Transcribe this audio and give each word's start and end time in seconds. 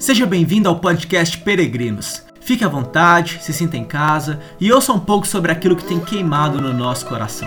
Seja 0.00 0.24
bem-vindo 0.24 0.66
ao 0.66 0.76
podcast 0.76 1.36
Peregrinos. 1.36 2.24
Fique 2.40 2.64
à 2.64 2.68
vontade, 2.68 3.38
se 3.42 3.52
sinta 3.52 3.76
em 3.76 3.84
casa 3.84 4.40
e 4.58 4.72
ouça 4.72 4.94
um 4.94 4.98
pouco 4.98 5.26
sobre 5.26 5.52
aquilo 5.52 5.76
que 5.76 5.84
tem 5.84 6.00
queimado 6.00 6.58
no 6.58 6.72
nosso 6.72 7.04
coração. 7.04 7.46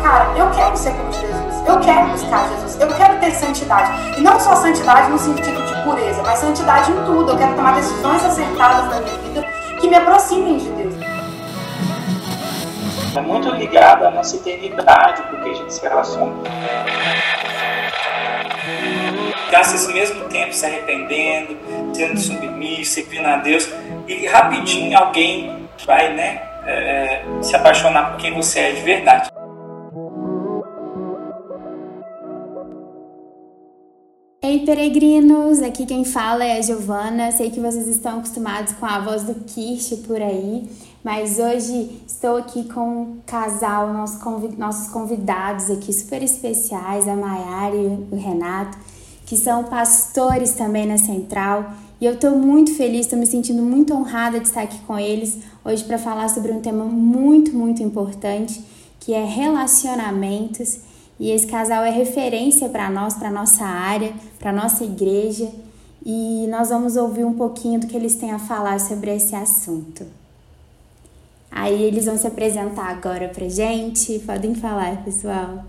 Cara, 0.00 0.38
eu 0.38 0.50
quero 0.52 0.76
ser 0.76 0.92
como 0.92 1.12
Jesus, 1.12 1.66
eu 1.66 1.80
quero 1.80 2.10
buscar 2.10 2.48
Jesus, 2.48 2.80
eu 2.80 2.88
quero 2.94 3.18
ter 3.18 3.32
santidade. 3.32 4.20
E 4.20 4.20
não 4.20 4.38
só 4.38 4.54
santidade 4.54 5.10
no 5.10 5.18
sentido 5.18 5.66
de 5.66 5.82
pureza, 5.82 6.22
mas 6.22 6.38
santidade 6.38 6.92
em 6.92 7.04
tudo. 7.04 7.32
Eu 7.32 7.36
quero 7.36 7.56
tomar 7.56 7.74
decisões 7.74 8.24
acertadas 8.24 8.88
na 8.88 9.00
minha 9.00 9.18
vida 9.18 9.21
me 9.92 9.98
aproximem 9.98 10.56
de 10.56 10.70
Deus. 10.70 10.94
É 13.14 13.20
muito 13.20 13.50
ligado 13.50 14.06
à 14.06 14.10
nossa 14.10 14.36
eternidade, 14.36 15.20
porque 15.28 15.50
a 15.50 15.52
gente 15.52 15.74
se 15.74 15.82
relaciona. 15.82 16.32
Gasta 19.50 19.74
esse 19.74 19.92
mesmo 19.92 20.24
tempo 20.30 20.54
se 20.54 20.64
arrependendo, 20.64 21.58
sendo 21.92 22.18
submisso, 22.18 22.94
servindo 22.94 23.26
a 23.26 23.36
Deus, 23.36 23.68
e 24.08 24.26
rapidinho 24.26 24.96
alguém 24.96 25.68
vai 25.84 26.14
né, 26.14 26.40
é, 26.66 27.22
se 27.42 27.54
apaixonar 27.54 28.12
por 28.12 28.16
quem 28.16 28.32
você 28.32 28.60
é 28.60 28.72
de 28.72 28.80
verdade. 28.80 29.31
Peregrinos! 34.64 35.60
Aqui 35.60 35.84
quem 35.84 36.04
fala 36.04 36.44
é 36.44 36.58
a 36.58 36.62
Giovana. 36.62 37.32
Sei 37.32 37.50
que 37.50 37.58
vocês 37.58 37.88
estão 37.88 38.18
acostumados 38.18 38.72
com 38.74 38.86
a 38.86 39.00
voz 39.00 39.24
do 39.24 39.34
Kirsch 39.34 39.96
por 40.06 40.22
aí, 40.22 40.70
mas 41.02 41.38
hoje 41.38 42.00
estou 42.06 42.36
aqui 42.36 42.64
com 42.64 43.02
um 43.02 43.16
casal, 43.26 43.92
nossos 43.92 44.88
convidados 44.88 45.68
aqui 45.68 45.92
super 45.92 46.22
especiais, 46.22 47.08
a 47.08 47.16
Maiara 47.16 47.74
e 47.74 48.06
o 48.12 48.16
Renato, 48.16 48.78
que 49.26 49.36
são 49.36 49.64
pastores 49.64 50.52
também 50.52 50.86
na 50.86 50.96
Central. 50.96 51.72
E 52.00 52.06
eu 52.06 52.14
estou 52.14 52.38
muito 52.38 52.76
feliz, 52.76 53.06
estou 53.06 53.18
me 53.18 53.26
sentindo 53.26 53.62
muito 53.62 53.92
honrada 53.92 54.38
de 54.38 54.46
estar 54.46 54.62
aqui 54.62 54.78
com 54.86 54.96
eles 54.96 55.38
hoje 55.64 55.82
para 55.82 55.98
falar 55.98 56.28
sobre 56.28 56.52
um 56.52 56.60
tema 56.60 56.84
muito, 56.84 57.52
muito 57.52 57.82
importante, 57.82 58.62
que 59.00 59.12
é 59.12 59.24
relacionamentos. 59.24 60.91
E 61.22 61.30
esse 61.30 61.46
casal 61.46 61.84
é 61.84 61.90
referência 61.90 62.68
para 62.68 62.90
nós, 62.90 63.14
para 63.14 63.30
nossa 63.30 63.64
área, 63.64 64.12
para 64.40 64.52
nossa 64.52 64.82
igreja, 64.82 65.48
e 66.04 66.48
nós 66.48 66.70
vamos 66.70 66.96
ouvir 66.96 67.24
um 67.24 67.34
pouquinho 67.34 67.78
do 67.78 67.86
que 67.86 67.96
eles 67.96 68.16
têm 68.16 68.32
a 68.32 68.40
falar 68.40 68.80
sobre 68.80 69.14
esse 69.14 69.32
assunto. 69.32 70.04
Aí 71.48 71.80
eles 71.80 72.06
vão 72.06 72.18
se 72.18 72.26
apresentar 72.26 72.88
agora 72.88 73.28
pra 73.28 73.48
gente. 73.48 74.18
Podem 74.18 74.52
falar, 74.56 75.04
pessoal. 75.04 75.64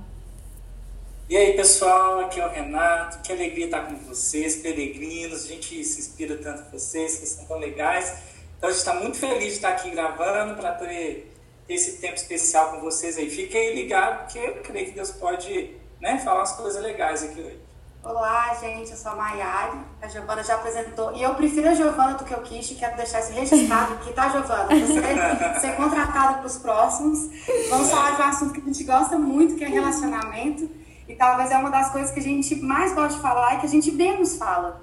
E 1.29 1.37
aí, 1.37 1.53
pessoal, 1.53 2.21
aqui 2.21 2.39
é 2.39 2.47
o 2.47 2.49
Renato. 2.49 3.19
Que 3.19 3.31
alegria 3.31 3.65
estar 3.65 3.81
com 3.81 3.95
vocês, 4.07 4.55
peregrinos. 4.55 5.43
A 5.43 5.47
gente 5.49 5.85
se 5.85 5.99
inspira 5.99 6.35
tanto 6.35 6.63
em 6.67 6.71
vocês, 6.71 7.11
vocês 7.11 7.29
são 7.29 7.45
tão 7.45 7.59
legais. 7.59 8.11
Então, 8.57 8.69
a 8.69 8.71
gente 8.71 8.79
está 8.79 8.95
muito 8.95 9.17
feliz 9.17 9.49
de 9.49 9.49
estar 9.49 9.69
aqui 9.69 9.91
gravando 9.91 10.55
para 10.55 10.71
ter 10.71 11.31
esse 11.67 11.97
tempo 11.97 12.15
especial 12.15 12.71
com 12.71 12.81
vocês 12.81 13.17
aí. 13.17 13.29
Fiquem 13.29 13.75
ligados, 13.75 14.23
porque 14.23 14.39
eu 14.39 14.61
creio 14.63 14.87
que 14.87 14.91
Deus 14.93 15.11
pode 15.11 15.75
né, 16.01 16.19
falar 16.19 16.39
umas 16.39 16.53
coisas 16.53 16.81
legais 16.81 17.23
aqui 17.23 17.41
hoje. 17.41 17.59
Olá, 18.03 18.53
gente, 18.59 18.91
eu 18.91 18.97
sou 18.97 19.13
a 19.13 19.15
Maiari, 19.15 19.79
a 20.01 20.09
Giovana 20.09 20.43
já 20.43 20.55
apresentou, 20.55 21.15
e 21.15 21.23
eu 21.23 21.33
prefiro 21.35 21.69
a 21.69 21.73
Giovana 21.73 22.15
do 22.15 22.25
que 22.25 22.33
o 22.33 22.41
Kish, 22.41 22.75
quero 22.77 22.97
deixar 22.97 23.21
isso 23.21 23.31
registrado 23.31 23.93
aqui, 23.93 24.11
tá, 24.11 24.27
Giovana? 24.27 24.67
Você 24.67 25.59
ser 25.61 25.77
contratada 25.77 26.39
para 26.39 26.45
os 26.45 26.57
próximos. 26.57 27.29
Vamos 27.69 27.89
falar 27.89 28.17
de 28.17 28.21
um 28.21 28.25
assunto 28.25 28.53
que 28.53 28.59
a 28.59 28.63
gente 28.65 28.83
gosta 28.83 29.17
muito, 29.17 29.55
que 29.55 29.63
é 29.63 29.69
relacionamento, 29.69 30.69
e 31.07 31.15
talvez 31.15 31.49
é 31.49 31.57
uma 31.57 31.69
das 31.69 31.93
coisas 31.93 32.11
que 32.11 32.19
a 32.19 32.23
gente 32.23 32.57
mais 32.57 32.93
gosta 32.93 33.15
de 33.15 33.21
falar 33.21 33.55
e 33.55 33.59
que 33.61 33.67
a 33.67 33.69
gente 33.69 33.89
menos 33.89 34.35
fala. 34.35 34.81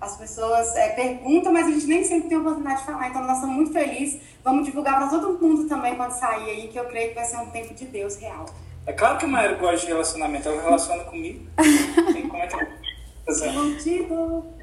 As 0.00 0.16
pessoas 0.16 0.76
é, 0.76 0.90
perguntam, 0.90 1.52
mas 1.52 1.66
a 1.66 1.70
gente 1.70 1.86
nem 1.86 2.04
sempre 2.04 2.28
tem 2.28 2.36
a 2.36 2.40
oportunidade 2.40 2.80
de 2.80 2.86
falar, 2.86 3.08
então 3.08 3.22
nós 3.22 3.36
estamos 3.36 3.56
muito 3.56 3.72
felizes. 3.72 4.20
Vamos 4.44 4.66
divulgar 4.66 4.96
para 4.96 5.08
todo 5.08 5.38
mundo 5.40 5.66
também 5.68 5.96
quando 5.96 6.12
sair 6.12 6.50
aí, 6.50 6.68
que 6.68 6.78
eu 6.78 6.84
creio 6.84 7.08
que 7.08 7.14
vai 7.14 7.24
ser 7.24 7.38
um 7.38 7.50
tempo 7.50 7.74
de 7.74 7.86
Deus 7.86 8.16
real. 8.16 8.46
É 8.86 8.92
claro 8.92 9.18
que 9.18 9.24
a 9.24 9.28
Maíra 9.28 9.54
gosta 9.54 9.78
de 9.78 9.86
relacionamento, 9.86 10.48
ela 10.48 10.62
relaciona 10.62 11.04
comigo. 11.04 11.46
Como 12.28 12.42
é 12.42 12.46
que? 12.46 12.56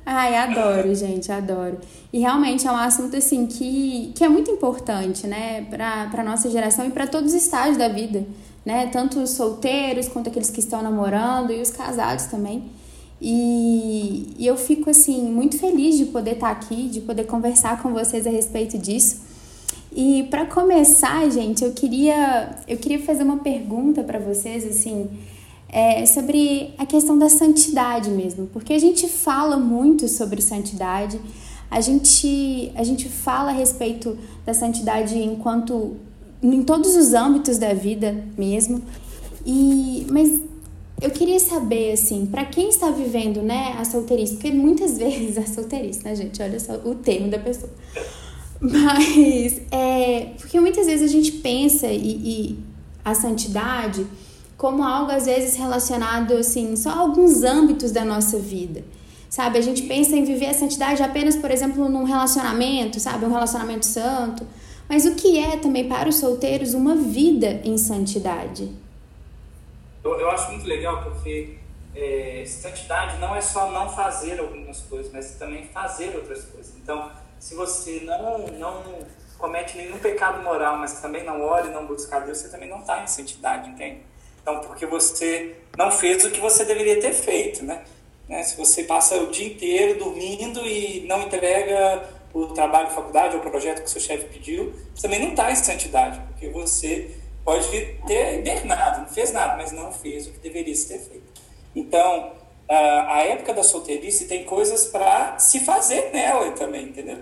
Ai, 0.06 0.36
adoro, 0.36 0.96
gente, 0.96 1.30
adoro. 1.30 1.80
E 2.14 2.20
realmente 2.20 2.66
é 2.66 2.72
um 2.72 2.78
assunto 2.78 3.18
assim 3.18 3.46
que, 3.46 4.14
que 4.16 4.24
é 4.24 4.30
muito 4.30 4.50
importante, 4.50 5.28
né, 5.28 5.66
para 5.70 6.10
a 6.14 6.24
nossa 6.24 6.50
geração 6.50 6.86
e 6.86 6.92
para 6.92 7.06
todos 7.06 7.34
os 7.34 7.44
estágios 7.44 7.78
da 7.78 7.90
vida, 7.90 8.26
né? 8.66 8.88
Tanto 8.88 9.20
os 9.20 9.32
solteiros 9.32 10.08
quanto 10.08 10.30
aqueles 10.30 10.50
que 10.50 10.62
estão 10.62 10.82
namorando 10.82 11.52
e 11.52 11.62
os 11.62 11.72
casados 11.72 12.28
também. 12.28 12.72
E, 13.26 14.36
e 14.38 14.46
eu 14.46 14.58
fico 14.58 14.90
assim 14.90 15.22
muito 15.22 15.58
feliz 15.58 15.98
de 15.98 16.08
poder 16.08 16.34
estar 16.34 16.50
aqui, 16.50 16.90
de 16.90 17.00
poder 17.00 17.24
conversar 17.24 17.82
com 17.82 17.94
vocês 17.94 18.28
a 18.28 18.30
respeito 18.30 18.78
disso. 18.78 19.22
E 19.96 20.24
para 20.30 20.46
começar, 20.46 21.30
gente, 21.30 21.64
eu 21.64 21.72
queria 21.72 22.58
eu 22.68 22.78
queria 22.78 23.00
fazer 23.00 23.24
uma 23.24 23.38
pergunta 23.38 24.04
para 24.04 24.20
vocês 24.20 24.66
assim, 24.66 25.10
é, 25.70 26.06
sobre 26.06 26.74
a 26.78 26.86
questão 26.86 27.18
da 27.18 27.30
santidade 27.30 28.10
mesmo, 28.10 28.48
porque 28.48 28.74
a 28.74 28.80
gente 28.80 29.08
fala 29.08 29.56
muito 29.56 30.10
sobre 30.10 30.42
santidade, 30.42 31.18
a 31.72 31.80
gente 31.80 32.74
a 32.76 32.84
gente 32.84 33.08
fala 33.08 33.52
a 33.52 33.54
respeito 33.54 34.18
da 34.46 34.54
santidade 34.54 35.18
enquanto 35.18 35.96
em 36.42 36.62
todos 36.62 36.94
os 36.98 37.14
âmbitos 37.14 37.58
da 37.58 37.74
vida 37.74 38.26
mesmo. 38.38 38.82
E 39.46 40.06
mas 40.10 40.53
eu 41.04 41.12
queria 41.12 41.40
saber, 41.40 41.92
assim, 41.92 42.26
para 42.26 42.46
quem 42.46 42.70
está 42.70 42.90
vivendo, 42.90 43.42
né, 43.42 43.76
a 43.78 43.84
solteirice, 43.84 44.36
porque 44.36 44.52
muitas 44.52 44.98
vezes 44.98 45.38
a 45.38 45.46
solteirice, 45.46 46.04
né, 46.04 46.16
gente? 46.16 46.42
Olha 46.42 46.60
só 46.60 46.76
o 46.76 46.96
termo 46.96 47.30
da 47.30 47.38
pessoa. 47.38 47.72
Mas, 48.62 49.62
é, 49.70 50.32
porque 50.40 50.60
muitas 50.62 50.86
vezes 50.88 51.10
a 51.10 51.12
gente 51.12 51.34
pensa 51.34 51.88
e, 51.88 51.98
e 51.98 52.60
a 53.04 53.14
santidade 53.14 54.08
como 54.56 54.82
algo, 54.82 55.12
às 55.12 55.26
vezes, 55.26 55.58
relacionado, 55.58 56.36
assim, 56.36 56.78
só 56.78 56.92
a 56.92 57.00
alguns 57.00 57.44
âmbitos 57.44 57.92
da 57.92 58.06
nossa 58.06 58.40
vida. 58.40 58.86
Sabe, 59.30 59.58
a 59.58 59.62
gente 59.62 59.82
pensa 59.82 60.16
em 60.16 60.24
viver 60.24 60.46
a 60.46 60.54
santidade 60.54 61.04
apenas, 61.04 61.36
por 61.36 61.52
exemplo, 61.52 61.90
num 61.90 62.06
relacionamento, 62.06 62.98
sabe, 63.00 63.26
um 63.26 63.32
relacionamento 63.32 63.86
santo. 63.86 64.48
Mas 64.88 65.06
o 65.06 65.16
que 65.16 65.38
é 65.38 65.58
também 65.58 65.90
para 65.90 66.08
os 66.08 66.16
solteiros 66.16 66.74
uma 66.74 66.96
vida 66.96 67.60
em 67.66 67.78
santidade? 67.78 68.70
Eu, 70.04 70.20
eu 70.20 70.30
acho 70.30 70.52
muito 70.52 70.68
legal 70.68 71.04
porque 71.04 71.58
é, 71.96 72.44
santidade 72.46 73.18
não 73.20 73.36
é 73.36 73.42
só 73.42 73.72
não 73.72 73.90
fazer 73.90 74.40
algumas 74.40 74.82
coisas, 74.82 75.12
mas 75.12 75.36
também 75.36 75.68
fazer 75.68 76.16
outras 76.16 76.44
coisas. 76.46 76.76
Então, 76.76 77.12
se 77.40 77.56
você 77.56 78.02
não, 78.04 78.48
não 78.48 78.84
comete 79.38 79.78
nenhum 79.78 79.98
pecado 79.98 80.42
moral, 80.42 80.78
mas 80.78 81.00
também 81.00 81.24
não 81.24 81.42
ora 81.42 81.68
e 81.68 81.72
não 81.72 81.86
busca 81.86 82.20
Deus, 82.20 82.40
você 82.40 82.50
também 82.50 82.70
não 82.70 82.80
está 82.80 83.04
em 83.04 83.08
santidade, 83.08 83.70
entende? 83.70 84.02
Então, 84.42 84.60
porque 84.62 84.86
você 84.86 85.56
não 85.78 85.92
fez 85.92 86.26
o 86.26 86.32
que 86.32 86.40
você 86.40 86.66
deveria 86.66 87.00
ter 87.00 87.14
feito, 87.14 87.64
né? 87.64 87.84
né? 88.28 88.44
Se 88.44 88.58
você 88.58 88.84
passa 88.84 89.16
o 89.18 89.28
dia 89.28 89.48
inteiro 89.48 90.00
dormindo 90.00 90.66
e 90.66 91.06
não 91.08 91.22
entrega 91.24 92.10
o 92.34 92.48
trabalho 92.48 92.88
de 92.88 92.96
faculdade 92.96 93.36
ou 93.36 93.42
o 93.42 93.50
projeto 93.50 93.80
que 93.80 93.86
o 93.86 93.90
seu 93.90 94.02
chefe 94.02 94.26
pediu, 94.26 94.74
você 94.94 95.04
também 95.04 95.22
não 95.22 95.30
está 95.30 95.52
em 95.52 95.56
santidade, 95.56 96.20
porque 96.28 96.50
você 96.50 97.12
pode 97.44 97.68
ter 98.08 98.40
hibernado, 98.40 99.02
não 99.02 99.10
fez 99.10 99.32
nada, 99.32 99.58
mas 99.58 99.72
não 99.72 99.92
fez 99.92 100.28
o 100.28 100.32
que 100.32 100.40
deveria 100.40 100.74
ter 100.74 101.00
feito. 101.00 101.42
Então, 101.76 102.34
a 102.70 103.24
época 103.24 103.54
da 103.54 103.64
solteirice 103.64 104.26
tem 104.26 104.46
coisas 104.46 104.86
para 104.86 105.38
se 105.40 105.60
fazer 105.60 106.12
nela 106.12 106.52
também, 106.52 106.86
entendeu? 106.86 107.20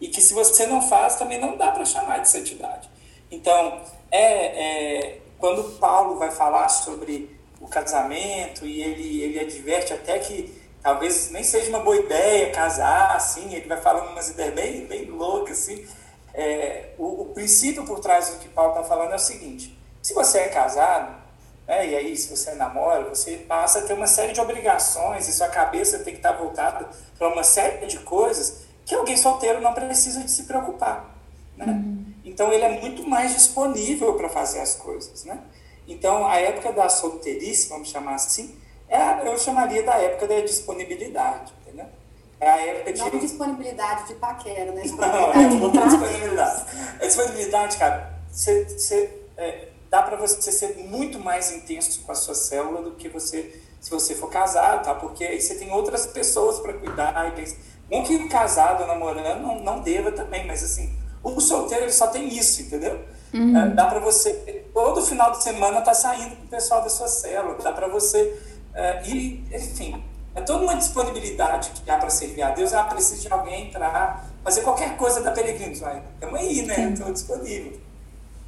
E 0.00 0.08
que 0.08 0.20
se 0.20 0.34
você 0.34 0.66
não 0.66 0.82
faz, 0.82 1.16
também 1.16 1.40
não 1.40 1.56
dá 1.56 1.70
para 1.70 1.84
chamar 1.84 2.18
de 2.18 2.28
santidade. 2.28 2.88
Então, 3.30 3.80
é, 4.10 4.20
é, 4.20 5.18
quando 5.38 5.78
Paulo 5.78 6.18
vai 6.18 6.30
falar 6.30 6.68
sobre 6.68 7.36
o 7.60 7.66
casamento 7.66 8.66
e 8.66 8.82
ele, 8.82 9.22
ele 9.22 9.40
adverte 9.40 9.92
até 9.92 10.18
que 10.18 10.52
talvez 10.82 11.30
nem 11.30 11.42
seja 11.42 11.70
uma 11.70 11.80
boa 11.80 11.96
ideia 11.96 12.52
casar, 12.52 13.16
assim, 13.16 13.54
ele 13.54 13.66
vai 13.66 13.80
falando 13.80 14.10
umas 14.10 14.28
ideias 14.28 14.54
bem, 14.54 14.86
bem 14.86 15.06
loucas, 15.06 15.60
assim, 15.60 15.86
é, 16.34 16.90
o, 16.98 17.22
o, 17.22 17.24
princípio 17.26 17.84
por 17.84 18.00
trás 18.00 18.28
do 18.30 18.38
que 18.38 18.48
Paulo 18.48 18.72
está 18.72 18.82
falando 18.82 19.12
é 19.12 19.16
o 19.16 19.18
seguinte: 19.18 19.78
se 20.02 20.12
você 20.12 20.38
é 20.38 20.48
casado, 20.48 21.14
né, 21.66 21.88
e 21.88 21.96
aí 21.96 22.16
se 22.16 22.36
você 22.36 22.54
namora, 22.54 23.08
você 23.08 23.36
passa 23.36 23.78
a 23.78 23.82
ter 23.82 23.94
uma 23.94 24.08
série 24.08 24.32
de 24.32 24.40
obrigações 24.40 25.28
e 25.28 25.32
sua 25.32 25.48
cabeça 25.48 26.00
tem 26.00 26.12
que 26.12 26.18
estar 26.18 26.32
voltada 26.32 26.88
para 27.16 27.28
uma 27.28 27.44
série 27.44 27.86
de 27.86 28.00
coisas 28.00 28.64
que 28.84 28.94
alguém 28.94 29.16
solteiro 29.16 29.60
não 29.60 29.72
precisa 29.72 30.20
de 30.22 30.30
se 30.30 30.42
preocupar. 30.42 31.16
Né? 31.56 31.66
Uhum. 31.66 32.04
Então 32.24 32.52
ele 32.52 32.64
é 32.64 32.80
muito 32.80 33.08
mais 33.08 33.34
disponível 33.34 34.14
para 34.14 34.28
fazer 34.28 34.60
as 34.60 34.74
coisas. 34.74 35.24
Né? 35.24 35.38
Então 35.86 36.26
a 36.26 36.36
época 36.36 36.72
da 36.72 36.88
solteirice, 36.88 37.68
vamos 37.68 37.88
chamar 37.88 38.16
assim, 38.16 38.58
é, 38.88 39.26
eu 39.26 39.38
chamaria 39.38 39.82
da 39.82 39.94
época 39.94 40.26
da 40.26 40.40
disponibilidade. 40.40 41.52
É 42.44 42.50
a 42.50 42.66
época 42.66 42.92
de. 42.92 43.00
Não 43.00 43.18
disponibilidade 43.18 44.08
de 44.08 44.14
paquera, 44.14 44.72
né? 44.72 44.82
Não, 44.98 45.32
é 45.32 45.86
disponibilidade. 45.86 46.64
É 47.00 47.06
disponibilidade, 47.06 47.76
cara. 47.78 48.20
Você, 48.30 48.64
você, 48.64 49.10
é, 49.38 49.68
dá 49.88 50.02
para 50.02 50.16
você 50.16 50.52
ser 50.52 50.76
muito 50.76 51.18
mais 51.18 51.50
intenso 51.52 52.02
com 52.02 52.12
a 52.12 52.14
sua 52.14 52.34
célula 52.34 52.82
do 52.82 52.92
que 52.92 53.08
você 53.08 53.60
se 53.80 53.90
você 53.90 54.14
for 54.14 54.28
casado, 54.28 54.82
tá? 54.82 54.94
Porque 54.94 55.24
aí 55.24 55.40
você 55.40 55.54
tem 55.54 55.70
outras 55.70 56.06
pessoas 56.06 56.58
para 56.58 56.72
cuidar. 56.72 57.14
Não 57.90 58.02
que 58.02 58.28
casado, 58.28 58.86
namorando, 58.86 59.42
não, 59.42 59.60
não 59.60 59.80
deva 59.80 60.10
também, 60.10 60.46
mas 60.46 60.64
assim, 60.64 60.98
o 61.22 61.38
solteiro 61.38 61.84
ele 61.84 61.92
só 61.92 62.06
tem 62.06 62.28
isso, 62.28 62.62
entendeu? 62.62 62.98
Uhum. 63.32 63.56
É, 63.56 63.68
dá 63.68 63.86
para 63.86 64.00
você, 64.00 64.32
todo 64.72 65.02
final 65.02 65.32
de 65.32 65.42
semana 65.42 65.82
tá 65.82 65.92
saindo 65.92 66.34
com 66.34 66.44
o 66.44 66.48
pessoal 66.48 66.80
da 66.82 66.88
sua 66.88 67.08
célula, 67.08 67.58
dá 67.62 67.72
para 67.72 67.86
você, 67.88 68.40
é, 68.72 69.02
e, 69.06 69.44
enfim, 69.52 70.02
é 70.34 70.40
toda 70.40 70.64
uma 70.64 70.74
disponibilidade 70.74 71.70
que 71.70 71.90
há 71.90 71.96
para 71.96 72.10
servir 72.10 72.42
a 72.42 72.50
Deus. 72.50 72.72
Ah, 72.72 72.84
preciso 72.84 73.22
de 73.22 73.32
alguém 73.32 73.70
para 73.70 74.24
fazer 74.42 74.62
qualquer 74.62 74.96
coisa 74.96 75.20
da 75.20 75.30
Peregrinos. 75.30 75.80
Vai, 75.80 76.02
estamos 76.14 76.40
aí, 76.40 76.62
né? 76.62 76.90
Estou 76.90 77.12
disponível. 77.12 77.80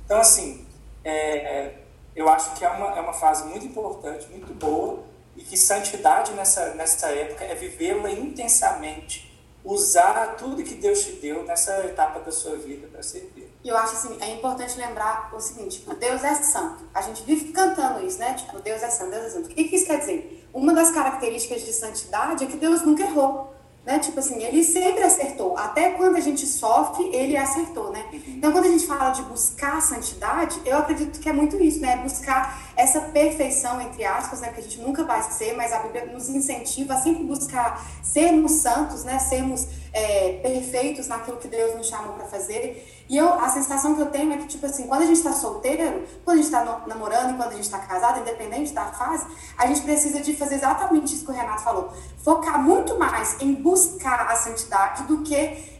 Então, 0.04 0.20
assim, 0.20 0.66
é, 1.04 1.74
eu 2.14 2.28
acho 2.28 2.54
que 2.54 2.64
é 2.64 2.68
uma, 2.68 2.96
é 2.96 3.00
uma 3.00 3.12
fase 3.12 3.44
muito 3.44 3.66
importante, 3.66 4.26
muito 4.30 4.52
boa, 4.54 5.04
e 5.36 5.42
que 5.42 5.56
santidade 5.56 6.32
nessa, 6.32 6.74
nessa 6.74 7.08
época 7.08 7.44
é 7.44 7.54
vivê-la 7.54 8.10
intensamente, 8.10 9.32
usar 9.62 10.36
tudo 10.36 10.62
que 10.64 10.74
Deus 10.74 11.04
te 11.04 11.12
deu 11.12 11.44
nessa 11.44 11.84
etapa 11.84 12.20
da 12.20 12.32
sua 12.32 12.56
vida 12.56 12.88
para 12.88 13.02
servir. 13.02 13.45
E 13.66 13.68
eu 13.68 13.76
acho 13.76 13.94
assim, 13.94 14.16
é 14.20 14.30
importante 14.30 14.78
lembrar 14.78 15.28
o 15.34 15.40
seguinte, 15.40 15.80
tipo, 15.80 15.92
Deus 15.92 16.22
é 16.22 16.34
santo. 16.36 16.84
A 16.94 17.02
gente 17.02 17.24
vive 17.24 17.50
cantando 17.50 18.06
isso, 18.06 18.16
né? 18.16 18.34
Tipo, 18.34 18.60
Deus 18.60 18.80
é 18.80 18.88
santo, 18.88 19.10
Deus 19.10 19.24
é 19.24 19.30
santo. 19.30 19.46
O 19.46 19.48
que 19.48 19.62
isso 19.62 19.84
quer 19.86 19.98
dizer? 19.98 20.48
Uma 20.54 20.72
das 20.72 20.92
características 20.92 21.62
de 21.62 21.72
santidade 21.72 22.44
é 22.44 22.46
que 22.46 22.56
Deus 22.56 22.82
nunca 22.82 23.02
errou. 23.02 23.56
Né? 23.84 23.98
Tipo 23.98 24.20
assim, 24.20 24.42
ele 24.42 24.62
sempre 24.62 25.02
acertou. 25.02 25.56
Até 25.56 25.90
quando 25.90 26.16
a 26.16 26.20
gente 26.20 26.44
sofre, 26.44 27.08
ele 27.14 27.36
acertou, 27.36 27.92
né? 27.92 28.04
Então, 28.28 28.50
quando 28.50 28.66
a 28.66 28.68
gente 28.68 28.84
fala 28.84 29.10
de 29.10 29.22
buscar 29.22 29.78
a 29.78 29.80
santidade, 29.80 30.60
eu 30.64 30.78
acredito 30.78 31.20
que 31.20 31.28
é 31.28 31.32
muito 31.32 31.60
isso, 31.60 31.80
né? 31.80 31.96
Buscar 31.98 32.72
essa 32.76 33.00
perfeição, 33.00 33.80
entre 33.80 34.04
aspas, 34.04 34.40
né? 34.40 34.52
Que 34.52 34.60
a 34.60 34.62
gente 34.62 34.80
nunca 34.80 35.04
vai 35.04 35.22
ser, 35.22 35.56
mas 35.56 35.72
a 35.72 35.78
Bíblia 35.78 36.06
nos 36.06 36.28
incentiva 36.28 36.94
a 36.94 37.00
sempre 37.00 37.22
buscar 37.22 37.84
sermos 38.02 38.52
santos, 38.52 39.04
né? 39.04 39.20
Sermos 39.20 39.68
é, 39.92 40.40
perfeitos 40.42 41.06
naquilo 41.06 41.36
que 41.36 41.46
Deus 41.46 41.76
nos 41.76 41.86
chamou 41.86 42.14
para 42.14 42.26
fazer. 42.26 42.95
E 43.08 43.16
eu, 43.16 43.32
a 43.34 43.48
sensação 43.48 43.94
que 43.94 44.00
eu 44.00 44.06
tenho 44.06 44.32
é 44.32 44.36
que, 44.36 44.46
tipo 44.46 44.66
assim, 44.66 44.86
quando 44.86 45.02
a 45.02 45.06
gente 45.06 45.18
está 45.18 45.32
solteiro, 45.32 46.04
quando 46.24 46.38
a 46.38 46.42
gente 46.42 46.52
está 46.52 46.82
namorando 46.86 47.36
quando 47.36 47.50
a 47.50 47.54
gente 47.54 47.64
está 47.64 47.78
casado, 47.78 48.20
independente 48.20 48.72
da 48.72 48.86
fase, 48.86 49.26
a 49.56 49.66
gente 49.66 49.82
precisa 49.82 50.20
de 50.20 50.34
fazer 50.34 50.56
exatamente 50.56 51.14
isso 51.14 51.24
que 51.24 51.30
o 51.30 51.34
Renato 51.34 51.62
falou. 51.62 51.92
Focar 52.24 52.60
muito 52.60 52.98
mais 52.98 53.40
em 53.40 53.54
buscar 53.54 54.26
a 54.28 54.34
santidade 54.34 55.04
do 55.04 55.22
que 55.22 55.36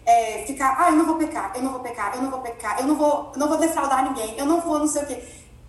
é, 0.07 0.45
ficar, 0.47 0.77
ah, 0.79 0.91
eu 0.91 0.97
não 0.97 1.05
vou 1.05 1.17
pecar, 1.17 1.53
eu 1.57 1.63
não 1.63 1.73
vou 1.73 1.81
pecar, 1.81 2.15
eu 2.15 2.23
não 2.23 2.31
vou 2.31 2.41
pecar, 2.41 2.79
eu 2.79 2.87
não 2.87 2.95
vou, 2.95 3.33
não 3.37 3.49
vou 3.49 3.59
defraudar 3.59 4.05
ninguém, 4.05 4.39
eu 4.39 4.47
não 4.47 4.61
vou 4.61 4.79
não 4.79 4.87
sei 4.87 5.03
o 5.03 5.07
quê. 5.07 5.23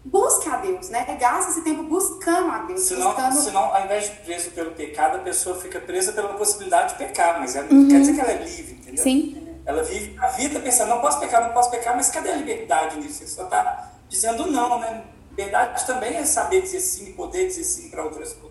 Busca 0.06 0.54
a 0.54 0.58
Deus, 0.58 0.90
né? 0.90 1.06
Gasta 1.20 1.52
esse 1.52 1.62
tempo 1.64 1.84
buscando 1.84 2.50
a 2.50 2.60
Deus. 2.60 2.82
Senão, 2.82 3.08
buscando... 3.08 3.36
senão 3.42 3.76
ao 3.76 3.84
invés 3.84 4.06
de 4.06 4.12
preso 4.18 4.52
pelo 4.52 4.72
pecado, 4.72 5.18
a 5.18 5.20
pessoa 5.20 5.56
fica 5.58 5.82
presa 5.82 6.14
pela 6.14 6.30
possibilidade 6.30 6.94
de 6.94 7.00
pecar, 7.00 7.40
mas 7.40 7.56
ela, 7.56 7.68
uhum. 7.70 7.90
quer 7.90 8.00
dizer 8.00 8.14
que 8.14 8.22
ela 8.22 8.32
é 8.32 8.44
livre, 8.44 8.74
entendeu? 8.76 9.04
Sim. 9.04 9.47
Ela 9.68 9.84
vive 9.84 10.18
a 10.18 10.28
vida 10.28 10.62
pensando, 10.62 10.88
não 10.88 11.02
posso 11.02 11.20
pecar, 11.20 11.44
não 11.44 11.54
posso 11.54 11.70
pecar, 11.70 11.94
mas 11.94 12.10
cadê 12.10 12.32
a 12.32 12.38
liberdade 12.38 12.96
nisso? 13.02 13.18
Você 13.20 13.28
só 13.28 13.44
está 13.44 13.92
dizendo 14.08 14.50
não, 14.50 14.80
né? 14.80 15.04
Liberdade 15.30 15.86
também 15.86 16.16
é 16.16 16.24
saber 16.24 16.62
dizer 16.62 16.80
sim, 16.80 17.12
poder 17.12 17.48
dizer 17.48 17.66
sim 17.66 17.90
para 17.90 18.02
outras 18.02 18.32
coisas. 18.32 18.47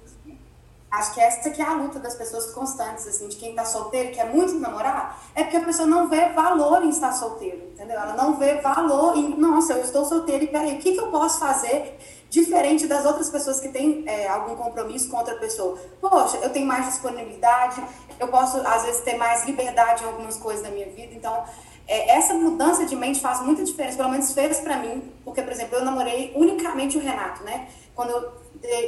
Acho 0.91 1.15
que 1.15 1.21
essa 1.21 1.50
que 1.50 1.61
é 1.61 1.65
a 1.65 1.73
luta 1.73 1.99
das 1.99 2.15
pessoas 2.15 2.53
constantes, 2.53 3.06
assim, 3.06 3.29
de 3.29 3.37
quem 3.37 3.50
está 3.50 3.65
solteiro, 3.65 4.12
que 4.12 4.21
é 4.21 4.25
muito 4.25 4.55
namorar, 4.55 5.21
é 5.35 5.43
porque 5.43 5.56
a 5.56 5.65
pessoa 5.65 5.87
não 5.87 6.09
vê 6.09 6.29
valor 6.29 6.85
em 6.85 6.91
estar 6.91 7.12
solteiro, 7.12 7.71
entendeu? 7.73 7.99
Ela 7.99 8.15
não 8.15 8.37
vê 8.37 8.55
valor 8.61 9.17
em, 9.17 9.37
nossa, 9.37 9.75
eu 9.75 9.83
estou 9.83 10.05
solteiro 10.05 10.44
e 10.44 10.47
peraí, 10.47 10.77
o 10.77 10.79
que, 10.79 10.93
que 10.93 11.00
eu 11.00 11.09
posso 11.09 11.41
fazer 11.41 11.99
diferente 12.31 12.87
das 12.87 13.05
outras 13.05 13.29
pessoas 13.29 13.61
que 13.61 13.69
têm 13.69 14.05
é, 14.06 14.29
algum 14.29 14.55
compromisso 14.55 15.11
com 15.11 15.17
outra 15.17 15.35
pessoa? 15.37 15.77
Poxa, 16.00 16.38
eu 16.38 16.50
tenho 16.50 16.67
mais 16.67 16.87
disponibilidade, 16.87 17.83
eu 18.19 18.29
posso, 18.29 18.59
às 18.67 18.85
vezes, 18.85 19.00
ter 19.03 19.17
mais 19.17 19.44
liberdade 19.44 20.05
em 20.05 20.06
algumas 20.06 20.37
coisas 20.37 20.62
da 20.62 20.71
minha 20.71 20.88
vida. 20.88 21.15
Então, 21.15 21.44
é, 21.88 22.17
essa 22.17 22.35
mudança 22.35 22.85
de 22.85 22.97
mente 22.97 23.21
faz 23.21 23.41
muita 23.41 23.62
diferença, 23.62 23.97
pelo 23.97 24.11
menos 24.11 24.33
fez 24.33 24.61
para 24.61 24.77
mim, 24.79 25.12
porque, 25.25 25.43
por 25.43 25.53
exemplo, 25.53 25.79
eu 25.79 25.85
namorei 25.85 26.33
unicamente 26.35 26.97
o 26.97 27.00
Renato, 27.00 27.44
né? 27.44 27.69
Quando 27.94 28.11
eu, 28.11 28.33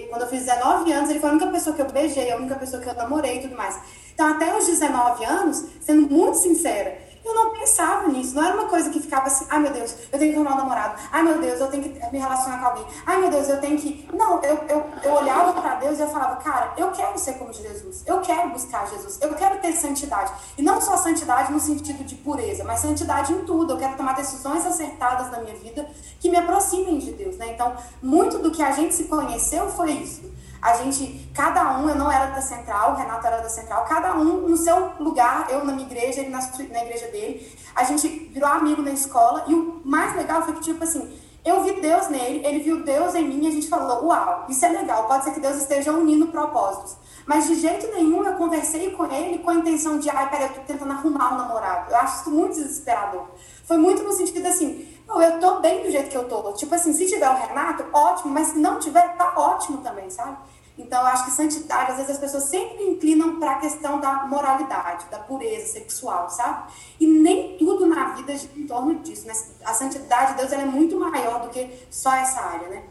quando 0.09 0.23
eu 0.23 0.29
fiz 0.29 0.45
19 0.45 0.93
anos, 0.93 1.11
ele 1.11 1.21
foi 1.21 1.31
a 1.31 1.33
única 1.33 1.51
pessoa 1.51 1.75
que 1.75 1.83
eu 1.83 1.91
beijei, 1.91 2.31
a 2.31 2.37
única 2.37 2.57
pessoa 2.57 2.83
que 2.83 2.89
eu 2.89 2.95
namorei 2.95 3.39
e 3.39 3.43
tudo 3.43 3.57
mais. 3.57 3.79
Então, 4.13 4.29
até 4.29 4.57
os 4.57 4.67
19 4.67 5.25
anos, 5.25 5.65
sendo 5.81 6.03
muito 6.03 6.37
sincera, 6.37 6.99
eu 7.29 7.35
não 7.35 7.51
pensava 7.51 8.09
nisso, 8.09 8.35
não 8.35 8.45
era 8.45 8.55
uma 8.55 8.69
coisa 8.69 8.91
que 8.91 9.01
ficava 9.01 9.27
assim, 9.27 9.47
ai 9.51 9.61
meu 9.61 9.73
Deus, 9.73 9.95
eu 10.13 10.19
tenho 10.19 10.33
que 10.33 10.37
arrumar 10.37 10.55
um 10.55 10.59
namorado, 10.59 11.01
ai 11.13 11.23
meu 11.23 11.39
Deus, 11.39 11.61
eu 11.61 11.69
tenho 11.69 11.83
que 11.83 12.13
me 12.13 12.19
relacionar 12.19 12.59
com 12.59 12.67
alguém, 12.67 12.87
ai 13.07 13.21
meu 13.21 13.31
Deus, 13.31 13.49
eu 13.49 13.61
tenho 13.61 13.79
que. 13.79 14.09
Não, 14.13 14.43
eu, 14.43 14.59
eu, 14.69 14.87
eu 15.03 15.13
olhava 15.13 15.53
para 15.61 15.75
Deus 15.77 15.99
e 15.99 16.03
eu 16.03 16.09
falava, 16.09 16.37
cara, 16.37 16.73
eu 16.77 16.91
quero 16.91 17.19
ser 17.19 17.35
como 17.35 17.53
Jesus, 17.53 18.03
eu 18.07 18.21
quero 18.21 18.51
buscar 18.51 18.87
Jesus, 18.89 19.19
eu 19.21 19.35
quero 19.35 19.59
ter 19.61 19.73
santidade. 19.73 20.33
E 20.57 20.63
não 20.63 20.81
só 20.81 20.97
santidade 20.97 21.53
no 21.53 21.61
sentido 21.61 22.05
de 22.05 22.15
pureza, 22.17 22.65
mas 22.65 22.81
santidade 22.81 23.33
em 23.33 23.45
tudo. 23.45 23.75
Eu 23.75 23.79
quero 23.79 23.97
tomar 23.97 24.15
decisões 24.15 24.65
acertadas 24.67 25.31
na 25.31 25.41
minha 25.41 25.55
vida 25.55 25.89
que 26.21 26.31
me 26.31 26.37
aproximem 26.37 26.99
de 26.99 27.13
Deus, 27.13 27.37
né? 27.37 27.53
Então, 27.53 27.77
muito 28.03 28.39
do 28.39 28.51
que 28.51 28.63
a 28.63 28.73
gente 28.73 28.95
se 28.95 29.05
conheceu 29.05 29.69
foi 29.71 29.93
isso. 29.93 30.39
A 30.61 30.75
gente, 30.75 31.31
cada 31.35 31.79
um, 31.79 31.89
eu 31.89 31.95
não 31.95 32.11
era 32.11 32.27
da 32.27 32.41
central, 32.41 32.93
o 32.93 32.97
Renato 32.97 33.27
era 33.27 33.41
da 33.41 33.49
central, 33.49 33.85
cada 33.85 34.15
um 34.15 34.49
no 34.49 34.57
seu 34.57 34.93
lugar, 34.99 35.47
eu 35.51 35.65
na 35.65 35.73
minha 35.73 35.87
igreja, 35.87 36.21
ele 36.21 36.31
na, 36.31 36.39
na 36.39 36.85
igreja 36.85 37.07
dele. 37.09 37.51
A 37.75 37.85
gente 37.85 38.09
virou 38.09 38.49
amigo 38.49 38.83
na 38.83 38.91
escola 38.91 39.45
e 39.47 39.55
o 39.55 39.81
mais 39.85 40.17
legal 40.17 40.43
foi 40.43 40.55
que, 40.55 40.63
tipo 40.63 40.83
assim, 40.83 41.09
eu 41.45 41.63
vi 41.63 41.81
Deus 41.81 42.09
nele, 42.09 42.45
ele 42.45 42.59
viu 42.59 42.83
Deus 42.85 43.15
em 43.15 43.27
mim 43.27 43.45
e 43.45 43.49
a 43.49 43.51
gente 43.51 43.69
falou: 43.69 44.07
Uau, 44.07 44.47
isso 44.49 44.65
é 44.65 44.69
legal, 44.69 45.07
pode 45.07 45.25
ser 45.25 45.31
que 45.33 45.41
Deus 45.41 45.57
esteja 45.57 45.93
unindo 45.93 46.27
propósitos. 46.29 46.97
Mas 47.25 47.47
de 47.47 47.55
jeito 47.57 47.87
nenhum 47.89 48.25
eu 48.25 48.35
conversei 48.35 48.91
com 48.91 49.05
ele 49.07 49.39
com 49.39 49.51
a 49.51 49.55
intenção 49.55 49.99
de: 49.99 50.11
Ai, 50.11 50.29
peraí, 50.29 50.49
eu 50.49 50.55
tô 50.55 50.61
tentando 50.61 50.93
arrumar 50.93 51.35
um 51.35 51.39
namorado. 51.39 51.91
Eu 51.91 51.97
acho 51.97 52.21
isso 52.21 52.31
muito 52.31 52.55
desesperador. 52.55 53.29
Foi 53.65 53.77
muito 53.77 54.03
no 54.03 54.13
sentido 54.13 54.47
assim: 54.47 54.87
eu 55.17 55.41
tô 55.41 55.61
bem 55.61 55.83
do 55.83 55.91
jeito 55.91 56.11
que 56.11 56.17
eu 56.17 56.29
tô. 56.29 56.53
Tipo 56.53 56.75
assim, 56.75 56.93
se 56.93 57.07
tiver 57.07 57.29
o 57.29 57.35
Renato, 57.35 57.85
ótimo, 57.93 58.33
mas 58.33 58.49
se 58.49 58.59
não 58.59 58.79
tiver, 58.79 59.17
tá 59.17 59.33
ótimo 59.37 59.79
também, 59.79 60.11
sabe? 60.11 60.37
Então, 60.79 61.01
eu 61.01 61.07
acho 61.09 61.25
que 61.25 61.31
santidade, 61.33 61.91
às 61.91 61.97
vezes 61.97 62.13
as 62.13 62.19
pessoas 62.19 62.45
sempre 62.45 62.85
inclinam 62.85 63.41
para 63.41 63.53
a 63.53 63.55
questão 63.57 63.99
da 63.99 64.27
moralidade, 64.27 65.07
da 65.11 65.19
pureza 65.19 65.73
sexual, 65.73 66.31
sabe? 66.31 66.71
E 67.01 67.07
nem 67.07 67.57
tudo 67.59 67.85
na 67.87 68.15
vida 68.15 68.37
gira 68.37 68.53
em 68.57 68.67
torno 68.67 68.95
disso, 69.00 69.27
né? 69.27 69.33
A 69.65 69.75
santidade 69.75 70.33
de 70.33 70.38
Deus 70.38 70.53
é 70.53 70.65
muito 70.65 70.99
maior 71.00 71.43
do 71.43 71.49
que 71.49 71.69
só 71.91 72.15
essa 72.15 72.41
área, 72.41 72.69
né? 72.69 72.83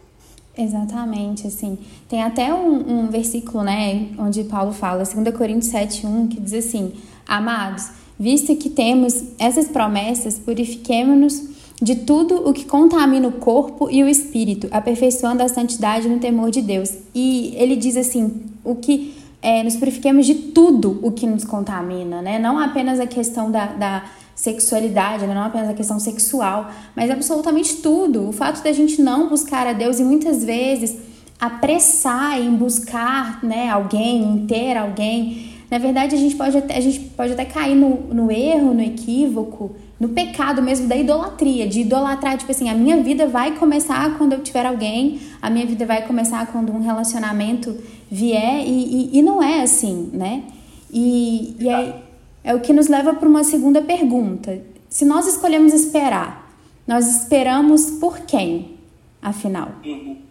Exatamente, 0.57 1.47
assim. 1.47 1.77
Tem 2.09 2.23
até 2.23 2.53
um, 2.53 3.03
um 3.03 3.09
versículo, 3.09 3.63
né, 3.63 4.09
onde 4.17 4.43
Paulo 4.43 4.73
fala, 4.73 5.03
2 5.03 5.37
Coríntios 5.37 5.71
7, 5.71 6.05
1, 6.05 6.27
que 6.27 6.41
diz 6.41 6.53
assim: 6.65 6.93
Amados, 7.25 7.89
visto 8.19 8.53
que 8.57 8.69
temos 8.69 9.23
essas 9.39 9.67
promessas, 9.67 10.39
purifiquemo-nos 10.39 11.56
de 11.81 11.95
tudo 11.95 12.47
o 12.47 12.53
que 12.53 12.65
contamina 12.65 13.27
o 13.27 13.33
corpo 13.33 13.87
e 13.89 14.03
o 14.03 14.09
espírito, 14.09 14.67
aperfeiçoando 14.71 15.43
a 15.43 15.47
santidade 15.47 16.09
no 16.09 16.19
temor 16.19 16.49
de 16.49 16.61
Deus. 16.61 16.93
E 17.13 17.53
ele 17.55 17.75
diz 17.75 17.95
assim: 17.95 18.45
o 18.63 18.75
que 18.75 19.15
é, 19.41 19.63
nos 19.63 19.75
purifiquemos 19.75 20.25
de 20.25 20.35
tudo 20.35 20.99
o 21.03 21.11
que 21.11 21.27
nos 21.27 21.43
contamina, 21.43 22.21
né? 22.21 22.39
Não 22.39 22.57
apenas 22.57 22.99
a 22.99 23.05
questão 23.05 23.51
da, 23.51 23.67
da 23.67 24.05
sexualidade, 24.35 25.25
né? 25.25 25.33
não 25.33 25.43
apenas 25.43 25.69
a 25.69 25.73
questão 25.73 25.99
sexual, 25.99 26.69
mas 26.95 27.09
absolutamente 27.09 27.77
tudo. 27.77 28.29
O 28.29 28.31
fato 28.31 28.63
da 28.63 28.71
gente 28.71 29.01
não 29.01 29.29
buscar 29.29 29.65
a 29.67 29.73
Deus 29.73 29.99
e 29.99 30.03
muitas 30.03 30.43
vezes 30.43 30.95
apressar 31.39 32.39
em 32.39 32.55
buscar 32.55 33.43
né, 33.43 33.69
alguém, 33.69 34.23
em 34.23 34.47
ter 34.47 34.75
alguém. 34.75 35.53
Na 35.69 35.77
verdade, 35.77 36.15
a 36.15 36.17
gente 36.17 36.35
pode 36.35 36.57
até, 36.57 36.77
a 36.77 36.81
gente 36.81 36.99
pode 36.99 37.33
até 37.33 37.45
cair 37.45 37.75
no, 37.75 38.13
no 38.13 38.31
erro, 38.31 38.73
no 38.73 38.81
equívoco 38.81 39.75
no 39.99 40.09
pecado 40.09 40.61
mesmo 40.61 40.87
da 40.87 40.95
idolatria, 40.95 41.67
de 41.67 41.81
idolatrar, 41.81 42.37
tipo 42.37 42.51
assim, 42.51 42.69
a 42.69 42.75
minha 42.75 43.01
vida 43.01 43.27
vai 43.27 43.55
começar 43.57 44.17
quando 44.17 44.33
eu 44.33 44.43
tiver 44.43 44.65
alguém, 44.65 45.19
a 45.41 45.49
minha 45.49 45.65
vida 45.65 45.85
vai 45.85 46.05
começar 46.05 46.45
quando 46.47 46.71
um 46.71 46.81
relacionamento 46.81 47.75
vier, 48.09 48.63
e, 48.65 49.11
e, 49.15 49.17
e 49.17 49.21
não 49.21 49.41
é 49.41 49.61
assim, 49.61 50.09
né? 50.13 50.43
E, 50.91 51.55
e 51.59 51.69
é, 51.69 52.03
é 52.43 52.55
o 52.55 52.59
que 52.59 52.71
nos 52.71 52.87
leva 52.87 53.13
para 53.15 53.27
uma 53.27 53.43
segunda 53.43 53.81
pergunta. 53.81 54.61
Se 54.89 55.03
nós 55.03 55.27
escolhemos 55.27 55.73
esperar, 55.73 56.47
nós 56.85 57.07
esperamos 57.07 57.91
por 57.99 58.19
quem, 58.19 58.77
afinal? 59.21 59.71
Uhum. 59.83 60.21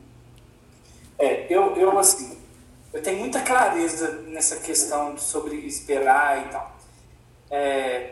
É, 1.18 1.46
eu, 1.50 1.74
eu 1.76 1.98
assim, 1.98 2.36
eu 2.92 3.02
tenho 3.02 3.18
muita 3.18 3.40
clareza 3.40 4.22
nessa 4.28 4.56
questão 4.56 5.18
sobre 5.18 5.56
esperar 5.66 6.46
e 6.46 6.48
tal. 6.50 6.76
É, 7.50 8.10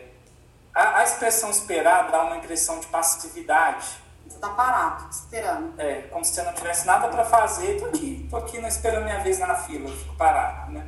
a, 0.74 0.98
a 0.98 1.04
expressão 1.04 1.50
esperar 1.50 2.10
dá 2.10 2.24
uma 2.24 2.36
impressão 2.36 2.80
de 2.80 2.86
passividade. 2.88 3.86
Você 4.26 4.36
está 4.36 4.48
parado, 4.48 5.08
esperando. 5.10 5.80
É, 5.80 6.02
como 6.10 6.24
se 6.24 6.34
você 6.34 6.42
não 6.42 6.52
tivesse 6.52 6.86
nada 6.86 7.08
para 7.08 7.24
fazer. 7.24 7.78
Tô 7.78 7.86
aqui, 7.86 8.26
tô 8.28 8.36
aqui 8.36 8.58
não 8.58 8.68
esperando 8.68 9.04
minha 9.04 9.20
vez 9.20 9.38
na 9.38 9.54
fila, 9.54 9.88
fico 9.90 10.16
parado, 10.16 10.72
né? 10.72 10.86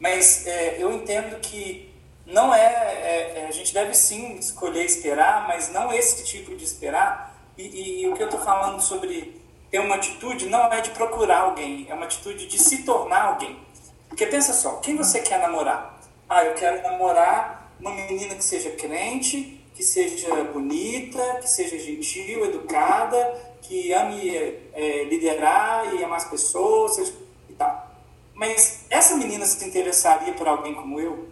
Mas 0.00 0.46
é, 0.46 0.82
eu 0.82 0.92
entendo 0.92 1.38
que 1.40 1.94
não 2.26 2.54
é, 2.54 2.60
é, 2.60 3.38
é, 3.38 3.46
a 3.48 3.50
gente 3.50 3.72
deve 3.72 3.94
sim 3.94 4.36
escolher 4.36 4.84
esperar, 4.84 5.46
mas 5.46 5.70
não 5.72 5.92
esse 5.92 6.24
tipo 6.24 6.56
de 6.56 6.64
esperar. 6.64 7.34
E, 7.56 7.62
e, 7.62 8.02
e 8.02 8.08
o 8.08 8.14
que 8.14 8.22
eu 8.22 8.26
estou 8.26 8.40
falando 8.40 8.80
sobre 8.80 9.40
ter 9.70 9.78
uma 9.78 9.96
atitude 9.96 10.46
não 10.46 10.72
é 10.72 10.80
de 10.80 10.90
procurar 10.90 11.40
alguém, 11.40 11.86
é 11.88 11.94
uma 11.94 12.06
atitude 12.06 12.46
de 12.46 12.58
se 12.58 12.84
tornar 12.84 13.22
alguém. 13.26 13.60
Porque 14.08 14.26
pensa 14.26 14.52
só, 14.52 14.76
quem 14.76 14.96
você 14.96 15.20
quer 15.20 15.40
namorar? 15.40 15.98
Ah, 16.28 16.44
eu 16.44 16.54
quero 16.54 16.82
namorar 16.82 17.57
uma 17.80 17.92
menina 17.92 18.34
que 18.34 18.44
seja 18.44 18.70
crente, 18.72 19.60
que 19.74 19.82
seja 19.82 20.44
bonita, 20.44 21.38
que 21.40 21.48
seja 21.48 21.78
gentil, 21.78 22.44
educada, 22.44 23.56
que 23.62 23.92
ame 23.92 24.28
é, 24.72 25.04
liderar 25.04 25.94
e 25.94 26.02
amar 26.02 26.16
as 26.16 26.24
pessoas 26.24 26.96
seja, 26.96 27.12
e 27.48 27.52
tal. 27.52 27.88
Mas 28.34 28.86
essa 28.90 29.16
menina 29.16 29.44
se 29.44 29.64
interessaria 29.64 30.32
por 30.34 30.48
alguém 30.48 30.74
como 30.74 31.00
eu? 31.00 31.28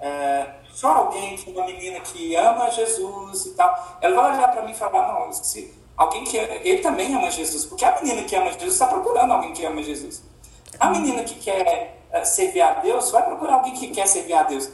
É, 0.00 0.46
só 0.70 0.88
alguém, 0.88 1.38
uma 1.46 1.66
menina 1.66 2.00
que 2.00 2.34
ama 2.34 2.70
Jesus 2.70 3.46
e 3.46 3.50
tal, 3.52 3.98
ela 4.00 4.16
vai 4.16 4.32
olhar 4.34 4.48
para 4.52 4.62
mim 4.62 4.72
e 4.72 4.74
falar, 4.74 5.14
não, 5.14 5.32
se, 5.32 5.72
alguém 5.96 6.24
que 6.24 6.36
ele 6.36 6.78
também 6.78 7.14
ama 7.14 7.30
Jesus, 7.30 7.64
porque 7.64 7.84
a 7.84 8.00
menina 8.02 8.24
que 8.24 8.34
ama 8.34 8.52
Jesus 8.52 8.72
está 8.72 8.86
procurando 8.86 9.32
alguém 9.32 9.52
que 9.52 9.64
ama 9.64 9.82
Jesus. 9.82 10.22
A 10.78 10.90
menina 10.90 11.22
que 11.22 11.36
quer 11.36 12.00
é, 12.10 12.24
servir 12.24 12.60
a 12.60 12.74
Deus 12.74 13.10
vai 13.10 13.22
procurar 13.22 13.54
alguém 13.54 13.72
que 13.74 13.88
quer 13.88 14.06
servir 14.06 14.34
a 14.34 14.42
Deus. 14.42 14.68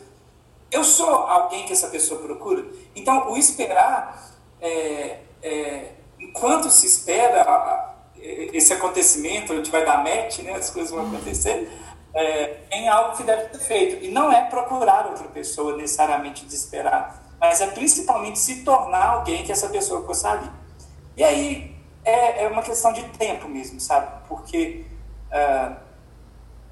Eu 0.71 0.85
sou 0.85 1.09
alguém 1.09 1.67
que 1.67 1.73
essa 1.73 1.89
pessoa 1.89 2.21
procura. 2.21 2.65
Então, 2.95 3.31
o 3.31 3.37
esperar, 3.37 4.31
é, 4.61 5.19
é, 5.43 5.93
enquanto 6.19 6.71
se 6.71 6.87
espera 6.87 7.97
esse 8.17 8.73
acontecimento, 8.73 9.53
a 9.53 9.57
gente 9.57 9.71
vai 9.71 9.85
dar 9.85 10.05
match, 10.05 10.41
né, 10.41 10.55
as 10.55 10.71
coisas 10.71 10.93
vão 10.93 11.07
acontecer, 11.07 11.71
é, 12.15 12.59
em 12.71 12.89
algo 12.89 13.17
que 13.17 13.25
deve 13.25 13.53
ser 13.53 13.65
feito. 13.65 14.05
E 14.05 14.11
não 14.11 14.31
é 14.31 14.45
procurar 14.49 15.07
outra 15.07 15.27
pessoa 15.29 15.77
necessariamente 15.77 16.45
desesperar, 16.45 17.23
mas 17.41 17.61
é 17.61 17.67
principalmente 17.69 18.39
se 18.39 18.63
tornar 18.63 19.15
alguém 19.15 19.43
que 19.43 19.51
essa 19.51 19.69
pessoa 19.69 20.07
ali. 20.25 20.51
E 21.17 21.25
aí 21.25 21.77
é, 22.05 22.45
é 22.45 22.49
uma 22.49 22.63
questão 22.63 22.93
de 22.93 23.03
tempo 23.11 23.49
mesmo, 23.49 23.81
sabe? 23.81 24.09
Porque 24.29 24.85
uh, 25.33 25.77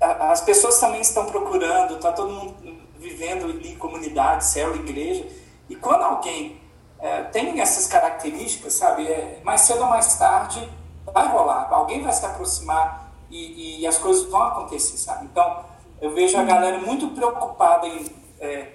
as 0.01 0.41
pessoas 0.43 0.79
também 0.79 1.01
estão 1.01 1.27
procurando, 1.27 1.97
está 1.97 2.13
todo 2.13 2.31
mundo 2.31 2.78
vivendo 2.99 3.65
em 3.67 3.77
comunidade, 3.77 4.45
céu, 4.45 4.75
igreja, 4.75 5.27
e 5.69 5.77
quando 5.77 6.03
alguém 6.03 6.61
é, 6.99 7.23
tem 7.25 7.61
essas 7.61 7.87
características, 7.87 8.73
sabe, 8.75 9.07
é, 9.07 9.41
mais 9.45 9.63
cedo 9.63 9.83
ou 9.83 9.89
mais 9.89 10.17
tarde 10.17 10.69
vai 11.07 11.29
rolar, 11.29 11.69
alguém 11.71 12.03
vai 12.03 12.13
se 12.13 12.25
aproximar 12.25 13.13
e, 13.31 13.83
e, 13.83 13.87
as 13.87 13.99
coisas 13.99 14.25
vão 14.25 14.43
acontecer, 14.43 14.97
sabe? 14.97 15.27
Então, 15.27 15.65
eu 16.01 16.15
vejo 16.15 16.37
a 16.37 16.43
galera 16.43 16.79
muito 16.79 17.09
preocupada 17.09 17.87
em 17.87 18.07
é, 18.41 18.73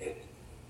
é, 0.00 0.16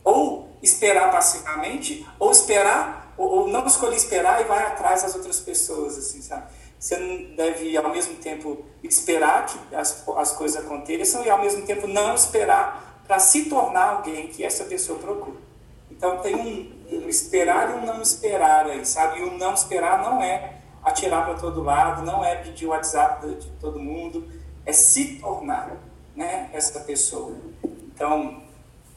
ou 0.03 0.49
esperar 0.63 1.11
passivamente, 1.11 2.07
ou 2.19 2.31
esperar, 2.31 3.13
ou, 3.17 3.29
ou, 3.29 3.49
não 3.49 3.67
escolher 3.67 3.97
esperar 3.97 4.41
e 4.41 4.45
vai 4.45 4.63
atrás 4.63 5.03
das 5.03 5.15
outras 5.15 5.41
pessoas, 5.41 5.99
assim, 5.99 6.23
sabe? 6.23 6.45
Você 6.81 6.97
não 6.97 7.37
deve, 7.37 7.77
ao 7.77 7.91
mesmo 7.91 8.17
tempo, 8.17 8.65
esperar 8.83 9.45
que 9.45 9.77
as, 9.77 10.03
as 10.17 10.33
coisas 10.33 10.65
aconteçam 10.65 11.23
e, 11.27 11.29
ao 11.29 11.39
mesmo 11.39 11.67
tempo, 11.67 11.87
não 11.87 12.15
esperar 12.15 13.03
para 13.07 13.19
se 13.19 13.51
tornar 13.51 13.97
alguém 13.97 14.29
que 14.29 14.43
essa 14.43 14.65
pessoa 14.65 14.99
procura. 14.99 15.37
Então, 15.91 16.21
tem 16.21 16.35
um, 16.35 16.97
um 16.97 17.07
esperar 17.07 17.69
e 17.69 17.75
um 17.75 17.85
não 17.85 18.01
esperar 18.01 18.65
aí, 18.65 18.83
sabe? 18.87 19.21
E 19.21 19.25
o 19.25 19.37
não 19.37 19.53
esperar 19.53 20.03
não 20.03 20.23
é 20.23 20.55
atirar 20.83 21.27
para 21.27 21.35
todo 21.35 21.63
lado, 21.63 22.03
não 22.03 22.25
é 22.25 22.37
pedir 22.37 22.65
o 22.65 22.71
WhatsApp 22.71 23.27
de 23.35 23.51
todo 23.61 23.79
mundo, 23.79 24.27
é 24.65 24.73
se 24.73 25.17
tornar 25.17 25.77
né, 26.17 26.49
essa 26.55 26.81
pessoa. 26.81 27.37
Então, 27.63 28.43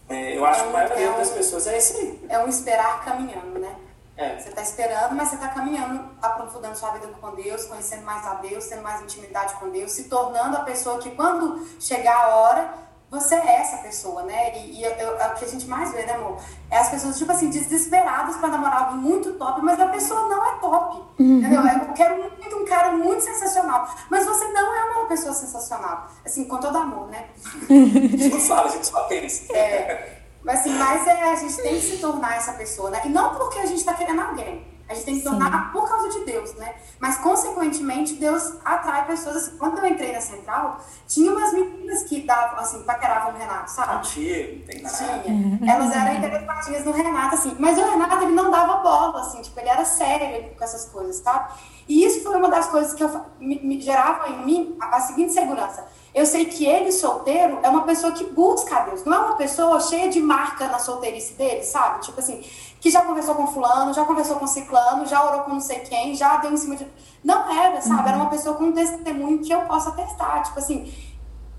é, 0.07 0.37
eu 0.37 0.45
acho 0.45 0.61
é 0.61 0.63
um, 0.63 0.71
que 0.71 0.77
a 0.77 0.79
maioria 0.79 1.05
é 1.07 1.17
das 1.17 1.31
pessoas 1.31 1.67
é 1.67 1.77
isso 1.77 1.97
aí. 1.97 2.25
É 2.29 2.39
um 2.39 2.47
esperar 2.47 3.03
caminhando, 3.03 3.59
né? 3.59 3.75
É. 4.23 4.39
Você 4.39 4.49
está 4.49 4.61
esperando, 4.61 5.15
mas 5.15 5.29
você 5.29 5.35
está 5.35 5.49
caminhando, 5.49 6.09
aprofundando 6.21 6.77
sua 6.77 6.91
vida 6.91 7.07
com 7.07 7.35
Deus, 7.35 7.65
conhecendo 7.65 8.03
mais 8.03 8.25
a 8.25 8.35
Deus, 8.35 8.67
tendo 8.67 8.81
mais 8.81 9.01
intimidade 9.01 9.53
com 9.55 9.69
Deus, 9.69 9.91
se 9.91 10.05
tornando 10.05 10.57
a 10.57 10.61
pessoa 10.61 10.99
que 10.99 11.11
quando 11.11 11.65
chegar 11.79 12.15
a 12.15 12.35
hora, 12.35 12.73
você 13.13 13.35
é 13.35 13.61
essa 13.61 13.77
pessoa, 13.77 14.23
né? 14.23 14.57
E, 14.57 14.79
e 14.79 14.83
eu, 14.83 14.91
eu, 14.91 15.19
é 15.19 15.27
o 15.27 15.35
que 15.35 15.45
a 15.45 15.47
gente 15.47 15.67
mais 15.67 15.91
vê, 15.91 16.03
né, 16.03 16.13
amor? 16.13 16.37
É 16.71 16.79
as 16.79 16.89
pessoas, 16.89 17.15
tipo 17.15 17.31
assim, 17.31 17.49
desesperadas 17.49 18.37
para 18.37 18.49
namorar 18.49 18.85
alguém 18.85 18.97
muito 18.97 19.33
top, 19.33 19.61
mas 19.61 19.79
a 19.79 19.85
pessoa 19.87 20.27
não 20.27 20.43
é 20.43 20.59
top. 20.59 20.97
Uhum. 21.19 21.37
Entendeu? 21.37 21.61
Eu 21.61 21.93
quero 21.93 22.15
muito 22.15 22.55
um 22.55 22.65
cara 22.65 22.91
muito 22.93 23.21
sensacional. 23.23 23.87
Mas 24.09 24.25
você 24.25 24.47
não 24.47 24.73
é 24.73 24.83
uma 24.85 25.05
pessoa 25.05 25.33
sensacional. 25.33 26.07
Assim, 26.25 26.45
com 26.45 26.57
todo 26.57 26.75
amor, 26.75 27.07
né? 27.09 27.27
a 27.69 27.73
gente 27.73 28.29
não 28.29 28.39
fala, 28.39 28.65
a 28.65 28.71
gente 28.71 28.87
só 28.87 29.03
pensa. 29.03 29.53
É. 29.53 30.22
Mas 30.43 30.59
assim, 30.59 30.73
mas 30.73 31.07
é, 31.07 31.31
a 31.31 31.35
gente 31.35 31.55
tem 31.57 31.75
que 31.75 31.81
se 31.81 31.97
tornar 31.97 32.35
essa 32.35 32.53
pessoa, 32.53 32.89
né? 32.89 33.01
E 33.05 33.09
não 33.09 33.33
porque 33.35 33.59
a 33.59 33.65
gente 33.65 33.79
está 33.79 33.93
querendo 33.93 34.21
alguém. 34.21 34.73
A 34.87 34.93
gente 34.93 35.05
tem 35.05 35.13
que 35.15 35.21
se 35.21 35.29
tornar 35.29 35.71
por 35.71 35.87
causa 35.87 36.09
de 36.09 36.25
Deus, 36.25 36.53
né? 36.55 36.75
Mas, 36.99 37.17
consequentemente, 37.17 38.15
Deus 38.15 38.53
atrai 38.65 39.07
pessoas. 39.07 39.37
Assim, 39.37 39.57
quando 39.57 39.79
eu 39.79 39.87
entrei 39.87 40.11
na 40.11 40.19
central, 40.19 40.81
tinha 41.07 41.31
umas 41.31 41.53
meninas 41.53 42.03
que 42.03 42.21
davam, 42.21 42.59
assim, 42.59 42.83
paqueravam 42.83 43.33
o 43.33 43.37
Renato, 43.37 43.71
sabe? 43.71 44.05
Tinha, 44.07 44.55
não 44.55 44.65
tem 44.65 44.81
nada. 44.81 44.95
Tinha. 44.95 45.73
Elas 45.73 45.95
eram 45.95 46.13
interessadinhas 46.15 46.85
no 46.85 46.91
Renato, 46.91 47.35
assim. 47.35 47.55
Mas 47.57 47.77
o 47.77 47.91
Renato, 47.91 48.23
ele 48.23 48.33
não 48.33 48.51
dava 48.51 48.77
bola, 48.77 49.21
assim. 49.21 49.41
Tipo, 49.41 49.59
ele 49.61 49.69
era 49.69 49.85
sério 49.85 50.49
com 50.55 50.63
essas 50.63 50.85
coisas, 50.85 51.19
tá? 51.21 51.55
E 51.87 52.05
isso 52.05 52.23
foi 52.23 52.35
uma 52.37 52.49
das 52.49 52.67
coisas 52.67 52.93
que 52.93 53.03
eu, 53.03 53.09
me, 53.39 53.59
me 53.59 53.79
gerava 53.79 54.29
em 54.29 54.45
mim 54.45 54.77
a, 54.79 54.97
a 54.97 54.99
seguinte 55.01 55.33
segurança 55.33 55.85
eu 56.13 56.27
sei 56.27 56.45
que 56.45 56.63
ele, 56.63 56.91
solteiro, 56.91 57.57
é 57.63 57.69
uma 57.69 57.81
pessoa 57.81 58.11
que 58.11 58.23
busca 58.25 58.75
a 58.75 58.79
Deus. 58.81 59.03
Não 59.03 59.13
é 59.13 59.19
uma 59.19 59.35
pessoa 59.35 59.79
cheia 59.79 60.09
de 60.09 60.19
marca 60.19 60.67
na 60.67 60.77
solteirice 60.77 61.33
dele, 61.33 61.63
sabe? 61.63 62.01
Tipo 62.01 62.19
assim, 62.19 62.43
que 62.79 62.91
já 62.91 63.01
conversou 63.01 63.33
com 63.33 63.47
fulano, 63.47 63.93
já 63.93 64.05
conversou 64.05 64.35
com 64.35 64.45
ciclano, 64.45 65.07
já 65.07 65.25
orou 65.25 65.41
com 65.41 65.53
não 65.53 65.59
sei 65.59 65.79
quem, 65.79 66.13
já 66.13 66.37
deu 66.37 66.51
em 66.51 66.57
cima 66.57 66.75
de... 66.75 66.85
Não 67.23 67.51
era, 67.51 67.81
sabe? 67.81 68.01
Uhum. 68.01 68.07
Era 68.07 68.17
uma 68.17 68.29
pessoa 68.29 68.55
com 68.55 68.65
um 68.65 68.71
testemunho 68.71 69.39
que 69.39 69.51
eu 69.51 69.61
possa 69.61 69.91
testar. 69.91 70.43
Tipo 70.43 70.59
assim, 70.59 70.93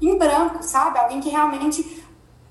em 0.01 0.17
branco, 0.17 0.63
sabe? 0.63 1.01
Alguém 1.01 1.21
que 1.21 1.31
realmente 1.31 2.04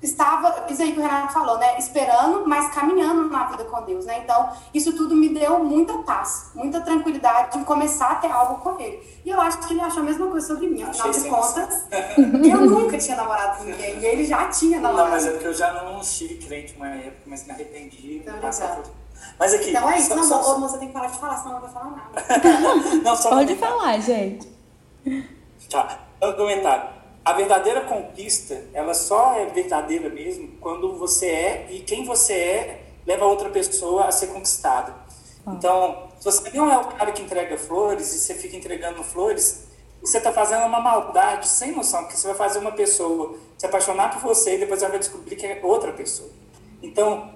estava, 0.04 0.66
isso 0.68 0.82
aí 0.82 0.92
que 0.92 0.98
o 0.98 1.02
Renato 1.02 1.32
falou, 1.32 1.58
né? 1.58 1.78
Esperando, 1.78 2.46
mas 2.46 2.72
caminhando 2.72 3.28
na 3.28 3.46
vida 3.46 3.64
com 3.64 3.82
Deus, 3.82 4.04
né? 4.04 4.20
Então, 4.22 4.50
isso 4.72 4.94
tudo 4.94 5.14
me 5.14 5.30
deu 5.30 5.64
muita 5.64 5.94
paz, 5.98 6.50
muita 6.54 6.80
tranquilidade 6.80 7.58
de 7.58 7.64
começar 7.64 8.12
a 8.12 8.14
ter 8.16 8.30
algo 8.30 8.56
com 8.60 8.78
ele. 8.80 9.02
E 9.24 9.30
eu 9.30 9.40
acho 9.40 9.58
que 9.58 9.72
ele 9.72 9.80
achou 9.80 10.02
a 10.02 10.04
mesma 10.04 10.26
coisa 10.26 10.46
sobre 10.46 10.66
mim, 10.68 10.82
afinal 10.82 11.10
de 11.10 11.28
contas, 11.28 11.86
eu 11.90 12.60
nunca 12.66 12.98
tinha 12.98 13.16
namorado 13.16 13.58
com 13.58 13.64
ninguém, 13.64 13.98
e 13.98 14.04
ele 14.04 14.24
já 14.24 14.48
tinha 14.48 14.78
namorado. 14.78 15.08
Não, 15.08 15.16
mas 15.16 15.26
é 15.26 15.30
porque 15.30 15.46
eu 15.48 15.54
já 15.54 15.72
não 15.72 16.00
estive 16.00 16.34
crente 16.36 16.74
uma 16.76 16.88
época, 16.88 17.22
mas 17.26 17.46
me 17.46 17.52
arrependi. 17.52 18.16
Então. 18.16 18.34
Mas 19.38 19.54
aqui. 19.54 19.70
Então 19.70 19.90
é 19.90 19.98
isso, 19.98 20.08
só, 20.08 20.16
não, 20.16 20.24
só, 20.24 20.58
moça, 20.58 20.78
tem 20.78 20.88
que 20.88 20.94
parar 20.94 21.06
de 21.06 21.18
falar, 21.18 21.36
senão 21.38 21.54
não 21.54 21.60
vai 21.62 21.70
falar 21.70 21.90
nada. 21.90 23.00
não, 23.02 23.16
Pode 23.16 23.54
falar, 23.56 23.98
gente. 24.00 24.52
Tá, 25.70 25.98
um 26.22 26.32
comentário 26.34 26.93
a 27.24 27.32
verdadeira 27.32 27.80
conquista, 27.82 28.62
ela 28.74 28.92
só 28.92 29.34
é 29.34 29.46
verdadeira 29.46 30.10
mesmo 30.10 30.48
quando 30.60 30.96
você 30.98 31.26
é 31.26 31.66
e 31.70 31.80
quem 31.80 32.04
você 32.04 32.34
é 32.34 32.84
leva 33.06 33.24
outra 33.24 33.48
pessoa 33.48 34.04
a 34.04 34.12
ser 34.12 34.28
conquistada. 34.28 34.94
Ah. 35.46 35.52
Então, 35.52 36.08
se 36.18 36.24
você 36.24 36.50
não 36.50 36.70
é 36.70 36.76
o 36.78 36.84
cara 36.88 37.12
que 37.12 37.22
entrega 37.22 37.56
flores 37.56 38.12
e 38.12 38.18
você 38.18 38.34
fica 38.34 38.56
entregando 38.56 39.02
flores, 39.02 39.64
você 40.00 40.18
está 40.18 40.32
fazendo 40.32 40.66
uma 40.66 40.80
maldade 40.80 41.48
sem 41.48 41.72
noção, 41.72 42.02
porque 42.02 42.16
você 42.16 42.26
vai 42.26 42.36
fazer 42.36 42.58
uma 42.58 42.72
pessoa 42.72 43.38
se 43.56 43.64
apaixonar 43.64 44.10
por 44.12 44.20
você 44.20 44.56
e 44.56 44.58
depois 44.58 44.82
ela 44.82 44.90
vai 44.90 44.98
descobrir 44.98 45.34
que 45.36 45.46
é 45.46 45.60
outra 45.62 45.92
pessoa. 45.92 46.28
Então, 46.82 47.32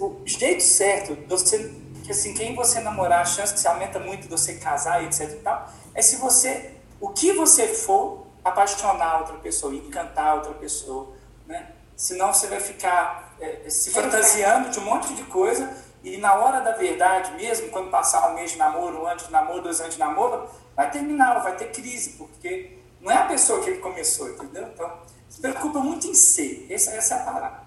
o 0.00 0.20
jeito 0.26 0.62
certo 0.62 1.14
de 1.14 1.26
você, 1.26 1.72
que 2.04 2.10
assim, 2.10 2.34
quem 2.34 2.54
você 2.54 2.80
namorar, 2.80 3.22
a 3.22 3.24
chance 3.24 3.54
que 3.54 3.60
se 3.60 3.66
aumenta 3.66 3.98
muito 3.98 4.22
de 4.22 4.28
você 4.28 4.56
casar 4.56 5.02
e 5.02 5.06
etc 5.06 5.30
e 5.30 5.36
tal, 5.36 5.70
é 5.94 6.02
se 6.02 6.16
você, 6.16 6.72
o 7.00 7.08
que 7.08 7.32
você 7.32 7.68
for, 7.68 8.23
apaixonar 8.44 9.20
outra 9.20 9.36
pessoa, 9.38 9.74
encantar 9.74 10.36
outra 10.36 10.52
pessoa, 10.54 11.14
né? 11.46 11.72
Senão 11.96 12.32
você 12.32 12.46
vai 12.48 12.60
ficar 12.60 13.34
é, 13.40 13.68
se 13.68 13.90
fantasiando 13.90 14.68
de 14.70 14.78
um 14.78 14.84
monte 14.84 15.14
de 15.14 15.22
coisa 15.24 15.72
e 16.04 16.18
na 16.18 16.34
hora 16.34 16.60
da 16.60 16.72
verdade 16.72 17.32
mesmo, 17.34 17.70
quando 17.70 17.90
passar 17.90 18.30
um 18.30 18.34
mês 18.34 18.52
de 18.52 18.58
namoro, 18.58 19.02
um 19.02 19.06
ano 19.06 19.18
de 19.18 19.30
namoro, 19.32 19.62
dois 19.62 19.80
anos 19.80 19.94
de 19.94 20.00
namoro, 20.00 20.44
vai 20.76 20.90
terminar, 20.90 21.42
vai 21.42 21.56
ter 21.56 21.72
crise, 21.72 22.10
porque 22.18 22.78
não 23.00 23.10
é 23.10 23.16
a 23.16 23.24
pessoa 23.24 23.60
que 23.62 23.70
ele 23.70 23.78
começou, 23.78 24.28
entendeu? 24.28 24.68
Então, 24.74 24.90
se 25.28 25.40
preocupa 25.40 25.80
muito 25.80 26.06
em 26.06 26.12
ser, 26.12 26.66
essa, 26.68 26.90
essa 26.90 27.14
é 27.14 27.20
a 27.20 27.24
parada. 27.24 27.64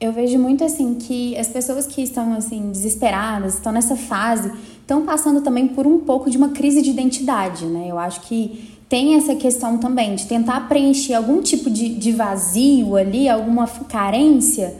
Eu 0.00 0.12
vejo 0.12 0.36
muito 0.38 0.64
assim 0.64 0.96
que 0.96 1.38
as 1.38 1.48
pessoas 1.48 1.86
que 1.86 2.02
estão 2.02 2.34
assim 2.34 2.70
desesperadas, 2.70 3.54
estão 3.54 3.72
nessa 3.72 3.96
fase, 3.96 4.52
estão 4.80 5.06
passando 5.06 5.40
também 5.40 5.68
por 5.68 5.86
um 5.86 6.00
pouco 6.00 6.28
de 6.28 6.36
uma 6.36 6.50
crise 6.50 6.82
de 6.82 6.90
identidade, 6.90 7.66
né? 7.66 7.86
Eu 7.88 7.98
acho 7.98 8.20
que 8.22 8.75
tem 8.88 9.14
essa 9.14 9.34
questão 9.34 9.78
também 9.78 10.14
de 10.14 10.26
tentar 10.26 10.68
preencher 10.68 11.14
algum 11.14 11.42
tipo 11.42 11.68
de, 11.68 11.88
de 11.88 12.12
vazio 12.12 12.96
ali, 12.96 13.28
alguma 13.28 13.66
carência 13.66 14.74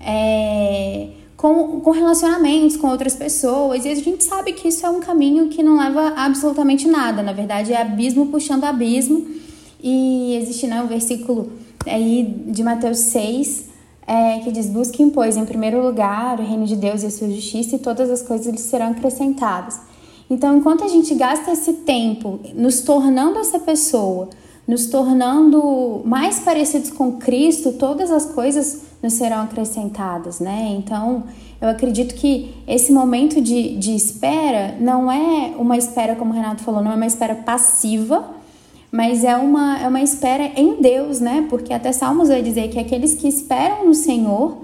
é, 0.00 1.08
com, 1.36 1.80
com 1.80 1.90
relacionamentos 1.90 2.76
com 2.76 2.88
outras 2.88 3.14
pessoas. 3.14 3.84
E 3.84 3.88
a 3.88 3.94
gente 3.94 4.24
sabe 4.24 4.52
que 4.52 4.68
isso 4.68 4.84
é 4.84 4.90
um 4.90 5.00
caminho 5.00 5.48
que 5.48 5.62
não 5.62 5.78
leva 5.78 6.14
absolutamente 6.16 6.88
nada. 6.88 7.22
Na 7.22 7.32
verdade, 7.32 7.72
é 7.72 7.80
abismo 7.80 8.26
puxando 8.26 8.64
abismo. 8.64 9.26
E 9.82 10.36
existe 10.36 10.66
né, 10.66 10.82
um 10.82 10.86
versículo 10.86 11.52
aí 11.86 12.44
de 12.46 12.62
Mateus 12.62 12.98
6, 12.98 13.66
é, 14.06 14.38
que 14.40 14.52
diz: 14.52 14.68
Busquem, 14.68 15.10
pois, 15.10 15.36
em 15.36 15.44
primeiro 15.44 15.82
lugar 15.82 16.38
o 16.38 16.44
reino 16.44 16.66
de 16.66 16.76
Deus 16.76 17.02
e 17.02 17.06
a 17.06 17.10
sua 17.10 17.28
justiça, 17.28 17.76
e 17.76 17.78
todas 17.78 18.10
as 18.10 18.22
coisas 18.22 18.46
lhes 18.46 18.60
serão 18.60 18.90
acrescentadas. 18.90 19.80
Então, 20.30 20.56
enquanto 20.56 20.84
a 20.84 20.88
gente 20.88 21.14
gasta 21.14 21.52
esse 21.52 21.72
tempo 21.72 22.40
nos 22.54 22.80
tornando 22.80 23.38
essa 23.38 23.58
pessoa, 23.58 24.28
nos 24.66 24.86
tornando 24.86 26.02
mais 26.04 26.38
parecidos 26.38 26.90
com 26.90 27.12
Cristo, 27.12 27.72
todas 27.72 28.10
as 28.10 28.26
coisas 28.26 28.82
nos 29.02 29.14
serão 29.14 29.42
acrescentadas, 29.42 30.40
né? 30.40 30.74
Então, 30.78 31.24
eu 31.60 31.68
acredito 31.68 32.14
que 32.14 32.54
esse 32.66 32.92
momento 32.92 33.40
de, 33.40 33.76
de 33.76 33.94
espera 33.94 34.76
não 34.80 35.10
é 35.10 35.54
uma 35.58 35.76
espera, 35.76 36.16
como 36.16 36.32
o 36.32 36.34
Renato 36.34 36.62
falou, 36.62 36.82
não 36.82 36.92
é 36.92 36.94
uma 36.94 37.06
espera 37.06 37.34
passiva, 37.34 38.24
mas 38.90 39.24
é 39.24 39.36
uma, 39.36 39.78
é 39.78 39.88
uma 39.88 40.02
espera 40.02 40.52
em 40.56 40.80
Deus, 40.80 41.20
né? 41.20 41.46
Porque 41.48 41.72
até 41.72 41.92
Salmos 41.92 42.28
vai 42.28 42.42
dizer 42.42 42.68
que 42.68 42.78
aqueles 42.78 43.14
que 43.14 43.26
esperam 43.26 43.86
no 43.86 43.94
Senhor 43.94 44.58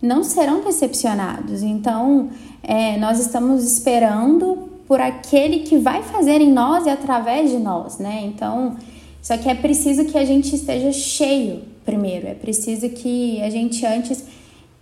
não 0.00 0.24
serão 0.24 0.60
decepcionados. 0.62 1.62
Então, 1.62 2.30
é, 2.62 2.96
nós 2.98 3.18
estamos 3.18 3.64
esperando 3.64 4.71
por 4.86 5.00
aquele 5.00 5.60
que 5.60 5.78
vai 5.78 6.02
fazer 6.02 6.40
em 6.40 6.52
nós 6.52 6.86
e 6.86 6.90
através 6.90 7.50
de 7.50 7.58
nós, 7.58 7.98
né? 7.98 8.22
Então, 8.24 8.76
só 9.20 9.36
que 9.36 9.48
é 9.48 9.54
preciso 9.54 10.04
que 10.04 10.18
a 10.18 10.24
gente 10.24 10.54
esteja 10.54 10.92
cheio 10.92 11.62
primeiro, 11.84 12.28
é 12.28 12.34
preciso 12.34 12.88
que 12.90 13.42
a 13.42 13.50
gente 13.50 13.84
antes 13.84 14.24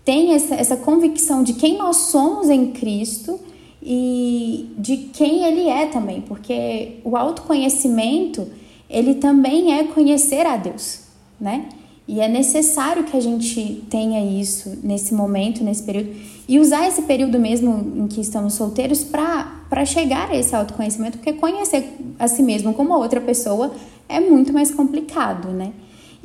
tenha 0.04 0.36
essa, 0.36 0.54
essa 0.54 0.76
convicção 0.76 1.42
de 1.42 1.54
quem 1.54 1.78
nós 1.78 1.96
somos 1.96 2.50
em 2.50 2.68
Cristo 2.72 3.40
e 3.82 4.70
de 4.76 4.96
quem 4.96 5.44
Ele 5.44 5.68
é 5.68 5.86
também, 5.86 6.20
porque 6.20 6.98
o 7.04 7.16
autoconhecimento 7.16 8.46
ele 8.90 9.14
também 9.14 9.78
é 9.78 9.84
conhecer 9.84 10.44
a 10.44 10.56
Deus, 10.56 11.02
né? 11.40 11.68
E 12.10 12.20
é 12.20 12.26
necessário 12.26 13.04
que 13.04 13.16
a 13.16 13.20
gente 13.20 13.84
tenha 13.88 14.20
isso 14.40 14.76
nesse 14.82 15.14
momento, 15.14 15.62
nesse 15.62 15.84
período, 15.84 16.10
e 16.48 16.58
usar 16.58 16.88
esse 16.88 17.02
período 17.02 17.38
mesmo 17.38 17.92
em 17.94 18.08
que 18.08 18.20
estamos 18.20 18.54
solteiros 18.54 19.04
para 19.04 19.84
chegar 19.84 20.28
a 20.28 20.36
esse 20.36 20.52
autoconhecimento, 20.52 21.18
porque 21.18 21.34
conhecer 21.34 21.88
a 22.18 22.26
si 22.26 22.42
mesmo 22.42 22.74
como 22.74 22.94
outra 22.94 23.20
pessoa 23.20 23.72
é 24.08 24.18
muito 24.18 24.52
mais 24.52 24.72
complicado, 24.72 25.50
né? 25.50 25.70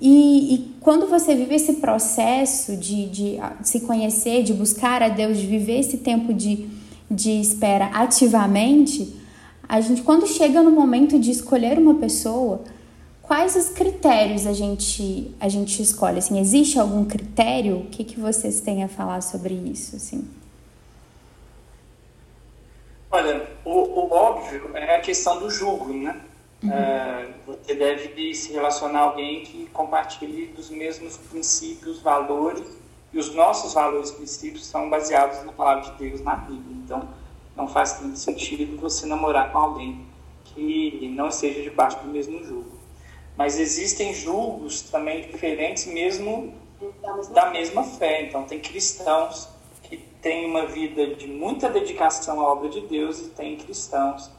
E, 0.01 0.55
e 0.55 0.75
quando 0.81 1.05
você 1.05 1.35
vive 1.35 1.53
esse 1.53 1.73
processo 1.73 2.75
de, 2.75 3.05
de, 3.05 3.37
de 3.61 3.69
se 3.69 3.81
conhecer, 3.81 4.41
de 4.41 4.55
buscar 4.55 5.03
a 5.03 5.09
Deus, 5.09 5.37
de 5.37 5.45
viver 5.45 5.81
esse 5.81 5.97
tempo 5.97 6.33
de, 6.33 6.67
de 7.11 7.29
espera 7.39 7.91
ativamente, 7.93 9.13
a 9.69 9.79
gente, 9.81 10.01
quando 10.01 10.25
chega 10.25 10.63
no 10.63 10.71
momento 10.71 11.19
de 11.19 11.29
escolher 11.29 11.77
uma 11.77 11.93
pessoa, 11.93 12.63
quais 13.27 13.55
os 13.55 13.69
critérios 13.69 14.45
a 14.45 14.53
gente, 14.53 15.35
a 15.39 15.49
gente 15.49 15.81
escolhe? 15.81 16.19
Assim, 16.19 16.39
existe 16.39 16.79
algum 16.79 17.05
critério? 17.05 17.79
O 17.79 17.85
que, 17.87 18.03
que 18.03 18.19
vocês 18.19 18.61
têm 18.61 18.83
a 18.83 18.87
falar 18.87 19.21
sobre 19.21 19.53
isso? 19.53 19.95
Assim? 19.95 20.27
Olha, 23.11 23.49
o, 23.63 23.71
o 23.71 24.13
óbvio 24.13 24.71
é 24.75 24.95
a 24.95 25.01
questão 25.01 25.39
do 25.39 25.49
julgo, 25.49 25.91
né? 25.91 26.21
Uhum. 26.63 26.71
É, 26.71 27.27
você 27.45 27.73
deve 27.73 28.33
se 28.33 28.53
relacionar 28.53 28.99
a 28.99 29.03
alguém 29.03 29.41
que 29.41 29.65
compartilhe 29.67 30.47
dos 30.47 30.69
mesmos 30.69 31.17
princípios, 31.17 31.99
valores, 31.99 32.65
e 33.11 33.17
os 33.17 33.33
nossos 33.33 33.73
valores 33.73 34.09
e 34.09 34.15
princípios 34.15 34.65
são 34.65 34.89
baseados 34.89 35.43
na 35.45 35.51
palavra 35.51 35.89
de 35.89 35.97
Deus, 35.97 36.21
na 36.21 36.35
Bíblia. 36.35 36.75
Então, 36.83 37.07
não 37.55 37.67
faz 37.67 37.93
tanto 37.93 38.17
sentido 38.17 38.79
você 38.79 39.05
namorar 39.05 39.51
com 39.51 39.57
alguém 39.57 40.05
que 40.43 41.09
não 41.15 41.29
esteja 41.29 41.61
debaixo 41.61 41.97
do 41.99 42.07
mesmo 42.07 42.43
julgo. 42.43 42.74
Mas 43.37 43.59
existem 43.59 44.13
julgos 44.13 44.81
também 44.83 45.21
diferentes, 45.21 45.85
mesmo 45.85 46.53
da 47.33 47.49
mesma 47.49 47.83
fé. 47.83 48.23
Então, 48.23 48.43
tem 48.43 48.59
cristãos 48.59 49.49
que 49.83 49.97
têm 49.97 50.45
uma 50.45 50.65
vida 50.65 51.15
de 51.15 51.27
muita 51.27 51.69
dedicação 51.69 52.39
à 52.39 52.51
obra 52.51 52.69
de 52.69 52.81
Deus 52.81 53.19
e 53.19 53.29
tem 53.29 53.57
cristãos 53.57 54.31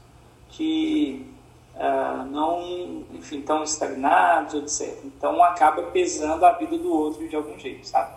que 0.49 1.27
uh, 1.75 2.25
não, 2.25 3.05
enfim, 3.13 3.41
estão 3.41 3.63
estagnados, 3.63 4.81
etc. 4.81 5.05
Então, 5.05 5.43
acaba 5.43 5.83
pesando 5.85 6.45
a 6.45 6.53
vida 6.53 6.79
do 6.79 6.93
outro 6.93 7.29
de 7.29 7.37
algum 7.37 7.59
jeito, 7.59 7.87
sabe? 7.87 8.15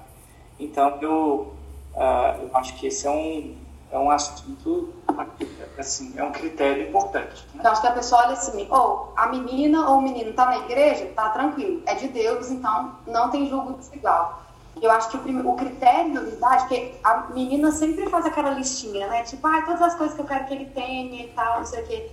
Então, 0.59 0.97
eu, 1.01 1.53
uh, 1.93 2.41
eu 2.41 2.49
acho 2.53 2.75
que 2.77 2.87
esse 2.87 3.05
é 3.05 3.11
um, 3.11 3.55
é 3.91 3.97
um 3.97 4.11
assunto, 4.11 4.93
assim, 5.77 6.13
é 6.15 6.23
um 6.23 6.31
critério 6.31 6.89
importante. 6.89 7.45
Né? 7.47 7.55
Então, 7.55 7.71
acho 7.71 7.81
que 7.81 7.87
a 7.87 7.91
pessoa 7.91 8.21
olha 8.23 8.33
assim, 8.33 8.67
ou 8.69 9.13
oh, 9.15 9.19
a 9.19 9.27
menina 9.27 9.89
ou 9.89 9.97
o 9.97 10.01
menino 10.01 10.29
está 10.29 10.45
na 10.45 10.59
igreja, 10.59 11.11
tá 11.15 11.29
tranquilo, 11.29 11.81
é 11.85 11.95
de 11.95 12.07
Deus, 12.07 12.51
então 12.51 12.95
não 13.07 13.29
tem 13.29 13.49
julgo 13.49 13.73
desigual. 13.73 14.43
Eu 14.81 14.91
acho 14.91 15.09
que 15.09 15.17
o, 15.17 15.49
o 15.49 15.55
critério, 15.55 16.13
na 16.13 16.21
verdade, 16.21 16.67
que 16.67 16.95
a 17.03 17.27
menina 17.33 17.71
sempre 17.71 18.07
faz 18.09 18.25
aquela 18.25 18.51
listinha, 18.51 19.07
né? 19.07 19.23
Tipo, 19.23 19.45
ah, 19.47 19.61
todas 19.63 19.81
as 19.81 19.95
coisas 19.95 20.15
que 20.15 20.21
eu 20.21 20.25
quero 20.25 20.45
que 20.45 20.53
ele 20.53 20.65
tenha 20.67 21.25
e 21.25 21.27
tal, 21.29 21.59
não 21.59 21.65
sei 21.65 21.83
o 21.83 21.87
quê. 21.87 22.11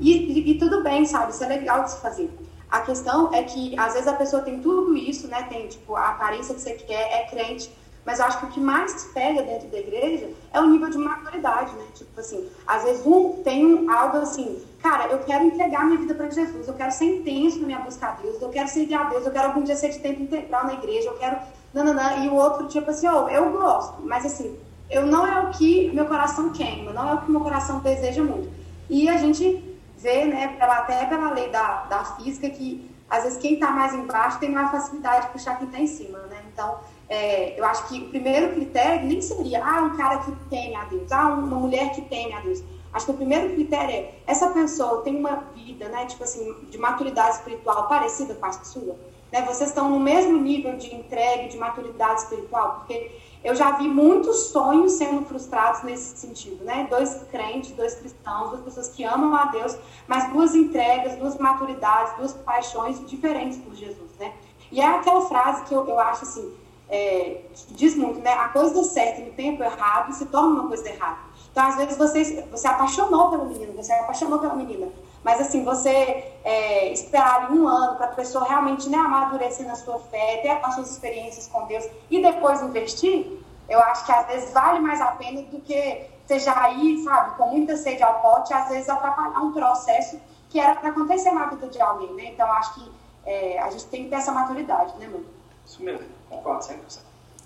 E, 0.00 0.12
e, 0.12 0.50
e 0.52 0.58
tudo 0.58 0.82
bem, 0.82 1.04
sabe? 1.04 1.32
Isso 1.32 1.44
é 1.44 1.48
legal 1.48 1.84
de 1.84 1.90
se 1.90 2.00
fazer. 2.00 2.30
A 2.70 2.80
questão 2.80 3.32
é 3.34 3.42
que, 3.42 3.78
às 3.78 3.92
vezes, 3.92 4.08
a 4.08 4.14
pessoa 4.14 4.42
tem 4.42 4.60
tudo 4.60 4.96
isso, 4.96 5.28
né? 5.28 5.42
Tem, 5.44 5.68
tipo, 5.68 5.94
a 5.94 6.10
aparência 6.10 6.54
que 6.54 6.60
você 6.60 6.74
quer, 6.74 7.12
é 7.12 7.26
crente, 7.26 7.70
mas 8.06 8.20
eu 8.20 8.24
acho 8.24 8.38
que 8.38 8.46
o 8.46 8.48
que 8.50 8.60
mais 8.60 9.10
pega 9.12 9.42
dentro 9.42 9.66
da 9.68 9.78
igreja 9.78 10.30
é 10.54 10.60
o 10.60 10.66
nível 10.68 10.88
de 10.88 10.96
maturidade, 10.96 11.74
né? 11.74 11.84
Tipo 11.92 12.20
assim, 12.20 12.48
às 12.64 12.84
vezes 12.84 13.04
um 13.04 13.42
tem 13.42 13.90
algo 13.90 14.18
assim, 14.18 14.62
cara, 14.80 15.08
eu 15.08 15.18
quero 15.18 15.44
entregar 15.44 15.84
minha 15.84 15.98
vida 15.98 16.14
para 16.14 16.30
Jesus, 16.30 16.68
eu 16.68 16.74
quero 16.74 16.92
ser 16.92 17.16
intenso 17.16 17.58
na 17.58 17.66
minha 17.66 17.80
busca 17.80 18.06
a 18.06 18.12
Deus, 18.12 18.40
eu 18.40 18.48
quero 18.48 18.68
servir 18.68 18.94
a 18.94 19.04
Deus, 19.04 19.26
eu 19.26 19.32
quero 19.32 19.48
algum 19.48 19.64
dia 19.64 19.74
ser 19.74 19.90
de 19.90 19.98
tempo 19.98 20.22
integral 20.22 20.64
na 20.64 20.74
igreja, 20.74 21.08
eu 21.08 21.18
quero. 21.18 21.36
Nananã, 21.74 22.24
e 22.24 22.28
o 22.28 22.34
outro, 22.34 22.68
tipo 22.68 22.90
assim, 22.90 23.08
oh, 23.08 23.28
eu 23.28 23.50
gosto, 23.50 24.00
mas 24.02 24.24
assim, 24.24 24.56
eu 24.88 25.04
não 25.04 25.26
é 25.26 25.40
o 25.40 25.50
que 25.50 25.90
meu 25.92 26.06
coração 26.06 26.50
queima, 26.50 26.92
não 26.92 27.08
é 27.10 27.14
o 27.14 27.20
que 27.22 27.30
meu 27.30 27.40
coração 27.40 27.80
deseja 27.80 28.22
muito. 28.22 28.48
E 28.88 29.08
a 29.08 29.16
gente 29.16 29.76
vê, 29.98 30.24
né, 30.26 30.56
pela, 30.58 30.78
até 30.78 31.04
pela 31.06 31.32
lei 31.32 31.50
da, 31.50 31.82
da 31.84 32.04
física, 32.04 32.48
que 32.48 32.88
às 33.10 33.24
vezes 33.24 33.38
quem 33.38 33.54
está 33.54 33.70
mais 33.70 33.92
embaixo 33.94 34.38
tem 34.38 34.50
mais 34.50 34.70
facilidade 34.70 35.26
de 35.26 35.32
puxar 35.32 35.58
quem 35.58 35.66
está 35.66 35.78
em 35.78 35.86
cima, 35.86 36.18
né? 36.30 36.40
Então, 36.52 36.78
é, 37.08 37.58
eu 37.58 37.64
acho 37.64 37.88
que 37.88 38.00
o 38.00 38.08
primeiro 38.08 38.54
critério 38.54 39.06
nem 39.06 39.20
seria 39.20 39.64
ah, 39.64 39.82
um 39.82 39.96
cara 39.96 40.18
que 40.18 40.32
teme 40.50 40.74
a 40.74 40.84
Deus, 40.84 41.10
ah, 41.12 41.28
uma 41.28 41.56
mulher 41.58 41.92
que 41.92 42.02
teme 42.02 42.32
a 42.32 42.40
Deus. 42.40 42.62
Acho 42.92 43.06
que 43.06 43.12
o 43.12 43.16
primeiro 43.16 43.54
critério 43.54 43.94
é 43.94 44.14
essa 44.26 44.48
pessoa 44.50 45.02
tem 45.02 45.16
uma 45.16 45.44
vida, 45.54 45.88
né, 45.88 46.06
tipo 46.06 46.24
assim, 46.24 46.54
de 46.70 46.78
maturidade 46.78 47.36
espiritual 47.36 47.88
parecida 47.88 48.34
com 48.34 48.46
a 48.46 48.52
sua. 48.52 48.96
Né? 49.30 49.42
Vocês 49.42 49.68
estão 49.68 49.90
no 49.90 50.00
mesmo 50.00 50.38
nível 50.38 50.76
de 50.76 50.94
entrega, 50.94 51.48
de 51.48 51.58
maturidade 51.58 52.20
espiritual, 52.20 52.76
porque 52.76 53.10
eu 53.44 53.54
já 53.54 53.72
vi 53.72 53.86
muitos 53.86 54.48
sonhos 54.48 54.92
sendo 54.92 55.24
frustrados 55.24 55.82
nesse 55.82 56.16
sentido, 56.16 56.64
né? 56.64 56.86
Dois 56.90 57.22
crentes, 57.30 57.70
dois 57.72 57.94
cristãos, 57.94 58.50
duas 58.50 58.62
pessoas 58.62 58.88
que 58.88 59.04
amam 59.04 59.36
a 59.36 59.44
Deus, 59.46 59.76
mas 60.08 60.32
duas 60.32 60.54
entregas, 60.54 61.14
duas 61.16 61.36
maturidades, 61.38 62.16
duas 62.16 62.32
paixões 62.32 63.04
diferentes 63.06 63.58
por 63.58 63.74
Jesus, 63.74 64.10
né? 64.18 64.32
E 64.72 64.80
é 64.80 64.86
aquela 64.86 65.20
frase 65.22 65.64
que 65.64 65.72
eu, 65.72 65.86
eu 65.86 65.98
acho 66.00 66.24
assim, 66.24 66.52
é, 66.88 67.42
diz 67.70 67.96
muito, 67.96 68.20
né? 68.20 68.32
A 68.32 68.48
coisa 68.48 68.82
certa 68.84 69.22
no 69.22 69.32
tempo 69.32 69.62
errado 69.62 70.12
se 70.12 70.26
torna 70.26 70.60
uma 70.60 70.68
coisa 70.68 70.88
errada. 70.88 71.18
Então, 71.50 71.66
às 71.66 71.76
vezes, 71.76 71.96
você, 71.96 72.42
você 72.50 72.68
apaixonou 72.68 73.30
pelo 73.30 73.46
menino, 73.46 73.72
você 73.72 73.92
apaixonou 73.92 74.38
pela 74.38 74.54
menina, 74.54 74.88
mas, 75.24 75.40
assim, 75.40 75.64
você 75.64 76.34
é, 76.44 76.92
esperar 76.92 77.50
um 77.50 77.66
ano 77.66 77.96
para 77.96 78.06
a 78.06 78.10
pessoa 78.10 78.44
realmente 78.44 78.88
né, 78.88 78.98
amadurecer 78.98 79.66
na 79.66 79.74
sua 79.74 79.98
fé, 79.98 80.38
ter 80.42 80.50
as 80.50 80.74
suas 80.74 80.90
experiências 80.90 81.48
com 81.48 81.66
Deus 81.66 81.84
e 82.10 82.22
depois 82.22 82.62
investir, 82.62 83.42
eu 83.68 83.80
acho 83.80 84.04
que 84.06 84.12
às 84.12 84.26
vezes 84.26 84.52
vale 84.52 84.78
mais 84.78 85.00
a 85.00 85.12
pena 85.12 85.42
do 85.42 85.60
que 85.60 86.06
você 86.24 86.38
já 86.38 86.70
ir, 86.70 86.98
sabe, 86.98 87.36
com 87.36 87.46
muita 87.48 87.76
sede 87.76 88.02
ao 88.02 88.20
pote, 88.20 88.52
às 88.52 88.68
vezes 88.68 88.88
atrapalhar 88.88 89.40
um 89.40 89.52
processo 89.52 90.20
que 90.48 90.60
era 90.60 90.76
para 90.76 90.90
acontecer 90.90 91.32
na 91.32 91.46
vida 91.46 91.68
de 91.68 91.80
alguém, 91.80 92.12
né? 92.14 92.26
Então, 92.26 92.50
acho 92.52 92.74
que 92.74 92.92
é, 93.24 93.58
a 93.58 93.70
gente 93.70 93.86
tem 93.86 94.04
que 94.04 94.10
ter 94.10 94.16
essa 94.16 94.32
maturidade, 94.32 94.96
né, 94.98 95.06
mano? 95.06 95.26
Isso 95.64 95.82
mesmo, 95.82 96.06
concordo 96.28 96.64
100%. 96.64 96.98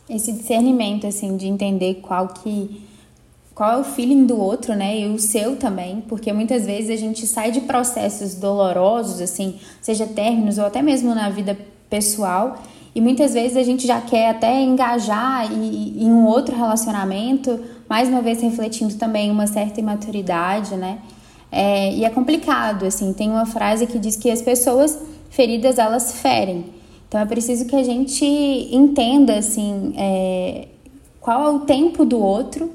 Esse 0.09 0.33
discernimento, 0.33 1.07
assim, 1.07 1.37
de 1.37 1.47
entender 1.47 1.97
qual 1.97 2.29
que 2.29 2.89
qual 3.55 3.73
é 3.73 3.77
o 3.77 3.85
feeling 3.85 4.25
do 4.25 4.41
outro, 4.41 4.75
né? 4.75 5.01
E 5.01 5.07
o 5.09 5.19
seu 5.19 5.55
também, 5.55 6.01
porque 6.09 6.33
muitas 6.33 6.65
vezes 6.65 6.89
a 6.89 6.97
gente 6.97 7.27
sai 7.27 7.51
de 7.51 7.61
processos 7.61 8.35
dolorosos, 8.35 9.21
assim, 9.21 9.61
seja 9.83 10.07
términos 10.07 10.57
ou 10.57 10.65
até 10.65 10.81
mesmo 10.81 11.15
na 11.15 11.29
vida 11.29 11.59
pessoal, 11.91 12.57
e 12.95 13.03
muitas 13.03 13.35
vezes 13.35 13.59
a 13.59 13.63
gente 13.63 13.87
já 13.87 14.01
quer 14.01 14.31
até 14.31 14.63
engajar 14.63 15.53
em, 15.53 16.05
em 16.05 16.11
um 16.11 16.25
outro 16.25 16.57
relacionamento, 16.57 17.61
mais 17.87 18.09
uma 18.09 18.23
vez 18.23 18.41
refletindo 18.41 18.95
também 18.95 19.31
uma 19.31 19.47
certa 19.47 19.79
imaturidade, 19.79 20.75
né? 20.77 20.99
É, 21.53 21.93
e 21.93 22.05
é 22.05 22.09
complicado, 22.09 22.87
assim, 22.87 23.13
tem 23.13 23.29
uma 23.29 23.45
frase 23.45 23.87
que 23.87 23.99
diz 23.99 24.17
que 24.17 24.31
as 24.31 24.41
pessoas 24.41 24.99
feridas, 25.29 25.79
elas 25.79 26.13
ferem. 26.21 26.80
Então 27.11 27.21
é 27.21 27.27
preciso 27.27 27.65
que 27.65 27.75
a 27.75 27.83
gente 27.83 28.25
entenda 28.25 29.37
assim 29.37 29.93
é, 29.97 30.69
qual 31.21 31.45
é 31.45 31.51
o 31.51 31.59
tempo 31.59 32.05
do 32.05 32.21
outro 32.21 32.73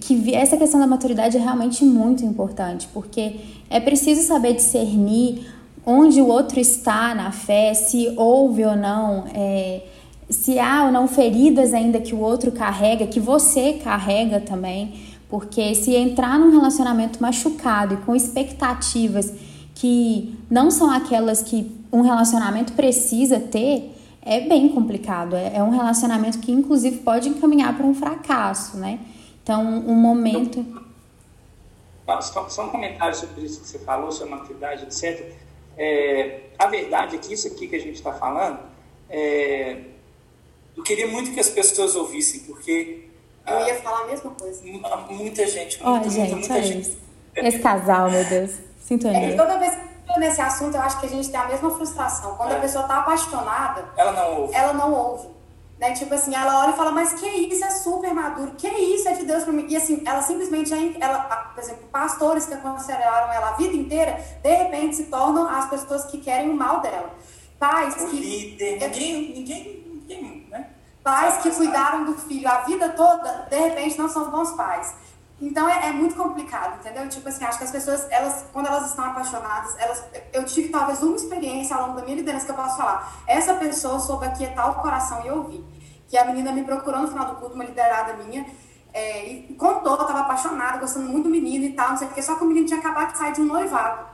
que 0.00 0.34
essa 0.34 0.56
questão 0.56 0.80
da 0.80 0.86
maturidade 0.86 1.36
é 1.36 1.40
realmente 1.40 1.84
muito 1.84 2.24
importante, 2.24 2.88
porque 2.94 3.36
é 3.68 3.78
preciso 3.78 4.22
saber 4.22 4.54
discernir 4.54 5.46
onde 5.84 6.22
o 6.22 6.26
outro 6.26 6.58
está 6.58 7.14
na 7.14 7.30
fé, 7.30 7.74
se 7.74 8.14
houve 8.16 8.64
ou 8.64 8.74
não, 8.74 9.26
é, 9.34 9.82
se 10.30 10.58
há 10.58 10.86
ou 10.86 10.90
não 10.90 11.06
feridas 11.06 11.74
ainda 11.74 12.00
que 12.00 12.14
o 12.14 12.18
outro 12.18 12.50
carrega, 12.52 13.06
que 13.06 13.20
você 13.20 13.74
carrega 13.74 14.40
também, 14.40 14.94
porque 15.28 15.74
se 15.74 15.94
entrar 15.94 16.38
num 16.38 16.50
relacionamento 16.50 17.20
machucado 17.20 17.92
e 17.92 17.96
com 17.98 18.16
expectativas 18.16 19.30
que 19.74 20.34
não 20.50 20.70
são 20.70 20.90
aquelas 20.90 21.42
que 21.42 21.70
um 21.96 22.02
relacionamento 22.02 22.74
precisa 22.74 23.40
ter, 23.40 23.94
é 24.20 24.40
bem 24.40 24.68
complicado. 24.68 25.34
É, 25.34 25.56
é 25.56 25.62
um 25.62 25.70
relacionamento 25.70 26.38
que, 26.38 26.52
inclusive, 26.52 26.98
pode 26.98 27.28
encaminhar 27.28 27.74
para 27.74 27.86
um 27.86 27.94
fracasso, 27.94 28.76
né? 28.76 29.00
Então, 29.42 29.62
um 29.62 29.94
momento. 29.94 30.64
Só, 32.20 32.48
só 32.48 32.66
um 32.66 32.68
comentário 32.68 33.16
sobre 33.16 33.44
isso 33.44 33.60
que 33.62 33.68
você 33.68 33.78
falou, 33.78 34.12
sobre 34.12 34.34
a 34.34 34.36
maturidade, 34.36 34.84
etc. 34.84 35.32
É, 35.76 36.40
a 36.58 36.66
verdade 36.66 37.16
é 37.16 37.18
que 37.18 37.32
isso 37.32 37.48
aqui 37.48 37.66
que 37.66 37.76
a 37.76 37.80
gente 37.80 37.96
está 37.96 38.12
falando, 38.12 38.60
é, 39.08 39.80
eu 40.76 40.82
queria 40.82 41.06
muito 41.06 41.32
que 41.32 41.40
as 41.40 41.48
pessoas 41.48 41.96
ouvissem, 41.96 42.40
porque. 42.40 43.04
Eu 43.46 43.66
ia 43.66 43.76
falar 43.76 44.02
a 44.02 44.06
mesma 44.08 44.32
coisa. 44.32 44.60
Muita 45.08 45.46
gente, 45.46 45.82
muita, 45.82 46.06
oh, 46.06 46.10
gente, 46.10 46.34
muita, 46.34 46.54
muita 46.54 46.62
gente. 46.62 46.98
Esse 47.36 47.58
casal, 47.60 48.10
meu 48.10 48.24
Deus. 48.24 48.50
Sintonia. 48.80 49.18
É, 49.18 49.36
toda 49.36 49.56
vez 49.58 49.74
que 49.74 49.95
nesse 50.18 50.40
assunto, 50.40 50.76
eu 50.76 50.82
acho 50.82 51.00
que 51.00 51.06
a 51.06 51.08
gente 51.08 51.28
tem 51.28 51.40
a 51.40 51.46
mesma 51.46 51.70
frustração. 51.70 52.36
Quando 52.36 52.52
é. 52.52 52.56
a 52.56 52.60
pessoa 52.60 52.82
está 52.82 52.98
apaixonada, 52.98 53.84
ela 53.96 54.12
não 54.12 54.40
ouve. 54.40 54.54
Ela 54.54 54.72
não 54.72 54.92
ouve. 54.92 55.36
Né? 55.78 55.92
Tipo 55.92 56.14
assim, 56.14 56.34
ela 56.34 56.62
olha 56.62 56.70
e 56.70 56.76
fala, 56.76 56.90
mas 56.90 57.12
que 57.12 57.26
isso, 57.26 57.64
é 57.64 57.70
super 57.70 58.14
maduro, 58.14 58.52
que 58.52 58.68
isso, 58.68 59.08
é 59.08 59.12
de 59.12 59.24
Deus 59.24 59.44
para 59.44 59.52
mim. 59.52 59.66
E 59.68 59.76
assim, 59.76 60.02
ela 60.06 60.22
simplesmente, 60.22 60.72
ela, 61.00 61.18
por 61.54 61.62
exemplo, 61.62 61.86
pastores 61.92 62.46
que 62.46 62.54
aconselharam 62.54 63.32
ela 63.32 63.50
a 63.50 63.52
vida 63.52 63.76
inteira, 63.76 64.18
de 64.42 64.54
repente 64.54 64.96
se 64.96 65.04
tornam 65.04 65.46
as 65.46 65.68
pessoas 65.68 66.06
que 66.06 66.18
querem 66.18 66.50
o 66.50 66.54
mal 66.54 66.80
dela. 66.80 67.10
Pais 67.58 67.94
o 68.02 68.08
que. 68.08 68.16
Líder, 68.16 68.80
ninguém, 68.80 69.34
ninguém, 69.34 69.84
ninguém, 69.86 70.46
né? 70.50 70.70
Pais 71.02 71.42
que 71.42 71.50
cuidaram 71.50 72.04
do 72.04 72.14
filho 72.14 72.48
a 72.48 72.62
vida 72.62 72.88
toda, 72.90 73.46
de 73.48 73.56
repente 73.56 73.98
não 73.98 74.08
são 74.08 74.30
bons 74.30 74.52
pais. 74.52 74.94
Então 75.40 75.68
é, 75.68 75.88
é, 75.88 75.92
muito 75.92 76.14
complicado, 76.14 76.78
entendeu? 76.80 77.06
Tipo 77.08 77.28
assim, 77.28 77.44
acho 77.44 77.58
que 77.58 77.64
as 77.64 77.70
pessoas, 77.70 78.06
elas, 78.10 78.46
quando 78.52 78.66
elas 78.66 78.88
estão 78.88 79.04
apaixonadas, 79.04 79.76
elas, 79.78 80.02
eu 80.32 80.44
tive 80.44 80.70
talvez 80.70 81.02
uma 81.02 81.14
experiência 81.14 81.76
ao 81.76 81.88
longo 81.88 81.96
da 81.96 82.04
minha 82.04 82.16
liderança 82.16 82.46
que 82.46 82.52
eu 82.52 82.56
posso 82.56 82.76
falar. 82.76 83.22
Essa 83.26 83.54
pessoa 83.54 83.98
soube 83.98 84.24
aquietar 84.24 84.70
o 84.70 84.80
coração 84.80 85.24
e 85.26 85.30
ouvir. 85.30 85.64
Que 86.08 86.16
a 86.16 86.24
menina 86.24 86.52
me 86.52 86.64
procurou 86.64 87.02
no 87.02 87.08
final 87.08 87.26
do 87.26 87.36
culto, 87.36 87.54
uma 87.54 87.64
liderada 87.64 88.14
minha, 88.14 88.46
é, 88.94 89.26
e 89.28 89.54
contou, 89.54 89.94
eu 89.94 90.00
estava 90.00 90.20
apaixonada, 90.20 90.78
gostando 90.78 91.06
muito 91.06 91.24
do 91.24 91.30
menino 91.30 91.64
e 91.64 91.72
tal, 91.74 91.90
não 91.90 91.96
sei 91.98 92.08
o 92.08 92.10
que, 92.12 92.22
só 92.22 92.34
que 92.36 92.44
o 92.44 92.46
menino 92.46 92.66
tinha 92.66 92.78
acabado 92.78 93.12
de 93.12 93.18
sair 93.18 93.32
de 93.32 93.42
um 93.42 93.44
noivado. 93.44 94.06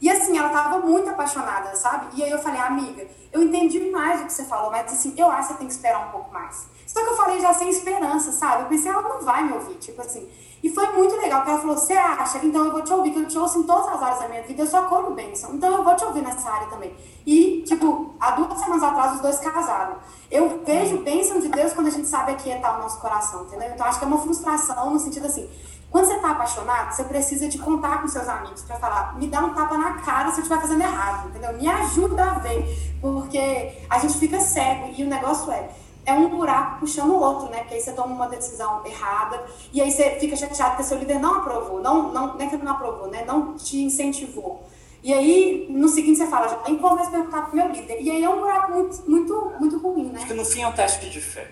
E 0.00 0.08
assim, 0.08 0.38
ela 0.38 0.46
estava 0.46 0.78
muito 0.78 1.10
apaixonada, 1.10 1.74
sabe? 1.74 2.06
E 2.14 2.22
aí 2.22 2.30
eu 2.30 2.38
falei, 2.38 2.60
amiga, 2.60 3.04
eu 3.32 3.42
entendi 3.42 3.80
mais 3.90 4.20
do 4.20 4.26
que 4.26 4.32
você 4.32 4.44
falou, 4.44 4.70
mas 4.70 4.92
assim, 4.92 5.12
eu 5.16 5.28
acho 5.28 5.48
que 5.48 5.54
você 5.54 5.58
tem 5.58 5.66
que 5.66 5.72
esperar 5.72 6.06
um 6.06 6.12
pouco 6.12 6.32
mais. 6.32 6.68
Só 6.86 7.02
que 7.02 7.08
eu 7.08 7.16
falei 7.16 7.40
já 7.40 7.52
sem 7.52 7.68
esperança, 7.68 8.30
sabe? 8.30 8.62
Eu 8.62 8.68
pensei, 8.68 8.92
ela 8.92 9.02
não 9.02 9.20
vai 9.22 9.42
me 9.42 9.54
ouvir, 9.54 9.74
tipo 9.74 10.00
assim. 10.00 10.28
E 10.62 10.70
foi 10.70 10.86
muito 10.92 11.14
legal, 11.16 11.40
porque 11.40 11.50
ela 11.52 11.60
falou, 11.60 11.76
você 11.76 11.92
acha? 11.92 12.38
Então 12.44 12.64
eu 12.64 12.72
vou 12.72 12.82
te 12.82 12.92
ouvir, 12.92 13.12
que 13.12 13.20
eu 13.20 13.28
te 13.28 13.38
ouço 13.38 13.60
em 13.60 13.62
todas 13.62 13.88
as 13.88 14.02
áreas 14.02 14.20
da 14.20 14.28
minha 14.28 14.42
vida, 14.42 14.62
eu 14.62 14.66
só 14.66 14.82
como 14.82 15.12
bênção. 15.12 15.54
Então 15.54 15.72
eu 15.72 15.84
vou 15.84 15.94
te 15.94 16.04
ouvir 16.04 16.22
nessa 16.22 16.50
área 16.50 16.66
também. 16.68 16.94
E, 17.26 17.62
tipo, 17.66 18.14
há 18.18 18.32
duas 18.32 18.58
semanas 18.58 18.82
atrás 18.82 19.14
os 19.14 19.20
dois 19.20 19.38
casaram. 19.38 19.96
Eu 20.30 20.62
vejo 20.64 20.98
bênção 20.98 21.38
de 21.40 21.48
Deus 21.48 21.72
quando 21.72 21.86
a 21.86 21.90
gente 21.90 22.08
sabe 22.08 22.32
aquietar 22.32 22.78
o 22.78 22.82
nosso 22.82 23.00
coração, 23.00 23.42
entendeu? 23.44 23.70
Então 23.72 23.86
acho 23.86 23.98
que 23.98 24.04
é 24.04 24.08
uma 24.08 24.18
frustração 24.18 24.90
no 24.90 24.98
sentido 24.98 25.26
assim, 25.26 25.48
quando 25.90 26.04
você 26.04 26.18
tá 26.18 26.32
apaixonado, 26.32 26.94
você 26.94 27.04
precisa 27.04 27.48
de 27.48 27.58
contar 27.58 28.02
com 28.02 28.08
seus 28.08 28.28
amigos 28.28 28.62
para 28.62 28.76
falar, 28.76 29.16
me 29.16 29.26
dá 29.26 29.40
um 29.40 29.54
tapa 29.54 29.78
na 29.78 29.94
cara 29.94 30.30
se 30.30 30.40
eu 30.40 30.42
estiver 30.42 30.60
fazendo 30.60 30.82
errado, 30.82 31.28
entendeu? 31.28 31.54
Me 31.54 31.66
ajuda 31.66 32.24
a 32.24 32.34
ver, 32.34 32.94
porque 33.00 33.74
a 33.88 33.98
gente 33.98 34.18
fica 34.18 34.38
cego 34.38 34.92
e 34.96 35.02
o 35.02 35.08
negócio 35.08 35.50
é 35.50 35.70
é 36.08 36.12
um 36.14 36.28
buraco 36.30 36.80
puxando 36.80 37.10
o 37.10 37.20
outro, 37.20 37.50
né? 37.50 37.58
Porque 37.58 37.74
aí 37.74 37.80
você 37.80 37.92
toma 37.92 38.14
uma 38.14 38.28
decisão 38.28 38.84
errada 38.86 39.44
e 39.72 39.82
aí 39.82 39.92
você 39.92 40.18
fica 40.18 40.34
chateado 40.34 40.76
que 40.76 40.82
seu 40.82 40.98
líder 40.98 41.20
não 41.20 41.36
aprovou, 41.36 41.82
não, 41.82 42.10
não, 42.10 42.34
não 42.34 42.40
é 42.40 42.48
que 42.48 42.54
ele 42.54 42.64
não 42.64 42.72
aprovou, 42.72 43.08
né? 43.08 43.24
Não 43.26 43.54
te 43.54 43.82
incentivou. 43.82 44.66
E 45.02 45.12
aí, 45.12 45.66
no 45.68 45.86
seguinte, 45.86 46.18
você 46.18 46.26
fala, 46.26 46.48
já 46.48 46.60
nem 46.66 46.78
vou 46.78 46.94
mais 46.94 47.08
perguntar 47.08 47.42
pro 47.42 47.56
meu 47.56 47.68
líder. 47.68 48.00
E 48.00 48.10
aí 48.10 48.24
é 48.24 48.28
um 48.28 48.40
buraco 48.40 48.72
muito, 48.72 49.02
muito, 49.08 49.52
muito 49.60 49.78
ruim, 49.78 50.06
né? 50.06 50.20
Porque 50.20 50.34
no 50.34 50.44
fim 50.44 50.62
é 50.62 50.66
um 50.66 50.72
teste 50.72 51.10
de 51.10 51.20
fé, 51.20 51.46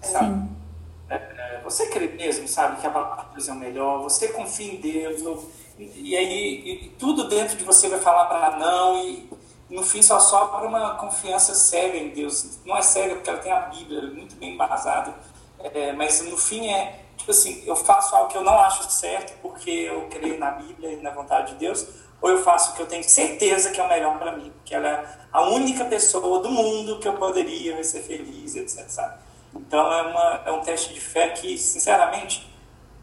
sabe? 0.00 0.48
É, 1.10 1.14
é, 1.14 1.60
você 1.64 1.88
crê 1.88 2.06
mesmo, 2.08 2.46
sabe, 2.46 2.80
que 2.80 2.86
a 2.86 2.90
palavra 2.90 3.26
é 3.36 3.52
o 3.52 3.54
melhor, 3.56 4.02
você 4.02 4.28
confia 4.28 4.72
em 4.72 4.76
Deus, 4.76 5.48
e 5.78 6.16
aí 6.16 6.86
e, 6.86 6.88
tudo 6.98 7.28
dentro 7.28 7.56
de 7.56 7.64
você 7.64 7.88
vai 7.88 7.98
falar 7.98 8.26
para 8.26 8.56
não, 8.56 9.04
e 9.04 9.28
no 9.68 9.82
fim 9.82 10.02
só 10.02 10.20
sobra 10.20 10.66
uma 10.66 10.94
confiança 10.94 11.54
cega 11.54 11.96
em 11.96 12.10
Deus. 12.10 12.58
Não 12.64 12.76
é 12.76 12.82
cega 12.82 13.16
porque 13.16 13.30
ela 13.30 13.38
tem 13.38 13.52
a 13.52 13.60
Bíblia 13.60 14.02
muito 14.02 14.36
bem 14.36 14.54
embasada, 14.54 15.14
é, 15.58 15.92
mas 15.92 16.20
no 16.22 16.36
fim 16.36 16.68
é 16.68 17.04
tipo 17.16 17.30
assim: 17.30 17.62
eu 17.66 17.74
faço 17.74 18.14
algo 18.14 18.30
que 18.30 18.36
eu 18.36 18.44
não 18.44 18.58
acho 18.60 18.88
certo 18.90 19.36
porque 19.42 19.70
eu 19.70 20.08
creio 20.08 20.38
na 20.38 20.52
Bíblia 20.52 20.92
e 20.92 20.96
na 20.96 21.10
vontade 21.10 21.52
de 21.52 21.58
Deus, 21.58 21.86
ou 22.20 22.30
eu 22.30 22.42
faço 22.42 22.72
o 22.72 22.74
que 22.76 22.82
eu 22.82 22.86
tenho 22.86 23.04
certeza 23.04 23.70
que 23.70 23.80
é 23.80 23.84
o 23.84 23.88
melhor 23.88 24.18
para 24.18 24.36
mim, 24.36 24.50
porque 24.50 24.74
ela 24.74 24.88
é 24.88 25.18
a 25.32 25.42
única 25.48 25.84
pessoa 25.84 26.40
do 26.40 26.50
mundo 26.50 26.98
que 26.98 27.08
eu 27.08 27.14
poderia 27.14 27.82
ser 27.82 28.02
feliz, 28.02 28.54
etc. 28.54 28.88
Sabe? 28.88 29.18
Então 29.54 29.92
é, 29.92 30.02
uma, 30.02 30.42
é 30.46 30.52
um 30.52 30.60
teste 30.60 30.92
de 30.92 31.00
fé 31.00 31.30
que, 31.30 31.56
sinceramente, 31.58 32.48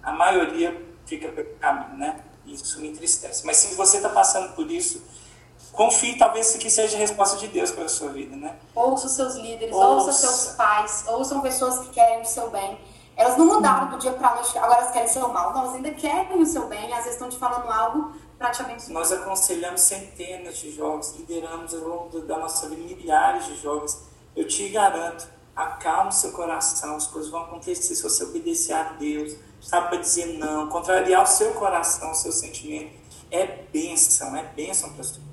a 0.01 0.11
maioria 0.11 0.75
fica 1.05 1.29
pelo 1.29 1.55
caminho, 1.55 1.97
né? 1.97 2.19
Isso 2.45 2.79
me 2.79 2.89
entristece. 2.89 3.45
Mas 3.45 3.57
se 3.57 3.75
você 3.75 3.97
está 3.97 4.09
passando 4.09 4.53
por 4.53 4.69
isso, 4.69 5.03
confie, 5.73 6.17
talvez 6.17 6.55
aqui 6.55 6.69
seja 6.69 6.95
a 6.95 6.99
resposta 6.99 7.35
de 7.37 7.47
Deus 7.47 7.71
para 7.71 7.85
a 7.85 7.89
sua 7.89 8.09
vida, 8.09 8.35
né? 8.35 8.55
Ouça 8.73 9.07
os 9.07 9.13
seus 9.13 9.35
líderes, 9.35 9.75
ouça, 9.75 9.87
ouça 9.87 10.13
seus 10.13 10.55
pais, 10.55 11.03
ouçam 11.07 11.41
pessoas 11.41 11.79
que 11.79 11.89
querem 11.89 12.21
o 12.21 12.25
seu 12.25 12.49
bem. 12.49 12.79
Elas 13.17 13.37
não 13.37 13.45
mudaram 13.45 13.89
do 13.89 13.97
dia 13.97 14.11
para 14.13 14.29
a 14.29 14.35
noite, 14.35 14.57
agora 14.57 14.81
elas 14.81 14.91
querem 14.91 15.07
o 15.07 15.11
seu 15.11 15.27
mal. 15.29 15.51
Não, 15.51 15.61
elas 15.61 15.75
ainda 15.75 15.91
querem 15.91 16.41
o 16.41 16.45
seu 16.45 16.67
bem, 16.67 16.91
às 16.93 16.99
vezes 16.99 17.13
estão 17.13 17.29
te 17.29 17.37
falando 17.37 17.69
algo 17.69 18.13
para 18.37 18.51
te 18.51 18.61
abençoar. 18.61 18.93
Nós 18.93 19.11
aconselhamos 19.11 19.81
centenas 19.81 20.57
de 20.57 20.71
jogos, 20.71 21.13
lideramos 21.17 21.73
ao 21.73 21.81
longo 21.81 22.21
da 22.21 22.37
nossa 22.37 22.69
vida 22.69 22.81
milhares 22.81 23.45
de 23.47 23.55
jogos. 23.57 23.99
Eu 24.35 24.47
te 24.47 24.69
garanto, 24.69 25.27
acalma 25.55 26.09
o 26.09 26.11
seu 26.11 26.31
coração, 26.31 26.95
as 26.95 27.07
coisas 27.07 27.29
vão 27.31 27.41
acontecer 27.41 27.95
se 27.95 28.01
você 28.01 28.23
obedecer 28.23 28.73
a 28.73 28.83
Deus, 28.93 29.35
sabe 29.61 29.89
para 29.89 29.97
dizer 29.97 30.37
não, 30.37 30.67
contrariar 30.69 31.23
o 31.23 31.27
seu 31.27 31.53
coração, 31.53 32.11
o 32.11 32.15
seu 32.15 32.31
sentimento. 32.31 32.93
É 33.29 33.45
bênção, 33.45 34.35
é 34.35 34.43
bênção 34.43 34.91
para 34.93 35.03
sua 35.03 35.32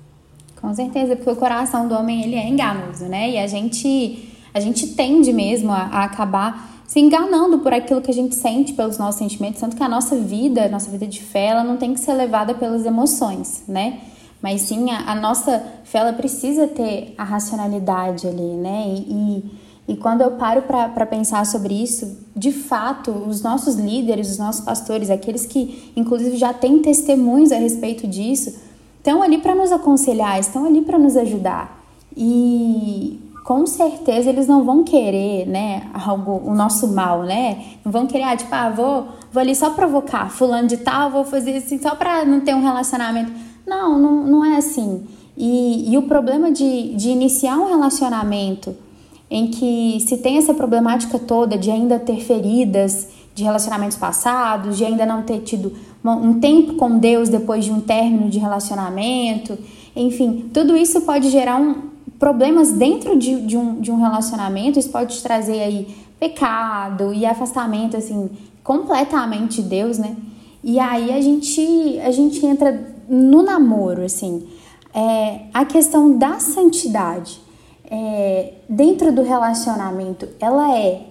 com 0.61 0.73
certeza, 0.73 1.15
porque 1.15 1.31
o 1.31 1.35
coração 1.35 1.87
do 1.87 1.95
homem 1.95 2.23
ele 2.23 2.35
é 2.35 2.47
enganoso, 2.47 3.05
né? 3.05 3.31
E 3.31 3.37
a 3.39 3.47
gente 3.47 4.29
a 4.53 4.59
gente 4.59 4.87
tende 4.87 5.31
mesmo 5.33 5.71
a, 5.71 5.83
a, 5.83 6.03
acabar 6.03 6.83
se 6.85 6.99
enganando 6.99 7.59
por 7.59 7.73
aquilo 7.73 8.01
que 8.01 8.11
a 8.11 8.13
gente 8.13 8.35
sente 8.35 8.73
pelos 8.73 8.97
nossos 8.97 9.17
sentimentos, 9.17 9.61
tanto 9.61 9.77
que 9.77 9.83
a 9.83 9.87
nossa 9.87 10.15
vida, 10.17 10.65
a 10.65 10.69
nossa 10.69 10.91
vida 10.91 11.07
de 11.07 11.21
fé, 11.21 11.45
ela 11.47 11.63
não 11.63 11.77
tem 11.77 11.93
que 11.93 12.01
ser 12.01 12.13
levada 12.13 12.53
pelas 12.53 12.85
emoções, 12.85 13.63
né? 13.67 14.01
Mas 14.41 14.61
sim, 14.61 14.91
a, 14.91 15.11
a 15.11 15.15
nossa 15.15 15.63
fé 15.85 15.99
ela 15.99 16.13
precisa 16.13 16.67
ter 16.67 17.13
a 17.17 17.23
racionalidade 17.23 18.27
ali, 18.27 18.55
né? 18.55 18.85
E, 18.87 19.43
e, 19.87 19.93
e 19.93 19.97
quando 19.97 20.21
eu 20.21 20.31
paro 20.31 20.63
para 20.63 21.05
pensar 21.05 21.45
sobre 21.45 21.73
isso, 21.73 22.25
de 22.35 22.51
fato, 22.51 23.11
os 23.11 23.41
nossos 23.41 23.75
líderes, 23.75 24.29
os 24.29 24.37
nossos 24.37 24.63
pastores, 24.63 25.09
aqueles 25.09 25.45
que 25.45 25.91
inclusive 25.95 26.35
já 26.37 26.53
têm 26.53 26.79
testemunhos 26.79 27.51
a 27.51 27.57
respeito 27.57 28.05
disso, 28.05 28.53
estão 29.01 29.21
ali 29.23 29.39
para 29.39 29.55
nos 29.55 29.71
aconselhar, 29.71 30.39
estão 30.39 30.65
ali 30.65 30.81
para 30.81 30.97
nos 30.97 31.17
ajudar. 31.17 31.83
E 32.15 33.19
com 33.43 33.65
certeza 33.65 34.29
eles 34.29 34.47
não 34.47 34.63
vão 34.63 34.83
querer, 34.83 35.47
né, 35.47 35.89
algo, 35.93 36.39
o 36.45 36.53
nosso 36.53 36.87
mal, 36.87 37.23
né? 37.23 37.63
Não 37.83 37.91
vão 37.91 38.05
querer, 38.05 38.23
ah, 38.23 38.37
tipo, 38.37 38.53
ah, 38.53 38.69
vou, 38.69 39.07
vou 39.33 39.41
ali 39.41 39.55
só 39.55 39.71
provocar 39.71 40.29
fulano 40.29 40.67
de 40.67 40.77
tal, 40.77 41.09
vou 41.09 41.23
fazer 41.23 41.57
assim 41.57 41.79
só 41.81 41.95
para 41.95 42.23
não 42.23 42.41
ter 42.41 42.53
um 42.53 42.61
relacionamento. 42.61 43.31
Não, 43.65 43.97
não, 43.97 44.23
não 44.23 44.45
é 44.45 44.57
assim. 44.57 45.03
E, 45.35 45.91
e 45.91 45.97
o 45.97 46.03
problema 46.03 46.51
de, 46.51 46.93
de 46.93 47.09
iniciar 47.09 47.57
um 47.57 47.67
relacionamento 47.67 48.75
em 49.29 49.47
que 49.47 49.97
se 50.07 50.17
tem 50.17 50.37
essa 50.37 50.53
problemática 50.53 51.17
toda 51.17 51.57
de 51.57 51.71
ainda 51.71 51.97
ter 51.97 52.19
feridas 52.19 53.07
de 53.33 53.43
relacionamentos 53.43 53.97
passados, 53.97 54.77
de 54.77 54.85
ainda 54.85 55.05
não 55.05 55.23
ter 55.23 55.39
tido 55.39 55.73
um 56.03 56.39
tempo 56.39 56.73
com 56.75 56.97
Deus 56.97 57.29
depois 57.29 57.65
de 57.65 57.71
um 57.71 57.79
término 57.79 58.29
de 58.29 58.39
relacionamento, 58.39 59.57
enfim, 59.95 60.49
tudo 60.53 60.75
isso 60.75 61.01
pode 61.01 61.29
gerar 61.29 61.59
um, 61.59 61.89
problemas 62.17 62.71
dentro 62.71 63.17
de, 63.17 63.41
de, 63.41 63.57
um, 63.57 63.79
de 63.79 63.91
um 63.91 63.97
relacionamento, 63.97 64.79
isso 64.79 64.89
pode 64.89 65.21
trazer 65.21 65.61
aí 65.61 65.95
pecado 66.19 67.13
e 67.13 67.25
afastamento, 67.25 67.97
assim, 67.97 68.29
completamente 68.63 69.61
de 69.61 69.67
Deus, 69.67 69.97
né? 69.97 70.15
E 70.63 70.79
aí 70.79 71.11
a 71.11 71.19
gente, 71.19 71.99
a 71.99 72.11
gente 72.11 72.45
entra 72.45 72.93
no 73.09 73.41
namoro, 73.41 74.03
assim, 74.03 74.47
é, 74.93 75.41
a 75.53 75.65
questão 75.65 76.17
da 76.17 76.39
santidade 76.39 77.41
é, 77.89 78.53
dentro 78.69 79.11
do 79.11 79.23
relacionamento, 79.23 80.29
ela 80.39 80.77
é, 80.77 81.01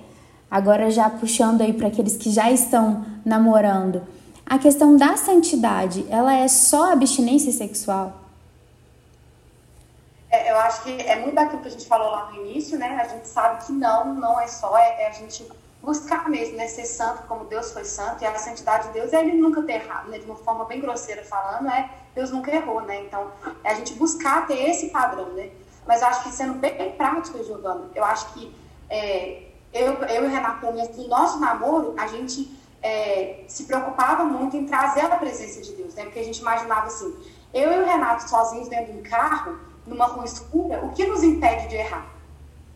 agora 0.50 0.90
já 0.90 1.10
puxando 1.10 1.60
aí 1.60 1.72
para 1.72 1.88
aqueles 1.88 2.16
que 2.16 2.30
já 2.30 2.50
estão 2.50 3.04
namorando, 3.24 4.02
a 4.50 4.58
questão 4.58 4.96
da 4.96 5.16
santidade, 5.16 6.04
ela 6.10 6.34
é 6.34 6.48
só 6.48 6.92
abstinência 6.92 7.52
sexual? 7.52 8.14
eu 10.32 10.56
acho 10.58 10.82
que 10.82 10.90
é 10.90 11.16
muito 11.16 11.34
daquilo 11.34 11.62
que 11.62 11.68
a 11.68 11.70
gente 11.70 11.86
falou 11.86 12.10
lá 12.10 12.30
no 12.30 12.46
início, 12.46 12.78
né? 12.78 13.00
A 13.00 13.08
gente 13.08 13.26
sabe 13.26 13.64
que 13.64 13.72
não, 13.72 14.14
não 14.14 14.40
é 14.40 14.46
só, 14.46 14.76
é, 14.76 15.02
é 15.02 15.08
a 15.08 15.12
gente 15.12 15.48
buscar 15.82 16.28
mesmo, 16.28 16.56
né? 16.56 16.66
Ser 16.66 16.84
santo 16.84 17.24
como 17.28 17.44
Deus 17.44 17.72
foi 17.72 17.84
santo, 17.84 18.22
e 18.22 18.26
a 18.26 18.34
santidade 18.36 18.88
de 18.88 18.94
Deus 18.94 19.12
é 19.12 19.20
ele 19.20 19.40
nunca 19.40 19.62
ter 19.62 19.74
errado, 19.74 20.08
né? 20.08 20.18
De 20.18 20.24
uma 20.26 20.36
forma 20.36 20.64
bem 20.64 20.80
grosseira 20.80 21.24
falando, 21.24 21.68
é 21.68 21.88
Deus 22.14 22.30
nunca 22.30 22.52
errou, 22.52 22.80
né? 22.82 23.04
Então, 23.04 23.30
é 23.64 23.70
a 23.70 23.74
gente 23.74 23.94
buscar 23.94 24.46
ter 24.46 24.70
esse 24.70 24.90
padrão, 24.90 25.30
né? 25.30 25.50
Mas 25.86 26.02
eu 26.02 26.08
acho 26.08 26.24
que 26.24 26.30
sendo 26.30 26.54
bem 26.54 26.92
prática, 26.92 27.42
Giovana, 27.42 27.88
eu 27.94 28.04
acho 28.04 28.32
que 28.32 28.54
é, 28.88 29.42
eu, 29.72 29.94
eu 29.94 30.24
e 30.24 30.26
o 30.26 30.30
Renato, 30.30 30.66
do 30.66 31.08
nosso 31.08 31.40
namoro, 31.40 31.94
a 31.98 32.06
gente 32.06 32.59
é, 32.82 33.44
se 33.46 33.64
preocupava 33.64 34.24
muito 34.24 34.56
em 34.56 34.66
trazer 34.66 35.02
a 35.02 35.16
presença 35.16 35.60
de 35.60 35.72
Deus, 35.72 35.94
né? 35.94 36.04
Porque 36.04 36.18
a 36.18 36.24
gente 36.24 36.40
imaginava 36.40 36.86
assim, 36.86 37.14
eu 37.52 37.72
e 37.72 37.82
o 37.82 37.86
Renato 37.86 38.28
sozinhos 38.28 38.68
dentro 38.68 38.92
de 38.92 38.98
um 38.98 39.02
carro, 39.02 39.58
numa 39.86 40.06
rua 40.06 40.24
escura, 40.24 40.84
o 40.84 40.90
que 40.92 41.06
nos 41.06 41.22
impede 41.22 41.68
de 41.68 41.76
errar? 41.76 42.06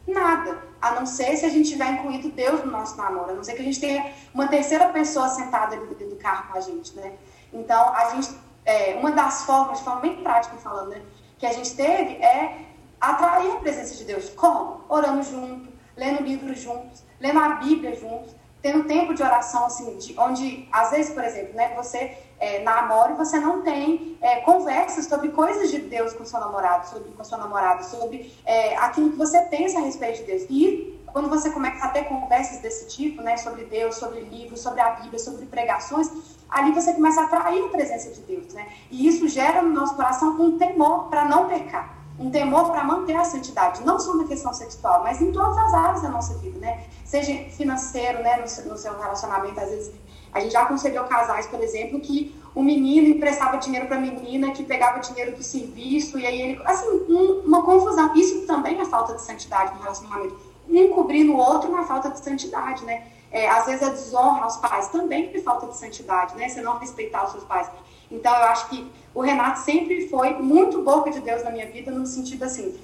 Nada, 0.07 0.59
a 0.81 0.91
não 0.93 1.07
ser 1.07 1.37
se 1.37 1.47
a 1.47 1.49
gente 1.49 1.71
tiver 1.71 1.89
incluído 1.93 2.31
Deus 2.31 2.63
no 2.65 2.71
nosso 2.71 2.97
namoro, 2.97 3.31
a 3.31 3.35
não 3.35 3.45
ser 3.45 3.55
que 3.55 3.63
a 3.63 3.65
gente 3.65 3.81
tenha 3.81 4.13
uma 4.35 4.49
terceira 4.49 4.89
pessoa 4.91 5.29
sentada 5.29 5.77
ali 5.77 5.87
dentro 5.87 6.11
do 6.11 6.17
carro 6.17 6.53
com 6.53 6.59
a 6.59 6.61
gente, 6.61 6.95
né? 6.95 7.15
Então, 7.53 7.95
a 7.95 8.11
gente, 8.11 8.37
é, 8.65 8.95
uma 8.97 9.13
das 9.13 9.45
formas, 9.45 9.79
de 9.79 9.85
forma 9.85 10.01
bem 10.01 10.17
prática 10.23 10.57
falando, 10.57 10.91
né, 10.91 11.03
que 11.39 11.47
a 11.47 11.53
gente 11.53 11.75
teve 11.75 12.15
é 12.15 12.67
atrair 13.01 13.53
a 13.53 13.57
presença 13.57 13.95
de 13.95 14.05
Deus. 14.05 14.29
Como? 14.31 14.83
Orando 14.89 15.23
junto, 15.23 15.73
lendo 15.97 16.23
livros 16.23 16.61
juntos, 16.61 17.03
lendo 17.21 17.39
a 17.39 17.49
Bíblia 17.51 17.95
juntos, 17.95 18.35
tendo 18.65 18.85
tempo 18.85 19.13
de 19.13 19.23
oração, 19.23 19.67
assim, 19.67 19.95
de, 19.99 20.19
onde, 20.19 20.67
às 20.73 20.91
vezes, 20.91 21.13
por 21.13 21.23
exemplo, 21.23 21.53
né, 21.55 21.75
você 21.77 22.17
é, 22.41 22.63
namora 22.63 23.13
e 23.13 23.15
você 23.15 23.39
não 23.39 23.61
tem 23.61 24.17
é, 24.23 24.37
conversas 24.37 25.05
sobre 25.05 25.29
coisas 25.29 25.71
de 25.71 25.81
Deus 25.81 26.15
com 26.15 26.25
seu 26.25 26.41
namorado, 26.41 26.89
sobre 26.89 27.11
com 27.11 27.23
sua 27.23 27.37
namorada, 27.37 27.83
sobre 27.83 28.33
é, 28.47 28.75
aquilo 28.79 29.11
que 29.11 29.19
você 29.19 29.39
pensa 29.43 29.79
a 29.79 29.83
respeito 29.83 30.21
de 30.21 30.25
Deus. 30.25 30.47
E 30.49 30.99
quando 31.13 31.29
você 31.29 31.51
começa 31.51 31.85
a 31.85 31.91
ter 31.91 32.05
conversas 32.05 32.61
desse 32.63 32.89
tipo, 32.89 33.21
né, 33.21 33.37
sobre 33.37 33.67
Deus, 33.67 33.97
sobre 33.97 34.21
livros, 34.21 34.63
sobre 34.63 34.81
a 34.81 34.93
Bíblia, 34.93 35.19
sobre 35.19 35.45
pregações, 35.45 36.11
ali 36.49 36.73
você 36.73 36.95
começa 36.95 37.21
a 37.21 37.25
atrair 37.25 37.67
a 37.67 37.69
presença 37.69 38.13
de 38.13 38.21
Deus, 38.23 38.55
né? 38.55 38.67
E 38.91 39.07
isso 39.07 39.29
gera 39.29 39.61
no 39.61 39.75
nosso 39.75 39.95
coração 39.95 40.41
um 40.41 40.57
temor 40.57 41.11
para 41.11 41.27
não 41.27 41.49
pecar 41.49 42.04
um 42.19 42.31
temor 42.31 42.71
para 42.71 42.85
manter 42.85 43.17
a 43.17 43.25
santidade, 43.25 43.85
não 43.85 43.99
só 43.99 44.15
na 44.15 44.25
questão 44.25 44.53
sexual, 44.55 45.03
mas 45.03 45.21
em 45.21 45.33
todas 45.33 45.57
as 45.59 45.75
áreas 45.75 46.03
da 46.03 46.09
nossa 46.09 46.35
vida, 46.39 46.59
né? 46.59 46.85
Seja 47.05 47.33
financeiro, 47.51 48.23
né, 48.23 48.37
no 48.37 48.71
no 48.71 48.79
seu 48.79 48.97
relacionamento, 48.99 49.59
às 49.61 49.69
vezes 49.69 49.93
a 50.35 50.41
gente 50.41 50.53
já 50.53 50.63
aconselhou 50.63 51.05
casais, 51.05 51.47
por 51.47 51.61
exemplo, 51.63 52.01
que 52.01 52.35
o 52.55 52.63
menino 52.63 53.09
emprestava 53.09 53.57
dinheiro 53.57 53.87
para 53.87 53.97
a 53.97 54.01
menina, 54.01 54.51
que 54.51 54.65
pegava 54.65 54.99
dinheiro 54.99 55.37
do 55.37 55.43
serviço, 55.43 56.19
e 56.19 56.27
aí 56.27 56.43
ele. 56.43 56.63
Assim, 56.65 56.89
um, 57.09 57.43
uma 57.47 57.63
confusão. 57.63 58.15
Isso 58.17 58.45
também 58.47 58.81
é 58.81 58.85
falta 58.85 59.15
de 59.15 59.23
santidade 59.23 59.75
no 59.75 59.83
relacionamento. 59.83 60.37
Um 60.69 60.89
cobrindo 60.89 61.33
o 61.33 61.37
outro 61.37 61.71
na 61.71 61.85
falta 61.85 62.11
de 62.11 62.19
santidade, 62.19 62.85
né? 62.85 63.07
É, 63.31 63.49
às 63.49 63.67
vezes 63.67 63.83
a 63.83 63.91
desonra 63.91 64.45
aos 64.45 64.57
pais 64.57 64.89
também 64.89 65.31
é 65.35 65.39
falta 65.41 65.67
de 65.67 65.77
santidade, 65.77 66.37
né? 66.37 66.49
Você 66.49 66.63
não 66.63 66.79
respeitar 66.79 67.25
os 67.25 67.33
seus 67.33 67.45
pais. 67.45 67.69
Então, 68.11 68.35
eu 68.35 68.45
acho 68.45 68.69
que 68.69 68.91
o 69.15 69.21
Renato 69.21 69.61
sempre 69.61 70.09
foi 70.09 70.35
muito 70.35 70.83
boca 70.83 71.11
de 71.11 71.21
Deus 71.21 71.43
na 71.43 71.51
minha 71.51 71.67
vida, 71.67 71.91
no 71.91 72.07
sentido 72.07 72.45
assim, 72.45 72.79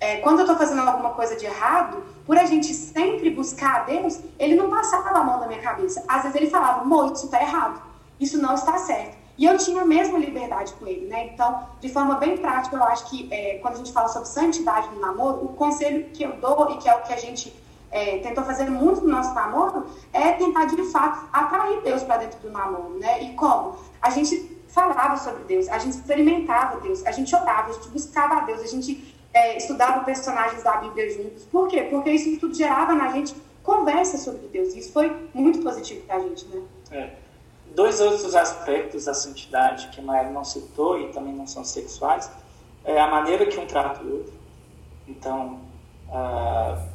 é, 0.00 0.16
quando 0.16 0.40
eu 0.40 0.44
estou 0.44 0.56
fazendo 0.56 0.80
alguma 0.80 1.10
coisa 1.10 1.36
de 1.36 1.46
errado, 1.46 2.02
por 2.26 2.36
a 2.36 2.44
gente 2.44 2.72
sempre 2.74 3.30
buscar 3.30 3.76
a 3.76 3.84
Deus, 3.84 4.20
ele 4.38 4.54
não 4.54 4.68
passava 4.68 5.10
a 5.10 5.24
mão 5.24 5.40
na 5.40 5.46
minha 5.46 5.60
cabeça. 5.60 6.02
Às 6.08 6.22
vezes 6.22 6.36
ele 6.36 6.50
falava, 6.50 6.82
amor, 6.82 7.12
isso 7.12 7.26
está 7.26 7.40
errado, 7.40 7.80
isso 8.20 8.40
não 8.40 8.54
está 8.54 8.78
certo. 8.78 9.16
E 9.36 9.46
eu 9.46 9.58
tinha 9.58 9.82
a 9.82 9.84
mesma 9.84 10.18
liberdade 10.18 10.72
com 10.74 10.86
ele, 10.86 11.06
né? 11.06 11.30
Então, 11.32 11.66
de 11.80 11.88
forma 11.88 12.16
bem 12.16 12.36
prática, 12.36 12.76
eu 12.76 12.84
acho 12.84 13.10
que 13.10 13.28
é, 13.32 13.58
quando 13.58 13.74
a 13.74 13.76
gente 13.78 13.92
fala 13.92 14.08
sobre 14.08 14.28
santidade 14.28 14.88
no 14.94 15.00
namoro, 15.00 15.44
o 15.44 15.48
conselho 15.48 16.04
que 16.12 16.22
eu 16.22 16.32
dou 16.36 16.70
e 16.72 16.76
que 16.78 16.88
é 16.88 16.94
o 16.94 17.02
que 17.02 17.12
a 17.12 17.16
gente 17.16 17.52
é, 17.90 18.18
tentou 18.18 18.44
fazer 18.44 18.70
muito 18.70 19.00
no 19.00 19.08
nosso 19.08 19.34
namoro 19.34 19.86
é 20.12 20.32
tentar, 20.32 20.66
de 20.66 20.82
fato, 20.90 21.28
atrair 21.32 21.80
Deus 21.82 22.02
para 22.02 22.18
dentro 22.18 22.38
do 22.40 22.50
namoro, 22.50 22.98
né? 22.98 23.22
E 23.24 23.34
como? 23.34 23.76
A 24.00 24.10
gente 24.10 24.53
falava 24.74 25.16
sobre 25.16 25.44
Deus, 25.44 25.68
a 25.68 25.78
gente 25.78 25.92
experimentava 25.92 26.80
Deus, 26.80 27.06
a 27.06 27.12
gente 27.12 27.34
orava, 27.34 27.70
a 27.70 27.72
gente 27.72 27.88
buscava 27.88 28.34
a 28.34 28.40
Deus, 28.40 28.60
a 28.60 28.66
gente 28.66 29.14
é, 29.32 29.56
estudava 29.56 30.04
personagens 30.04 30.64
da 30.64 30.78
Bíblia 30.78 31.10
juntos. 31.14 31.44
Por 31.44 31.68
quê? 31.68 31.84
Porque 31.84 32.10
isso 32.10 32.40
tudo 32.40 32.54
gerava 32.54 32.92
na 32.92 33.12
gente 33.12 33.34
conversa 33.62 34.18
sobre 34.18 34.48
Deus. 34.48 34.74
Isso 34.74 34.92
foi 34.92 35.14
muito 35.32 35.60
positivo 35.60 36.04
para 36.06 36.16
a 36.16 36.20
gente, 36.20 36.44
né? 36.46 36.62
É. 36.90 37.10
Dois 37.72 38.00
outros 38.00 38.34
aspectos 38.34 39.04
da 39.04 39.14
santidade 39.14 39.88
que 39.88 40.00
a 40.00 40.02
Maia 40.02 40.30
não 40.30 40.44
citou 40.44 41.00
e 41.00 41.12
também 41.12 41.32
não 41.32 41.46
são 41.46 41.64
sexuais 41.64 42.30
é 42.84 43.00
a 43.00 43.06
maneira 43.08 43.46
que 43.46 43.58
um 43.58 43.66
trata 43.66 44.02
o 44.02 44.12
outro. 44.12 44.34
Então, 45.08 45.60
uh, 46.08 46.88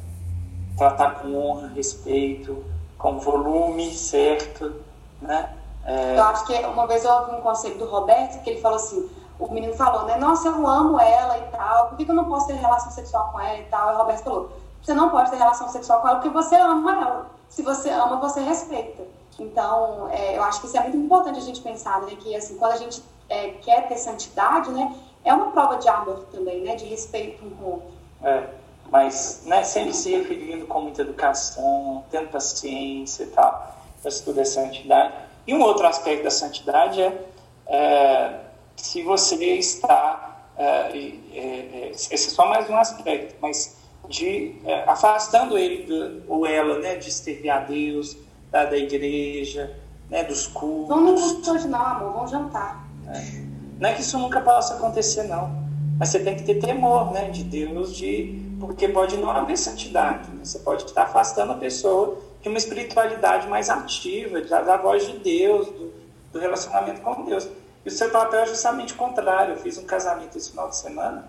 tratar 0.76 1.20
com 1.20 1.34
honra, 1.34 1.68
respeito, 1.68 2.64
com 2.96 3.18
volume 3.18 3.92
certo, 3.92 4.76
né? 5.20 5.56
É... 5.84 6.18
Eu 6.18 6.24
acho 6.24 6.46
que 6.46 6.54
uma 6.66 6.86
vez 6.86 7.04
eu 7.04 7.12
ouvi 7.12 7.36
um 7.36 7.40
conselho 7.40 7.78
do 7.78 7.86
Roberto 7.86 8.42
que 8.42 8.50
ele 8.50 8.60
falou 8.60 8.76
assim: 8.76 9.10
o 9.38 9.48
menino 9.52 9.74
falou, 9.74 10.04
né? 10.04 10.16
Nossa, 10.16 10.48
eu 10.48 10.66
amo 10.66 11.00
ela 11.00 11.38
e 11.38 11.42
tal, 11.50 11.88
por 11.88 11.96
que, 11.96 12.04
que 12.04 12.10
eu 12.10 12.14
não 12.14 12.26
posso 12.26 12.46
ter 12.46 12.54
relação 12.54 12.90
sexual 12.90 13.30
com 13.32 13.40
ela 13.40 13.58
e 13.58 13.64
tal? 13.64 13.92
E 13.92 13.94
o 13.94 13.98
Roberto 13.98 14.22
falou: 14.22 14.50
você 14.82 14.94
não 14.94 15.10
pode 15.10 15.30
ter 15.30 15.36
relação 15.36 15.68
sexual 15.68 16.00
com 16.00 16.08
ela 16.08 16.16
porque 16.18 16.30
você 16.30 16.56
ama 16.56 16.92
ela. 16.92 17.30
Se 17.48 17.62
você 17.62 17.90
ama, 17.90 18.16
você 18.16 18.40
respeita. 18.40 19.02
Então, 19.38 20.08
é, 20.10 20.36
eu 20.36 20.42
acho 20.42 20.60
que 20.60 20.66
isso 20.66 20.76
é 20.76 20.82
muito 20.82 20.96
importante 20.96 21.38
a 21.38 21.42
gente 21.42 21.60
pensar, 21.60 22.00
né? 22.02 22.12
Que 22.18 22.34
assim, 22.36 22.56
quando 22.58 22.72
a 22.72 22.76
gente 22.76 23.02
é, 23.28 23.48
quer 23.62 23.88
ter 23.88 23.96
santidade, 23.96 24.70
né? 24.70 24.94
É 25.24 25.32
uma 25.32 25.50
prova 25.50 25.76
de 25.76 25.88
amor 25.88 26.26
também, 26.30 26.62
né? 26.62 26.76
De 26.76 26.84
respeito 26.84 27.44
um 27.44 27.50
com 27.50 27.64
o 27.64 27.72
outro. 27.72 27.88
É, 28.22 28.48
mas 28.90 29.42
né, 29.46 29.62
sempre 29.62 29.94
se 29.94 30.10
referindo 30.10 30.66
com 30.66 30.82
muita 30.82 31.02
educação, 31.02 32.04
tendo 32.10 32.28
paciência 32.28 33.24
e 33.24 33.26
tal, 33.28 33.74
para 34.02 34.10
tudo 34.10 34.40
é 34.40 34.44
santidade. 34.44 35.14
E 35.46 35.54
um 35.54 35.60
outro 35.62 35.86
aspecto 35.86 36.24
da 36.24 36.30
santidade 36.30 37.00
é, 37.00 37.24
é 37.66 38.40
se 38.76 39.02
você 39.02 39.36
está, 39.54 40.50
é, 40.56 40.64
é, 40.64 40.90
é, 41.34 41.90
esse 41.92 42.14
é 42.14 42.16
só 42.16 42.48
mais 42.48 42.68
um 42.68 42.76
aspecto, 42.76 43.34
mas 43.40 43.78
de 44.08 44.56
é, 44.64 44.84
afastando 44.88 45.56
ele 45.56 45.84
do, 45.84 46.22
ou 46.28 46.46
ela, 46.46 46.78
né, 46.78 46.96
de 46.96 47.12
servir 47.12 47.50
a 47.50 47.60
Deus, 47.60 48.16
da, 48.50 48.64
da 48.64 48.76
igreja, 48.76 49.76
né, 50.08 50.24
dos 50.24 50.46
cultos. 50.46 50.88
Vamos 50.88 51.48
hoje 51.48 51.68
não, 51.68 51.80
amor, 51.80 52.12
vamos 52.12 52.30
jantar. 52.30 52.86
É. 53.06 53.50
Não 53.78 53.88
é 53.88 53.94
que 53.94 54.00
isso 54.00 54.18
nunca 54.18 54.40
possa 54.40 54.74
acontecer, 54.74 55.24
não. 55.24 55.60
Mas 55.98 56.08
você 56.08 56.18
tem 56.20 56.34
que 56.34 56.42
ter 56.42 56.54
temor, 56.54 57.12
né, 57.12 57.30
de 57.30 57.44
Deus, 57.44 57.94
de 57.94 58.42
porque 58.58 58.88
pode 58.88 59.16
não 59.16 59.30
haver 59.30 59.56
santidade. 59.56 60.30
Né? 60.30 60.44
Você 60.44 60.58
pode 60.58 60.84
estar 60.84 61.04
afastando 61.04 61.52
a 61.52 61.56
pessoa 61.56 62.18
de 62.42 62.48
uma 62.48 62.58
espiritualidade 62.58 63.48
mais 63.48 63.68
ativa, 63.68 64.40
da, 64.40 64.62
da 64.62 64.76
voz 64.76 65.06
de 65.06 65.18
Deus, 65.18 65.66
do, 65.68 65.92
do, 66.32 66.38
relacionamento 66.38 67.00
com 67.00 67.24
Deus. 67.24 67.48
E 67.84 67.88
o 67.88 67.90
seu 67.90 68.10
papel 68.10 68.40
é 68.40 68.46
justamente 68.46 68.94
o 68.94 68.96
contrário. 68.96 69.54
Eu 69.54 69.58
fiz 69.58 69.76
um 69.78 69.84
casamento 69.84 70.36
esse 70.36 70.50
final 70.50 70.68
de 70.68 70.76
semana 70.76 71.28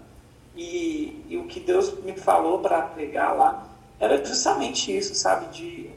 e, 0.56 1.26
e 1.30 1.38
o 1.38 1.46
que 1.46 1.60
Deus 1.60 2.02
me 2.04 2.16
falou 2.16 2.60
para 2.60 2.82
pregar 2.82 3.36
lá 3.36 3.68
era 4.00 4.24
justamente 4.24 4.96
isso, 4.96 5.14
sabe? 5.14 5.46
De 5.48 5.90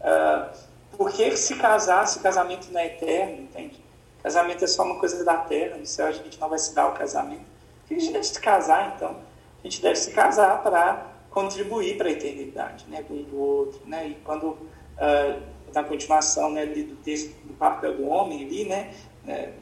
uh, 0.00 0.50
por 0.96 1.10
que 1.10 1.36
se 1.36 1.56
casar 1.56 2.06
se 2.06 2.20
casamento 2.20 2.68
não 2.72 2.80
é 2.80 2.86
eterno, 2.86 3.42
entende? 3.42 3.82
Casamento 4.22 4.64
é 4.64 4.66
só 4.66 4.82
uma 4.82 4.98
coisa 4.98 5.24
da 5.24 5.36
terra, 5.36 5.76
no 5.76 5.86
céu 5.86 6.06
a 6.06 6.12
gente 6.12 6.38
não 6.38 6.48
vai 6.48 6.58
se 6.58 6.74
dar 6.74 6.88
o 6.88 6.92
casamento. 6.92 7.44
a 7.90 7.94
gente 7.94 8.12
deve 8.12 8.24
se 8.24 8.40
casar, 8.40 8.94
então? 8.96 9.16
A 9.62 9.68
gente 9.68 9.80
deve 9.80 9.96
se 9.96 10.10
casar 10.12 10.62
para 10.62 11.09
contribuir 11.30 11.96
para 11.96 12.08
a 12.08 12.12
eternidade, 12.12 12.84
né, 12.88 13.02
com 13.02 13.14
o 13.14 13.38
outro, 13.38 13.80
né, 13.86 14.08
e 14.08 14.14
quando 14.24 14.48
uh, 14.48 15.42
na 15.72 15.84
continuação, 15.84 16.50
né, 16.50 16.66
do 16.66 16.96
texto 16.96 17.32
do 17.44 17.54
papel 17.54 17.96
do 17.96 18.08
homem 18.08 18.44
ali, 18.44 18.64
né, 18.64 18.92
né, 19.24 19.52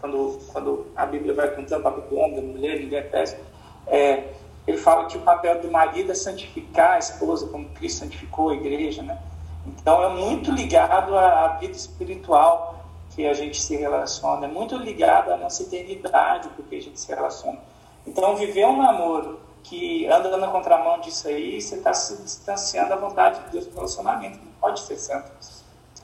quando 0.00 0.38
quando 0.52 0.86
a 0.94 1.04
Bíblia 1.04 1.34
vai 1.34 1.54
contando 1.54 1.80
o 1.80 1.82
papel 1.82 2.02
do 2.08 2.16
homem, 2.16 2.36
da 2.36 2.42
mulher, 2.42 2.80
em 2.80 2.94
Efésios, 2.94 3.40
é, 3.88 4.24
ele 4.66 4.76
fala 4.76 5.06
que 5.06 5.16
o 5.16 5.20
papel 5.22 5.60
do 5.60 5.70
marido 5.70 6.12
é 6.12 6.14
santificar 6.14 6.92
a 6.92 6.98
esposa, 6.98 7.48
como 7.48 7.68
Cristo 7.70 8.00
santificou 8.00 8.50
a 8.50 8.54
igreja, 8.54 9.02
né? 9.02 9.18
Então 9.66 10.02
é 10.02 10.08
muito 10.10 10.52
ligado 10.52 11.16
à, 11.16 11.46
à 11.46 11.48
vida 11.56 11.72
espiritual 11.72 12.84
que 13.14 13.26
a 13.26 13.34
gente 13.34 13.60
se 13.60 13.76
relaciona, 13.76 14.46
é 14.46 14.48
muito 14.48 14.76
ligado 14.76 15.32
à 15.32 15.36
nossa 15.36 15.62
eternidade, 15.62 16.48
porque 16.54 16.76
a 16.76 16.82
gente 16.82 17.00
se 17.00 17.08
relaciona. 17.08 17.58
Então 18.06 18.36
viver 18.36 18.66
um 18.66 18.76
namoro 18.76 19.40
que 19.62 20.06
anda 20.06 20.36
na 20.36 20.48
contramão 20.48 21.00
disso 21.00 21.28
aí, 21.28 21.60
você 21.60 21.76
está 21.76 21.92
se 21.92 22.16
distanciando 22.22 22.90
da 22.90 22.96
vontade 22.96 23.44
de 23.44 23.50
Deus 23.50 23.66
no 23.66 23.74
relacionamento. 23.74 24.38
Não 24.38 24.52
pode 24.60 24.80
ser 24.80 24.96
santo. 24.96 25.30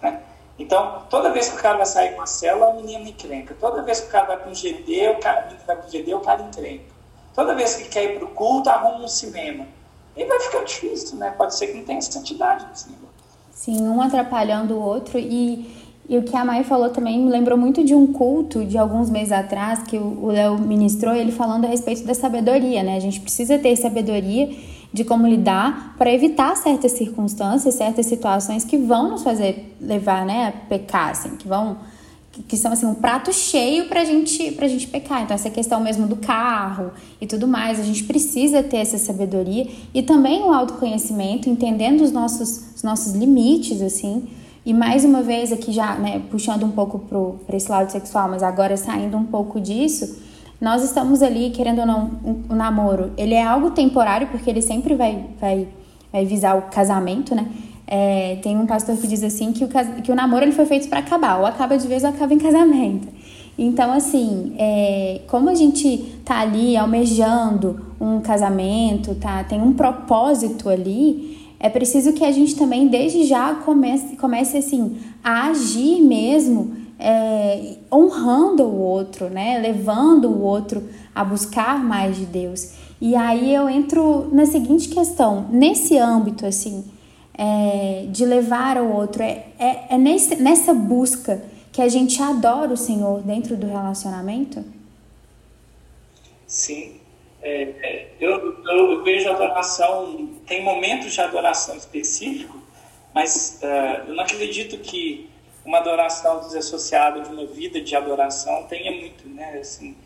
Né? 0.03 0.23
Então, 0.59 1.03
toda 1.11 1.33
vez 1.33 1.49
que 1.49 1.57
o 1.57 1.61
cara 1.61 1.77
vai 1.77 1.87
sair 1.87 2.15
com 2.15 2.23
a 2.23 2.27
célula, 2.27 2.71
a 2.71 2.75
menina 2.75 3.09
encrenca. 3.09 3.57
Toda 3.59 3.83
vez 3.83 4.01
que 4.01 4.09
o 4.09 4.11
cara 4.11 4.27
vai 4.27 4.37
para 4.37 4.51
um 4.51 4.55
GD, 4.55 5.09
o 5.09 5.21
cara, 5.21 5.49
vai 5.67 5.77
para 5.77 5.87
o 5.87 5.91
GD, 5.91 6.15
o 6.15 6.21
cara 6.21 6.43
encrenca. 6.43 6.95
Toda 7.35 7.55
vez 7.55 7.75
que 7.75 7.89
quer 7.89 8.05
ir 8.05 8.19
para 8.19 8.27
o 8.27 8.31
culto, 8.31 8.71
arruma 8.71 9.05
um 9.05 9.09
cinema. 9.09 9.67
E 10.17 10.25
vai 10.25 10.39
ficar 10.39 10.63
difícil, 10.63 11.19
né? 11.19 11.33
Pode 11.37 11.57
ser 11.57 11.69
que 11.69 11.75
não 11.75 11.85
tenha 11.85 12.01
santidade 12.01 12.67
nesse 12.67 12.89
negócio. 12.89 13.15
Sim, 13.51 13.89
um 13.89 14.01
atrapalhando 14.01 14.77
o 14.77 14.81
outro. 14.81 15.19
E, 15.19 15.84
E 16.09 16.19
o 16.19 16.23
que 16.23 16.37
a 16.37 16.45
Mai 16.45 16.65
falou 16.65 16.91
também 16.91 17.19
me 17.19 17.31
lembrou 17.31 17.57
muito 17.57 17.83
de 17.83 17.95
um 17.95 18.07
culto 18.07 18.65
de 18.65 18.77
alguns 18.77 19.09
meses 19.09 19.33
atrás 19.33 19.83
que 19.85 19.97
o 19.97 20.27
Léo 20.27 20.59
ministrou, 20.59 21.15
ele 21.15 21.33
falando 21.33 21.65
a 21.65 21.69
respeito 21.69 22.05
da 22.05 22.15
sabedoria, 22.15 22.83
né? 22.83 22.97
A 22.97 23.01
gente 23.01 23.21
precisa 23.21 23.59
ter 23.59 23.75
sabedoria 23.77 24.55
de 24.93 25.03
como 25.03 25.27
lidar 25.27 25.95
para 25.97 26.13
evitar 26.13 26.57
certas 26.57 26.93
circunstâncias, 26.93 27.75
certas 27.75 28.07
situações 28.07 28.65
que 28.65 28.77
vão 28.77 29.11
nos 29.11 29.23
fazer 29.23 29.77
levar, 29.81 30.25
né, 30.27 30.49
a 30.49 30.53
pecar, 30.69 31.11
assim, 31.11 31.37
que 31.37 31.49
vão 31.49 31.79
que 32.49 32.57
são 32.57 32.73
assim 32.73 32.85
um 32.85 32.95
prato 32.95 33.33
cheio 33.33 33.87
para 33.89 34.05
gente 34.05 34.51
pra 34.53 34.67
gente 34.67 34.89
pecar. 34.89 35.23
Então 35.23 35.35
essa 35.35 35.51
questão 35.51 35.81
mesmo 35.81 36.07
do 36.07 36.17
carro 36.17 36.91
e 37.21 37.27
tudo 37.27 37.47
mais, 37.47 37.79
a 37.79 37.83
gente 37.85 38.03
precisa 38.05 38.63
ter 38.63 38.79
essa 38.79 38.99
sabedoria 38.99 39.69
e 39.95 40.03
também 40.03 40.43
o 40.43 40.53
autoconhecimento, 40.53 41.49
entendendo 41.49 42.01
os 42.01 42.11
nossos 42.11 42.75
os 42.75 42.83
nossos 42.83 43.15
limites 43.15 43.81
assim. 43.81 44.25
E 44.65 44.73
mais 44.73 45.05
uma 45.05 45.23
vez 45.23 45.53
aqui 45.53 45.73
já, 45.73 45.95
né, 45.97 46.23
puxando 46.31 46.65
um 46.65 46.71
pouco 46.71 46.99
para 47.47 47.57
esse 47.57 47.71
lado 47.71 47.91
sexual, 47.91 48.31
mas 48.31 48.43
agora 48.43 48.77
saindo 48.77 49.17
um 49.17 49.25
pouco 49.25 49.61
disso, 49.61 50.19
nós 50.61 50.83
estamos 50.83 51.23
ali 51.23 51.51
querendo 51.51 51.81
ou 51.81 51.87
não 51.87 52.11
o 52.25 52.31
um, 52.31 52.45
um 52.51 52.57
namoro. 52.57 53.13
Ele 53.19 53.35
é 53.35 53.43
algo 53.45 53.73
temporário 53.73 54.29
porque 54.29 54.49
ele 54.49 54.63
sempre 54.63 54.95
vai 54.95 55.27
vai 55.39 55.69
vai 56.11 56.25
visar 56.25 56.57
o 56.57 56.63
casamento, 56.63 57.35
né? 57.35 57.47
É, 57.87 58.39
tem 58.43 58.57
um 58.57 58.67
pastor 58.67 58.97
que 58.97 59.07
diz 59.07 59.23
assim 59.23 59.53
que 59.53 59.65
o, 59.65 59.69
que 60.03 60.11
o 60.11 60.15
namoro 60.15 60.45
ele 60.45 60.53
foi 60.53 60.65
feito 60.65 60.89
para 60.89 61.01
acabar, 61.01 61.39
ou 61.39 61.45
acaba 61.45 61.77
de 61.77 61.87
vez 61.87 62.03
ou 62.03 62.11
acaba 62.11 62.33
em 62.33 62.39
casamento. 62.39 63.09
Então, 63.59 63.93
assim, 63.93 64.55
é, 64.59 65.21
como 65.29 65.49
a 65.49 65.55
gente 65.55 65.99
tá 66.25 66.41
ali 66.41 66.77
almejando 66.77 67.93
um 68.01 68.21
casamento, 68.21 69.15
tá, 69.15 69.45
tem 69.45 69.61
um 69.61 69.73
propósito 69.73 70.69
ali, 70.69 71.34
é 71.59 71.69
preciso 71.69 72.13
que 72.13 72.25
a 72.25 72.31
gente 72.31 72.57
também, 72.57 72.89
desde 72.89 73.25
já, 73.25 73.55
comece, 73.55 74.17
comece 74.17 74.57
assim, 74.57 74.99
a 75.23 75.49
agir 75.49 76.01
mesmo, 76.01 76.77
é, 76.99 77.77
honrando 77.93 78.65
o 78.65 78.79
outro, 78.79 79.29
né? 79.29 79.59
Levando 79.59 80.29
o 80.29 80.43
outro 80.43 80.83
a 81.15 81.25
buscar 81.25 81.83
mais 81.83 82.17
de 82.17 82.27
Deus. 82.27 82.73
E 83.01 83.15
aí 83.15 83.55
eu 83.55 83.69
entro 83.69 84.29
na 84.33 84.47
seguinte 84.47 84.89
questão, 84.89 85.47
nesse 85.51 85.99
âmbito, 85.99 86.47
assim, 86.47 86.85
é, 87.37 88.07
de 88.11 88.25
levar 88.25 88.79
ao 88.79 88.89
outro, 88.89 89.23
é, 89.23 89.47
é, 89.59 89.95
é 89.95 89.99
nesse, 89.99 90.37
nessa 90.37 90.73
busca 90.73 91.43
que 91.73 91.83
a 91.83 91.89
gente 91.89 92.23
adora 92.23 92.73
o 92.73 92.77
Senhor 92.77 93.21
dentro 93.23 93.57
do 93.57 93.67
relacionamento? 93.67 94.65
Sim. 96.47 96.93
É, 97.43 97.63
é 97.63 98.09
eu, 98.21 98.57
eu, 98.65 99.03
vejo 99.03 99.29
adoração, 99.29 100.31
tem 100.47 100.63
momentos 100.63 101.13
de 101.13 101.21
adoração 101.21 101.77
específico, 101.77 102.63
mas 103.15 103.61
uh, 103.63 104.09
eu 104.09 104.15
não 104.15 104.25
acredito 104.25 104.79
que 104.79 105.31
uma 105.65 105.79
adoração 105.79 106.41
desassociada 106.41 107.21
de 107.21 107.31
uma 107.31 107.47
vida 107.47 107.81
de 107.81 107.97
adoração 107.97 108.65
tenha 108.65 108.91
muito, 108.93 109.29
né? 109.29 109.59
Assim, 109.61 109.97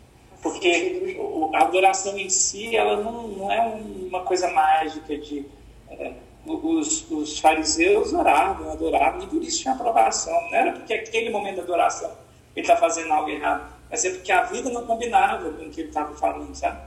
porque 0.40 1.18
a 1.54 1.64
adoração 1.64 2.16
em 2.16 2.28
si, 2.28 2.76
ela 2.76 2.96
não, 2.96 3.28
não 3.28 3.52
é 3.52 3.60
uma 3.60 4.22
coisa 4.22 4.50
mágica 4.50 5.16
de... 5.18 5.44
É, 5.90 6.12
os, 6.46 7.10
os 7.10 7.38
fariseus 7.40 8.12
oravam, 8.12 8.72
adoravam, 8.72 9.22
e 9.22 9.26
por 9.26 9.42
isso 9.42 9.62
tinha 9.62 9.74
aprovação. 9.74 10.32
Não 10.50 10.54
era 10.54 10.72
porque 10.72 10.94
aquele 10.94 11.30
momento 11.30 11.56
de 11.56 11.60
adoração 11.62 12.10
ele 12.54 12.64
está 12.64 12.76
fazendo 12.76 13.12
algo 13.12 13.28
errado, 13.28 13.72
mas 13.90 14.04
é 14.04 14.10
porque 14.10 14.32
a 14.32 14.42
vida 14.44 14.70
não 14.70 14.86
combinava 14.86 15.50
com 15.50 15.64
o 15.64 15.70
que 15.70 15.82
ele 15.82 15.88
estava 15.88 16.14
falando, 16.14 16.54
sabe? 16.54 16.80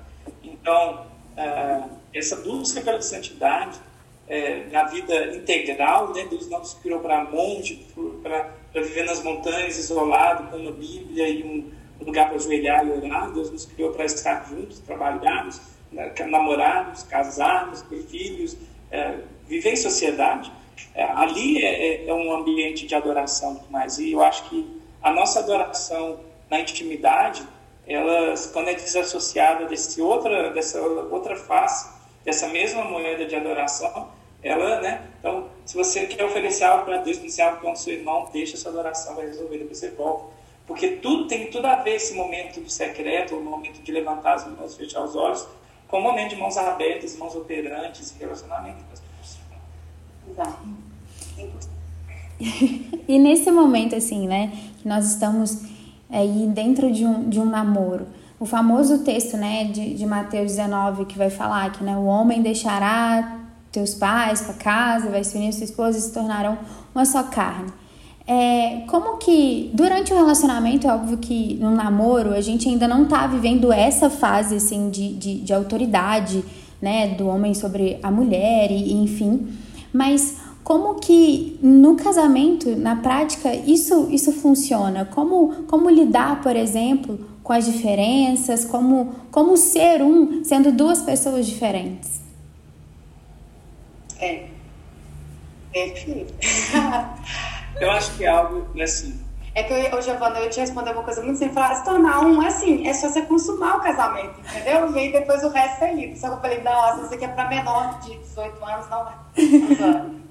Então, 0.43 1.05
uh, 1.37 2.00
essa 2.13 2.35
busca 2.37 2.81
pela 2.81 3.01
santidade, 3.01 3.79
é, 4.27 4.65
na 4.71 4.85
vida 4.85 5.35
integral, 5.35 6.13
né? 6.13 6.25
Deus 6.29 6.49
não 6.49 6.59
nos 6.59 6.73
criou 6.75 7.01
para 7.01 7.25
monte, 7.25 7.85
para 8.23 8.81
viver 8.81 9.03
nas 9.03 9.21
montanhas 9.21 9.77
isolado, 9.77 10.49
com 10.49 10.57
uma 10.57 10.71
Bíblia 10.71 11.27
e 11.27 11.43
um 11.43 12.05
lugar 12.05 12.27
para 12.27 12.37
ajoelhar 12.37 12.85
e 12.87 12.91
orar. 12.91 13.31
Deus 13.33 13.51
nos 13.51 13.65
criou 13.65 13.91
para 13.91 14.05
estar 14.05 14.47
juntos, 14.47 14.79
trabalharmos, 14.79 15.59
né? 15.91 16.13
namorarmos, 16.29 17.03
casarmos, 17.03 17.81
ter 17.81 18.03
filhos, 18.03 18.55
é, 18.89 19.17
viver 19.47 19.73
em 19.73 19.75
sociedade, 19.75 20.49
é, 20.95 21.03
ali 21.03 21.63
é, 21.63 22.05
é, 22.05 22.07
é, 22.07 22.13
um 22.13 22.33
ambiente 22.33 22.87
de 22.87 22.95
adoração 22.95 23.61
mais. 23.69 23.99
E 23.99 24.13
eu 24.13 24.21
acho 24.21 24.49
que 24.49 24.81
a 25.01 25.11
nossa 25.11 25.39
adoração 25.39 26.19
na 26.49 26.61
intimidade, 26.61 27.45
ela, 27.85 28.33
quando 28.53 28.69
é 28.69 28.73
desassociada 28.73 29.65
desse 29.65 30.01
outra, 30.01 30.51
dessa 30.51 30.79
outra 30.81 31.35
face, 31.35 32.00
dessa 32.23 32.47
mesma 32.47 32.83
moeda 32.83 33.25
de 33.25 33.35
adoração, 33.35 34.09
ela, 34.43 34.81
né? 34.81 35.01
Então, 35.19 35.47
se 35.65 35.75
você 35.75 36.05
quer 36.05 36.23
oferecer 36.25 36.63
algo 36.63 36.85
para 36.85 36.97
Deus, 36.97 37.17
iniciar 37.17 37.49
algo 37.49 37.61
com 37.61 37.71
o 37.71 37.75
seu 37.75 37.93
irmão, 37.93 38.29
deixa 38.33 38.55
a 38.55 38.59
sua 38.59 38.71
adoração, 38.71 39.15
vai 39.15 39.27
resolver, 39.27 39.57
depois 39.57 39.77
você 39.77 39.91
volta. 39.91 40.25
Porque 40.65 40.87
tudo 40.89 41.27
tem 41.27 41.51
tudo 41.51 41.67
a 41.67 41.75
ver 41.75 41.95
esse 41.95 42.13
momento 42.13 42.59
do 42.59 42.69
secreto, 42.69 43.35
o 43.35 43.43
momento 43.43 43.81
de 43.81 43.91
levantar 43.91 44.35
as 44.35 44.47
mãos, 44.47 44.75
fechar 44.75 45.03
os 45.03 45.15
olhos, 45.15 45.47
com 45.87 45.99
o 45.99 46.01
momento 46.01 46.29
de 46.29 46.37
mãos 46.37 46.57
abertas, 46.57 47.17
mãos 47.17 47.35
operantes, 47.35 48.15
relacionamento 48.19 48.83
com 48.85 48.93
as 48.93 49.01
pessoas. 49.01 49.39
Exato. 50.29 50.81
e 53.07 53.19
nesse 53.19 53.51
momento, 53.51 53.95
assim, 53.95 54.27
né, 54.27 54.51
que 54.81 54.87
nós 54.87 55.05
estamos 55.05 55.61
aí 56.09 56.47
dentro 56.47 56.91
de 56.91 57.05
um, 57.05 57.29
de 57.29 57.39
um 57.39 57.45
namoro, 57.45 58.07
o 58.41 58.45
famoso 58.47 59.03
texto, 59.03 59.37
né, 59.37 59.65
de, 59.65 59.93
de 59.93 60.03
Mateus 60.03 60.53
19, 60.55 61.05
que 61.05 61.15
vai 61.15 61.29
falar 61.29 61.71
que, 61.71 61.83
né, 61.83 61.95
o 61.95 62.05
homem 62.05 62.41
deixará 62.41 63.39
teus 63.71 63.93
pais 63.93 64.41
para 64.41 64.55
casa, 64.55 65.11
vai 65.11 65.23
se 65.23 65.37
unir 65.37 65.53
sua 65.53 65.65
esposa 65.65 65.99
e 65.99 66.01
se 66.01 66.11
tornarão 66.11 66.57
uma 66.93 67.05
só 67.05 67.21
carne. 67.21 67.71
É, 68.25 68.81
como 68.87 69.17
que 69.17 69.69
durante 69.75 70.11
o 70.11 70.15
relacionamento, 70.15 70.87
é 70.87 70.91
óbvio 70.91 71.19
que 71.19 71.53
no 71.61 71.69
namoro 71.69 72.33
a 72.33 72.41
gente 72.41 72.67
ainda 72.67 72.87
não 72.87 73.05
tá 73.05 73.27
vivendo 73.27 73.71
essa 73.71 74.09
fase 74.09 74.55
assim 74.55 74.89
de, 74.89 75.13
de, 75.13 75.41
de 75.41 75.53
autoridade, 75.53 76.43
né, 76.81 77.09
do 77.09 77.27
homem 77.27 77.53
sobre 77.53 77.99
a 78.01 78.09
mulher 78.09 78.71
e 78.71 78.91
enfim, 78.91 79.49
mas 79.93 80.37
como 80.63 80.95
que 80.95 81.59
no 81.61 81.95
casamento, 81.95 82.75
na 82.75 82.95
prática, 82.95 83.53
isso, 83.53 84.07
isso 84.09 84.31
funciona? 84.31 85.05
Como, 85.05 85.65
como 85.67 85.91
lidar, 85.91 86.41
por 86.41 86.55
exemplo, 86.55 87.19
com 87.43 87.53
as 87.53 87.65
diferenças? 87.65 88.65
Como, 88.65 89.15
como 89.31 89.57
ser 89.57 90.01
um 90.01 90.43
sendo 90.43 90.71
duas 90.71 91.01
pessoas 91.01 91.45
diferentes? 91.45 92.21
É. 94.19 94.45
Enfim. 95.73 96.27
eu 97.79 97.91
acho 97.91 98.15
que 98.17 98.25
é 98.25 98.27
algo 98.27 98.67
assim. 98.81 99.19
É 99.53 99.63
que 99.63 99.73
eu, 99.73 100.01
Giovana, 100.01 100.39
eu 100.39 100.49
te 100.49 100.61
responder 100.61 100.91
uma 100.91 101.03
coisa 101.03 101.21
muito 101.21 101.37
simples. 101.37 101.53
Falar, 101.53 101.75
se 101.75 101.83
tornar 101.83 102.21
um, 102.21 102.39
assim, 102.39 102.87
é 102.87 102.93
só 102.93 103.09
você 103.09 103.21
consumar 103.23 103.77
o 103.77 103.81
casamento, 103.81 104.39
entendeu? 104.39 104.95
E 104.95 104.99
aí 104.99 105.11
depois 105.11 105.43
o 105.43 105.49
resto 105.49 105.83
é 105.83 105.93
livre. 105.93 106.17
Só 106.17 106.29
que 106.29 106.35
eu 106.35 106.39
falei, 106.39 106.61
nossa, 106.61 107.03
isso 107.03 107.13
aqui 107.13 107.25
é 107.25 107.27
pra 107.27 107.49
menor 107.49 107.99
de 107.99 108.17
18 108.17 108.65
anos, 108.65 108.89
não 108.89 109.03
vai. 109.03 109.15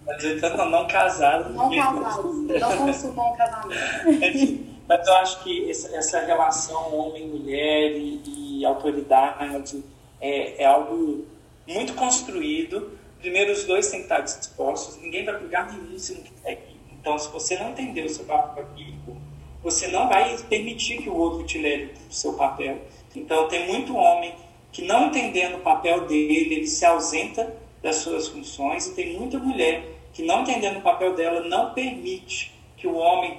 Mas 0.06 0.24
então 0.24 0.56
não, 0.56 0.70
não 0.70 0.88
casados. 0.88 1.54
Não 1.54 1.70
casados, 1.70 2.60
não 2.60 2.76
consumam 2.78 3.32
o 3.32 3.36
casamento. 3.36 4.69
mas 4.90 5.06
eu 5.06 5.14
acho 5.14 5.44
que 5.44 5.70
essa, 5.70 6.18
relação 6.18 6.92
homem-mulher 6.98 7.92
e, 7.92 8.58
e, 8.58 8.64
autoridade 8.64 9.84
é, 10.20 10.64
é 10.64 10.66
algo 10.66 11.28
muito 11.64 11.94
construído. 11.94 12.98
Primeiro, 13.20 13.52
os 13.52 13.62
dois 13.62 13.88
têm 13.88 14.00
que 14.00 14.06
estar 14.06 14.18
dispostos. 14.18 15.00
Ninguém 15.00 15.24
vai 15.24 15.40
lugar 15.40 15.72
nenhum 15.72 15.96
se 15.96 16.14
não 16.14 16.22
quiser. 16.22 16.66
Então, 16.90 17.16
se 17.16 17.28
você 17.28 17.56
não 17.56 17.70
entender 17.70 18.04
o 18.04 18.08
seu 18.08 18.24
papel 18.24 18.66
bíblico, 18.74 19.16
você 19.62 19.86
não 19.86 20.08
vai 20.08 20.36
permitir 20.48 21.00
que 21.00 21.08
o 21.08 21.14
outro 21.14 21.46
te 21.46 21.58
leve 21.58 21.92
para 21.92 22.08
o 22.10 22.12
seu 22.12 22.32
papel. 22.32 22.78
Então, 23.14 23.46
tem 23.46 23.68
muito 23.68 23.94
homem 23.94 24.34
que, 24.72 24.82
não 24.82 25.06
entendendo 25.06 25.58
o 25.58 25.60
papel 25.60 26.08
dele, 26.08 26.52
ele 26.52 26.66
se 26.66 26.84
ausenta 26.84 27.54
das 27.80 27.94
suas 27.96 28.26
funções, 28.26 28.88
e 28.88 28.94
tem 28.96 29.16
muita 29.16 29.38
mulher 29.38 29.84
que, 30.12 30.24
não 30.24 30.42
entendendo 30.42 30.78
o 30.78 30.82
papel 30.82 31.14
dela, 31.14 31.42
não 31.42 31.72
permite 31.74 32.58
que 32.80 32.86
o 32.86 32.96
homem 32.96 33.38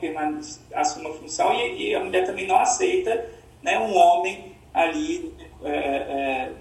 assuma 0.76 1.10
a 1.10 1.14
função, 1.14 1.52
e, 1.54 1.90
e, 1.90 1.96
a 1.96 2.04
mulher 2.04 2.26
também 2.28 2.48
não 2.48 2.58
aceita 2.58 3.28
né, 3.64 3.80
um 3.80 3.96
homem 3.96 4.56
ali 4.72 5.34
é, 5.64 5.72
é, 5.72 6.52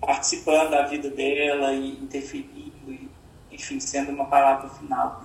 participando 0.00 0.70
da 0.70 0.86
vida 0.86 1.10
dela 1.10 1.74
e 1.74 1.90
interferindo, 2.02 2.90
e, 2.90 3.10
enfim, 3.52 3.78
sendo 3.78 4.10
uma 4.10 4.24
palavra 4.24 4.70
final. 4.70 5.22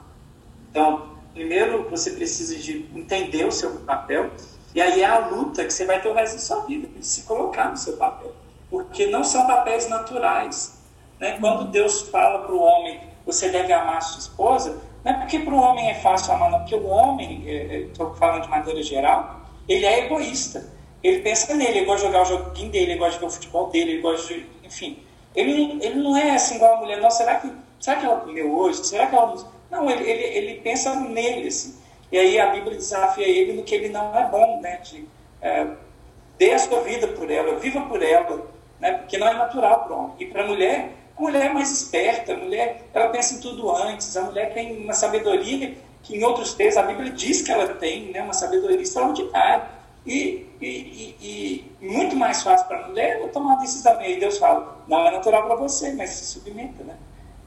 Então, 0.69 1.15
primeiro 1.33 1.89
você 1.89 2.11
precisa 2.11 2.57
de 2.57 2.85
entender 2.93 3.45
o 3.45 3.51
seu 3.51 3.79
papel, 3.79 4.31
e 4.73 4.81
aí 4.81 5.01
é 5.01 5.05
a 5.05 5.19
luta 5.27 5.63
que 5.63 5.71
você 5.71 5.85
vai 5.85 6.01
ter 6.01 6.09
o 6.09 6.13
resto 6.13 6.33
da 6.33 6.41
sua 6.41 6.65
vida, 6.65 6.89
de 6.89 7.05
se 7.05 7.23
colocar 7.23 7.69
no 7.69 7.77
seu 7.77 7.95
papel. 7.95 8.33
Porque 8.69 9.07
não 9.07 9.23
são 9.23 9.47
papéis 9.47 9.87
naturais. 9.87 10.77
Né? 11.17 11.37
Quando 11.39 11.71
Deus 11.71 12.01
fala 12.09 12.39
para 12.39 12.53
o 12.53 12.59
homem, 12.59 12.99
você 13.25 13.47
deve 13.47 13.71
amar 13.71 14.01
sua 14.01 14.19
esposa, 14.19 14.81
não 15.05 15.11
é 15.11 15.17
porque 15.19 15.37
para 15.37 15.53
o 15.53 15.61
homem 15.61 15.87
é 15.87 15.93
fácil 15.93 16.33
amar, 16.33 16.49
não, 16.49 16.59
porque 16.61 16.73
o 16.73 16.87
homem, 16.87 17.43
estou 17.47 18.07
é, 18.07 18.11
é, 18.11 18.15
falando 18.15 18.41
de 18.41 18.49
maneira 18.49 18.81
geral, 18.81 19.41
ele 19.69 19.85
é 19.85 20.05
egoísta. 20.05 20.73
Ele 21.03 21.19
pensa 21.19 21.53
nele, 21.53 21.77
ele 21.77 21.85
gosta 21.85 22.07
de 22.07 22.11
jogar 22.11 22.23
o 22.23 22.25
joguinho 22.25 22.71
dele, 22.71 22.93
ele 22.93 22.99
gosta 22.99 23.13
de 23.13 23.19
ver 23.19 23.25
o 23.27 23.29
futebol 23.29 23.69
dele, 23.69 23.91
ele 23.91 24.01
gosta 24.01 24.33
de. 24.33 24.47
Enfim. 24.63 24.97
Ele, 25.35 25.77
ele 25.79 25.95
não 26.01 26.17
é 26.17 26.31
assim 26.31 26.55
igual 26.55 26.77
a 26.77 26.79
mulher, 26.79 26.99
não. 26.99 27.11
Será 27.11 27.35
que, 27.35 27.51
será 27.79 27.99
que 27.99 28.05
ela 28.07 28.19
comeu 28.21 28.51
hoje? 28.51 28.83
Será 28.83 29.05
que 29.05 29.15
ela. 29.15 29.35
Não, 29.69 29.87
ele, 29.87 30.09
ele, 30.09 30.23
ele 30.23 30.61
pensa 30.61 30.95
nele, 30.95 31.49
assim. 31.49 31.75
E 32.11 32.17
aí 32.17 32.39
a 32.39 32.47
Bíblia 32.47 32.75
desafia 32.75 33.27
ele 33.27 33.53
no 33.53 33.63
que 33.63 33.75
ele 33.75 33.89
não 33.89 34.17
é 34.17 34.27
bom, 34.27 34.59
né? 34.59 34.77
De, 34.77 35.07
é, 35.39 35.67
dê 36.39 36.51
a 36.51 36.57
sua 36.57 36.81
vida 36.81 37.09
por 37.09 37.29
ela, 37.29 37.59
viva 37.59 37.81
por 37.81 38.01
ela, 38.01 38.47
né? 38.79 38.93
Porque 38.93 39.19
não 39.19 39.27
é 39.27 39.33
natural 39.35 39.83
para 39.83 39.93
o 39.93 39.99
homem. 39.99 40.15
E 40.19 40.25
para 40.25 40.43
a 40.43 40.47
mulher, 40.47 40.93
mulher 41.21 41.47
é 41.47 41.53
mais 41.53 41.71
esperta, 41.71 42.33
a 42.33 42.37
mulher, 42.37 42.83
ela 42.93 43.09
pensa 43.09 43.35
em 43.35 43.39
tudo 43.39 43.73
antes, 43.75 44.15
a 44.17 44.21
mulher 44.23 44.53
tem 44.53 44.77
uma 44.83 44.93
sabedoria 44.93 45.75
que 46.05 46.15
em 46.15 46.23
outros 46.23 46.53
textos 46.53 46.83
a 46.83 46.85
Bíblia 46.85 47.11
diz 47.11 47.41
que 47.41 47.51
ela 47.51 47.67
tem, 47.67 48.11
né? 48.11 48.21
Uma 48.21 48.33
sabedoria 48.33 48.79
extraordinária. 48.79 49.75
E, 50.05 50.45
e, 50.61 51.15
e, 51.19 51.71
e 51.81 51.87
muito 51.87 52.15
mais 52.15 52.43
fácil 52.43 52.67
para 52.67 52.85
a 52.85 52.87
mulher 52.87 53.27
tomar 53.31 53.53
uma 53.53 53.61
decisão. 53.61 53.99
E 53.99 54.05
aí 54.05 54.19
Deus 54.19 54.37
fala, 54.37 54.83
não 54.87 55.07
é 55.07 55.11
natural 55.11 55.47
para 55.47 55.55
você, 55.55 55.93
mas 55.93 56.11
se 56.11 56.25
submeta, 56.25 56.83
né? 56.83 56.95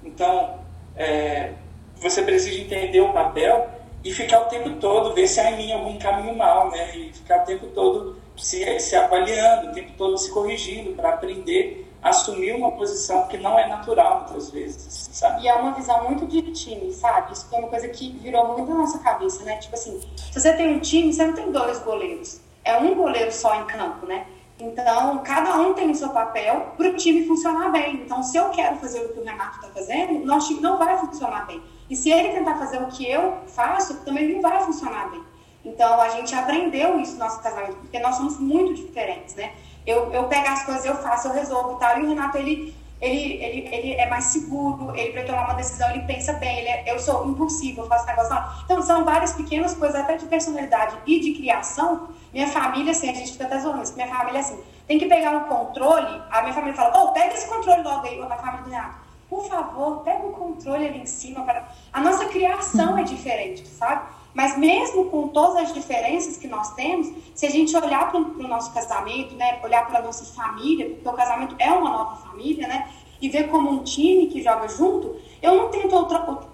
Então, 0.03 0.59
é, 0.97 1.53
você 1.97 2.21
precisa 2.23 2.61
entender 2.61 3.01
o 3.01 3.13
papel 3.13 3.69
e 4.03 4.13
ficar 4.13 4.41
o 4.41 4.47
tempo 4.47 4.71
todo, 4.81 5.15
ver 5.15 5.29
se 5.29 5.39
há 5.39 5.53
em 5.53 5.57
mim 5.57 5.73
algum 5.73 5.97
caminho 5.99 6.35
mal, 6.35 6.69
né? 6.71 6.97
E 6.97 7.13
ficar 7.13 7.43
o 7.43 7.47
tempo 7.47 7.69
todo 7.69 8.17
se, 8.37 8.81
se 8.81 8.97
avaliando, 8.97 9.71
o 9.71 9.73
tempo 9.73 9.93
todo 9.97 10.19
se 10.19 10.31
corrigindo 10.33 10.95
para 10.95 11.11
aprender 11.11 11.88
assumir 12.09 12.55
uma 12.55 12.73
posição 12.73 13.27
que 13.29 13.37
não 13.37 13.59
é 13.59 13.67
natural 13.67 14.25
muitas 14.25 14.51
vezes, 14.51 15.09
sabe? 15.13 15.43
E 15.43 15.49
é 15.49 15.55
uma 15.55 15.73
visão 15.73 16.05
muito 16.05 16.27
de 16.27 16.43
time, 16.53 16.93
sabe? 16.93 17.33
Isso 17.33 17.47
foi 17.49 17.59
uma 17.59 17.69
coisa 17.69 17.89
que 17.89 18.11
virou 18.19 18.57
muito 18.57 18.71
na 18.71 18.79
nossa 18.79 18.99
cabeça, 18.99 19.45
né? 19.45 19.57
Tipo 19.57 19.75
assim, 19.75 20.01
se 20.17 20.41
você 20.41 20.53
tem 20.55 20.75
um 20.75 20.81
time, 20.81 21.13
você 21.13 21.27
não 21.27 21.35
tem 21.35 21.51
dois 21.51 21.79
goleiros. 21.81 22.41
É 22.65 22.77
um 22.77 22.95
goleiro 22.95 23.33
só 23.33 23.55
em 23.55 23.65
campo, 23.65 24.07
né? 24.07 24.27
Então, 24.61 25.19
cada 25.19 25.57
um 25.57 25.73
tem 25.73 25.91
o 25.91 25.95
seu 25.95 26.09
papel 26.09 26.73
para 26.77 26.89
o 26.89 26.97
time 26.97 27.27
funcionar 27.27 27.71
bem. 27.71 28.03
Então, 28.05 28.23
se 28.23 28.37
eu 28.37 28.51
quero 28.51 28.77
fazer 28.77 29.01
o 29.05 29.13
que 29.13 29.21
o 29.21 29.25
Renato 29.25 29.57
está 29.57 29.69
fazendo, 29.69 30.25
nosso 30.25 30.49
time 30.49 30.61
não 30.61 30.77
vai 30.77 30.99
funcionar 30.99 31.47
bem. 31.47 31.63
E 31.89 31.95
se 31.95 32.11
ele 32.11 32.31
tentar 32.31 32.59
fazer 32.59 32.83
o 32.83 32.89
que 32.89 33.09
eu 33.09 33.39
faço, 33.47 34.05
também 34.05 34.35
não 34.35 34.43
vai 34.43 34.61
funcionar 34.65 35.11
bem. 35.11 35.23
Então, 35.65 36.01
a 36.01 36.09
gente 36.09 36.35
aprendeu 36.35 36.99
isso 36.99 37.13
no 37.13 37.21
nosso 37.21 37.41
casamento, 37.41 37.77
porque 37.77 37.99
nós 38.01 38.17
somos 38.17 38.39
muito 38.39 38.75
diferentes, 38.75 39.35
né? 39.37 39.53
Eu, 39.89 40.13
eu 40.13 40.25
pego 40.25 40.47
as 40.49 40.65
coisas, 40.65 40.85
eu 40.85 40.95
faço, 40.97 41.29
eu 41.29 41.33
resolvo 41.33 41.77
e 41.77 41.81
tal. 41.81 41.99
E 41.99 42.03
o 42.03 42.09
Renato, 42.11 42.37
ele, 42.37 42.75
ele, 43.01 43.43
ele, 43.43 43.69
ele 43.75 43.95
é 43.95 44.07
mais 44.07 44.25
seguro, 44.25 44.95
ele 44.95 45.13
para 45.13 45.25
tomar 45.25 45.45
uma 45.47 45.55
decisão, 45.55 45.89
ele 45.91 46.03
pensa 46.03 46.35
bem, 46.35 46.59
ele 46.59 46.69
é, 46.69 46.93
eu 46.93 46.99
sou 46.99 47.27
impulsivo, 47.27 47.81
eu 47.81 47.89
faço 47.89 48.07
negócio 48.07 48.35
não. 48.35 48.45
Então, 48.65 48.83
são 48.83 49.03
várias 49.05 49.33
pequenas 49.33 49.75
coisas, 49.75 49.99
até 49.99 50.19
de 50.19 50.27
personalidade 50.27 50.95
e 51.07 51.19
de 51.21 51.33
criação. 51.33 52.11
Minha 52.35 52.49
família, 52.49 52.91
assim, 52.91 53.09
a 53.09 53.15
gente 53.15 53.33
fica 53.33 53.45
até 53.45 53.59
zoando, 53.61 53.83
minha 53.95 54.09
família, 54.09 54.41
assim, 54.41 54.61
tem 54.87 54.99
que 54.99 55.07
pegar 55.07 55.31
um 55.31 55.45
controle, 55.45 56.23
a 56.31 56.43
minha 56.43 56.53
família 56.53 56.75
fala, 56.75 57.03
oh, 57.03 57.13
pega 57.13 57.33
esse 57.33 57.49
controle 57.49 57.83
logo 57.83 58.07
aí, 58.07 58.21
a 58.21 58.37
família 58.37 58.63
do 58.65 58.71
Renato 58.71 59.08
por 59.29 59.45
favor, 59.47 59.99
pega 59.99 60.27
o 60.27 60.33
controle 60.33 60.87
ali 60.87 61.01
em 61.01 61.07
cima. 61.07 61.45
Para... 61.45 61.69
A 61.93 62.01
nossa 62.01 62.25
criação 62.27 62.97
é 62.97 63.03
diferente, 63.03 63.67
sabe? 63.67 64.09
Mas 64.33 64.57
mesmo 64.57 65.07
com 65.07 65.29
todas 65.29 65.65
as 65.65 65.75
diferenças 65.75 66.37
que 66.37 66.47
nós 66.47 66.75
temos, 66.75 67.13
se 67.35 67.45
a 67.45 67.51
gente 67.51 67.77
olhar 67.77 68.11
para 68.11 68.21
o 68.21 68.49
nosso 68.49 68.73
casamento, 68.73 69.35
né, 69.35 69.59
olhar 69.63 69.87
para 69.87 69.99
a 69.99 70.03
nossa 70.03 70.25
família, 70.25 70.91
porque 70.91 71.09
o 71.09 71.13
casamento 71.13 71.57
é 71.59 71.71
uma 71.71 71.91
nova 71.91 72.17
família, 72.17 72.69
né, 72.69 72.89
e 73.21 73.29
ver 73.29 73.49
como 73.49 73.71
um 73.71 73.83
time 73.83 74.29
que 74.29 74.43
joga 74.43 74.69
junto, 74.69 75.17
eu 75.43 75.57
não 75.57 75.71
tento 75.71 75.97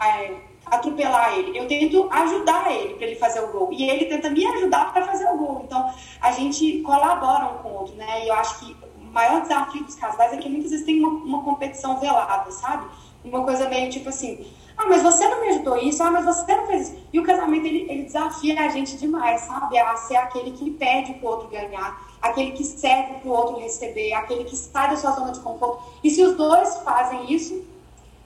é, 0.01 0.35
atropelar 0.65 1.35
ele, 1.35 1.59
eu 1.59 1.69
tento 1.69 2.09
ajudar 2.11 2.73
ele 2.73 2.95
para 2.95 3.07
ele 3.07 3.17
fazer 3.17 3.41
o 3.41 3.49
gol. 3.49 3.69
E 3.71 3.89
ele 3.89 4.07
tenta 4.07 4.31
me 4.31 4.47
ajudar 4.47 4.93
para 4.93 5.07
fazer 5.07 5.29
o 5.29 5.37
gol. 5.37 5.63
Então, 5.65 5.93
a 6.21 6.33
gente 6.33 6.81
colabora 6.81 7.47
um 7.47 7.59
com 7.59 7.69
o 7.69 7.75
outro, 7.81 7.95
né? 7.97 8.25
E 8.25 8.29
eu 8.29 8.35
acho 8.35 8.61
que 8.61 8.77
maior 9.15 9.43
desafio 9.43 9.85
dos 9.85 9.95
casais 9.95 10.33
é 10.33 10.37
que 10.37 10.49
muitas 10.49 10.73
vezes 10.73 10.85
tem 10.85 10.99
uma, 10.99 11.11
uma 11.25 11.43
competição 11.43 11.99
velada, 12.01 12.51
sabe? 12.51 12.87
Uma 13.25 13.43
coisa 13.45 13.69
meio 13.69 13.91
tipo 13.91 14.09
assim, 14.09 14.45
ah, 14.77 14.87
mas 14.89 15.03
você 15.03 15.27
não 15.29 15.41
me 15.41 15.49
ajudou 15.51 15.79
isso, 15.79 16.03
ah, 16.03 16.11
mas 16.11 16.25
você 16.25 16.55
não 16.55 16.67
fez 16.67 16.89
isso. 16.89 16.99
E 17.13 17.21
o 17.21 17.23
casamento, 17.23 17.65
ele, 17.65 17.87
ele 17.89 18.03
desafia 18.03 18.61
a 18.61 18.69
gente 18.69 18.97
demais, 18.97 19.43
sabe? 19.43 19.79
A 19.79 19.97
ser 19.97 20.17
aquele 20.17 20.51
que 20.51 20.71
pede 20.73 21.15
pro 21.15 21.29
outro 21.29 21.49
ganhar, 21.49 22.05
aquele 22.21 22.51
que 22.51 22.65
serve 22.65 23.15
pro 23.21 23.31
outro 23.31 23.61
receber, 23.61 24.13
aquele 24.13 24.45
que 24.45 24.57
sai 24.57 24.91
da 24.91 24.97
sua 24.97 25.13
zona 25.13 25.33
de 25.33 25.41
conforto. 25.41 25.83
E 26.03 26.11
se 26.11 26.23
os 26.23 26.37
dois 26.37 26.77
fazem 26.79 27.33
isso, 27.33 27.65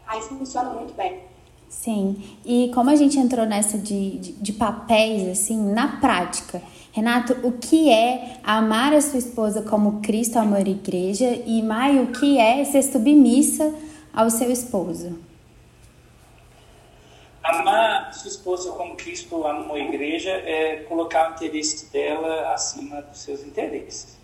aí 0.06 0.22
funciona 0.22 0.70
muito 0.70 0.94
bem. 0.94 1.20
Sim, 1.68 2.16
e 2.46 2.70
como 2.74 2.88
a 2.88 2.96
gente 2.96 3.18
entrou 3.18 3.44
nessa 3.44 3.76
de, 3.76 4.18
de, 4.18 4.32
de 4.32 4.52
papéis, 4.54 5.28
assim, 5.28 5.70
na 5.70 5.98
prática, 5.98 6.62
Renato, 6.98 7.46
o 7.46 7.52
que 7.52 7.92
é 7.92 8.38
amar 8.42 8.92
a 8.92 9.00
sua 9.00 9.20
esposa 9.20 9.62
como 9.62 10.00
Cristo 10.00 10.36
amou 10.36 10.58
a 10.58 10.60
igreja? 10.60 11.26
E 11.46 11.62
Mai, 11.62 12.00
o 12.00 12.08
que 12.08 12.40
é 12.40 12.64
ser 12.64 12.82
submissa 12.82 13.72
ao 14.12 14.28
seu 14.30 14.50
esposo? 14.50 15.16
Amar 17.40 18.12
sua 18.12 18.28
esposa 18.28 18.72
como 18.72 18.96
Cristo 18.96 19.46
amou 19.46 19.76
a 19.76 19.78
igreja 19.78 20.30
é 20.30 20.78
colocar 20.88 21.30
o 21.30 21.34
interesse 21.34 21.88
dela 21.92 22.52
acima 22.52 23.00
dos 23.02 23.20
seus 23.20 23.44
interesses. 23.44 24.18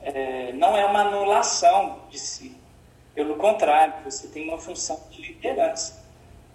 É, 0.00 0.52
não 0.52 0.76
é 0.76 0.84
uma 0.84 1.00
anulação 1.00 2.02
de 2.08 2.20
si. 2.20 2.56
Pelo 3.16 3.34
contrário, 3.34 3.94
você 4.04 4.28
tem 4.28 4.48
uma 4.48 4.58
função 4.58 5.00
de 5.10 5.22
liderança. 5.22 6.00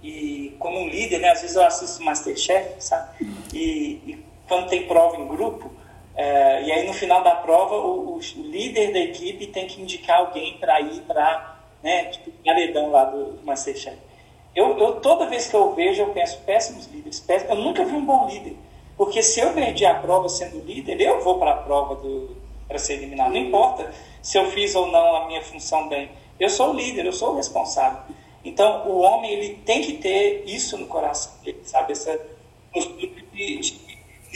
E 0.01 0.55
como 0.59 0.79
um 0.79 0.87
líder, 0.87 1.19
né, 1.19 1.31
às 1.31 1.41
vezes 1.41 1.57
eu 1.57 1.63
assisto 1.63 2.01
Masterchef, 2.03 2.81
sabe? 2.81 3.27
E, 3.53 4.01
e 4.07 4.26
quando 4.47 4.69
tem 4.69 4.87
prova 4.87 5.17
em 5.17 5.27
grupo, 5.27 5.71
é, 6.15 6.63
e 6.63 6.71
aí 6.71 6.87
no 6.87 6.93
final 6.93 7.23
da 7.23 7.35
prova 7.35 7.75
o, 7.75 8.15
o, 8.15 8.19
líder 8.41 8.91
da 8.91 8.99
equipe 8.99 9.47
tem 9.47 9.67
que 9.67 9.81
indicar 9.81 10.19
alguém 10.19 10.57
para 10.57 10.81
ir 10.81 11.01
para, 11.01 11.59
né, 11.83 12.05
tipo, 12.05 12.31
paredão 12.43 12.89
lá 12.89 13.05
do 13.05 13.39
Masterchef. 13.43 13.97
Eu, 14.55 14.75
eu, 14.79 14.99
toda 14.99 15.27
vez 15.27 15.47
que 15.47 15.55
eu 15.55 15.73
vejo, 15.75 16.01
eu 16.01 16.09
penso, 16.09 16.39
péssimos 16.39 16.87
líderes, 16.87 17.19
péssimos. 17.19 17.55
eu 17.55 17.63
nunca 17.63 17.85
vi 17.85 17.93
um 17.93 18.03
bom 18.03 18.27
líder. 18.27 18.55
Porque 18.97 19.21
se 19.21 19.39
eu 19.39 19.53
perdi 19.53 19.85
a 19.85 19.93
prova 19.93 20.27
sendo 20.27 20.65
líder, 20.65 20.99
eu 20.99 21.21
vou 21.21 21.37
para 21.37 21.51
a 21.51 21.57
prova 21.57 22.01
para 22.67 22.79
ser 22.79 22.93
eliminado. 22.93 23.29
Não 23.29 23.37
importa 23.37 23.93
se 24.23 24.39
eu 24.39 24.49
fiz 24.49 24.73
ou 24.73 24.87
não 24.87 25.15
a 25.15 25.27
minha 25.27 25.43
função 25.43 25.87
bem. 25.87 26.09
Eu 26.39 26.49
sou 26.49 26.71
o 26.71 26.73
líder, 26.73 27.05
eu 27.05 27.13
sou 27.13 27.33
o 27.33 27.35
responsável. 27.35 27.99
Então, 28.43 28.87
o 28.87 29.01
homem 29.01 29.31
ele 29.31 29.55
tem 29.63 29.81
que 29.81 29.93
ter 29.93 30.43
isso 30.47 30.77
no 30.77 30.87
coração 30.87 31.31
dele, 31.43 31.59
sabe? 31.63 31.91
Essa 31.91 32.19
postura 32.73 33.11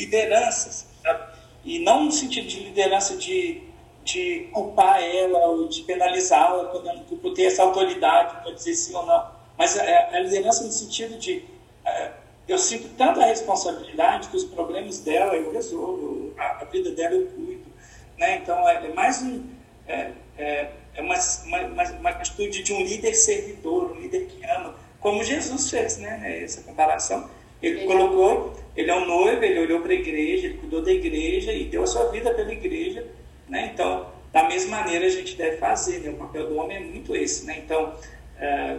lideranças, 0.05 0.87
sabe? 1.03 1.31
E 1.63 1.79
não 1.79 2.05
no 2.05 2.11
sentido 2.11 2.47
de 2.47 2.59
liderança 2.61 3.15
de, 3.17 3.61
de 4.03 4.49
culpar 4.51 5.01
ela 5.01 5.39
ou 5.47 5.67
de 5.67 5.83
penalizá-la 5.83 6.65
por, 6.65 7.17
por 7.17 7.33
ter 7.33 7.43
essa 7.43 7.63
autoridade 7.63 8.41
para 8.41 8.51
dizer 8.51 8.73
sim 8.73 8.95
ou 8.95 9.05
não. 9.05 9.31
Mas 9.57 9.77
a, 9.77 9.83
a 9.83 10.19
liderança 10.19 10.63
no 10.63 10.71
sentido 10.71 11.17
de 11.19 11.45
é, 11.85 12.11
eu 12.47 12.57
sinto 12.57 12.89
tanta 12.97 13.25
responsabilidade 13.25 14.29
que 14.29 14.35
os 14.35 14.43
problemas 14.43 14.99
dela 14.99 15.35
eu 15.35 15.51
resolvo, 15.51 16.33
a, 16.37 16.61
a 16.61 16.65
vida 16.65 16.91
dela 16.91 17.15
eu 17.15 17.27
cuido. 17.27 17.71
Né? 18.17 18.37
Então 18.37 18.67
é, 18.67 18.85
é 18.85 18.93
mais 18.93 19.21
um. 19.21 19.43
É, 19.87 20.11
é, 20.37 20.71
é 20.93 21.01
uma, 21.01 21.15
uma, 21.45 21.83
uma, 21.83 22.09
atitude 22.09 22.63
de 22.63 22.73
um 22.73 22.83
líder 22.83 23.13
servidor, 23.13 23.91
um 23.91 24.01
líder 24.01 24.25
que 24.25 24.43
ama, 24.45 24.75
como 24.99 25.23
Jesus 25.23 25.69
fez, 25.69 25.97
né? 25.97 26.43
Essa 26.43 26.61
comparação. 26.63 27.29
Ele 27.61 27.85
colocou 27.85 28.53
ele 28.75 28.89
é 28.89 28.95
um 28.95 29.05
noivo, 29.05 29.43
ele 29.43 29.59
olhou 29.59 29.81
para 29.81 29.91
a 29.91 29.95
igreja, 29.95 30.47
ele 30.47 30.57
cuidou 30.57 30.81
da 30.81 30.91
igreja 30.91 31.51
e 31.51 31.65
deu 31.65 31.83
a 31.83 31.87
sua 31.87 32.05
vida 32.09 32.33
pela 32.33 32.51
igreja. 32.51 33.05
Né? 33.49 33.71
Então, 33.73 34.09
da 34.31 34.47
mesma 34.47 34.77
maneira 34.77 35.05
a 35.05 35.09
gente 35.09 35.35
deve 35.35 35.57
fazer. 35.57 35.99
Né? 35.99 36.09
O 36.09 36.15
papel 36.15 36.47
do 36.47 36.55
homem 36.55 36.77
é 36.77 36.79
muito 36.79 37.15
esse. 37.15 37.45
Né? 37.45 37.61
Então, 37.65 37.93
é, 38.39 38.77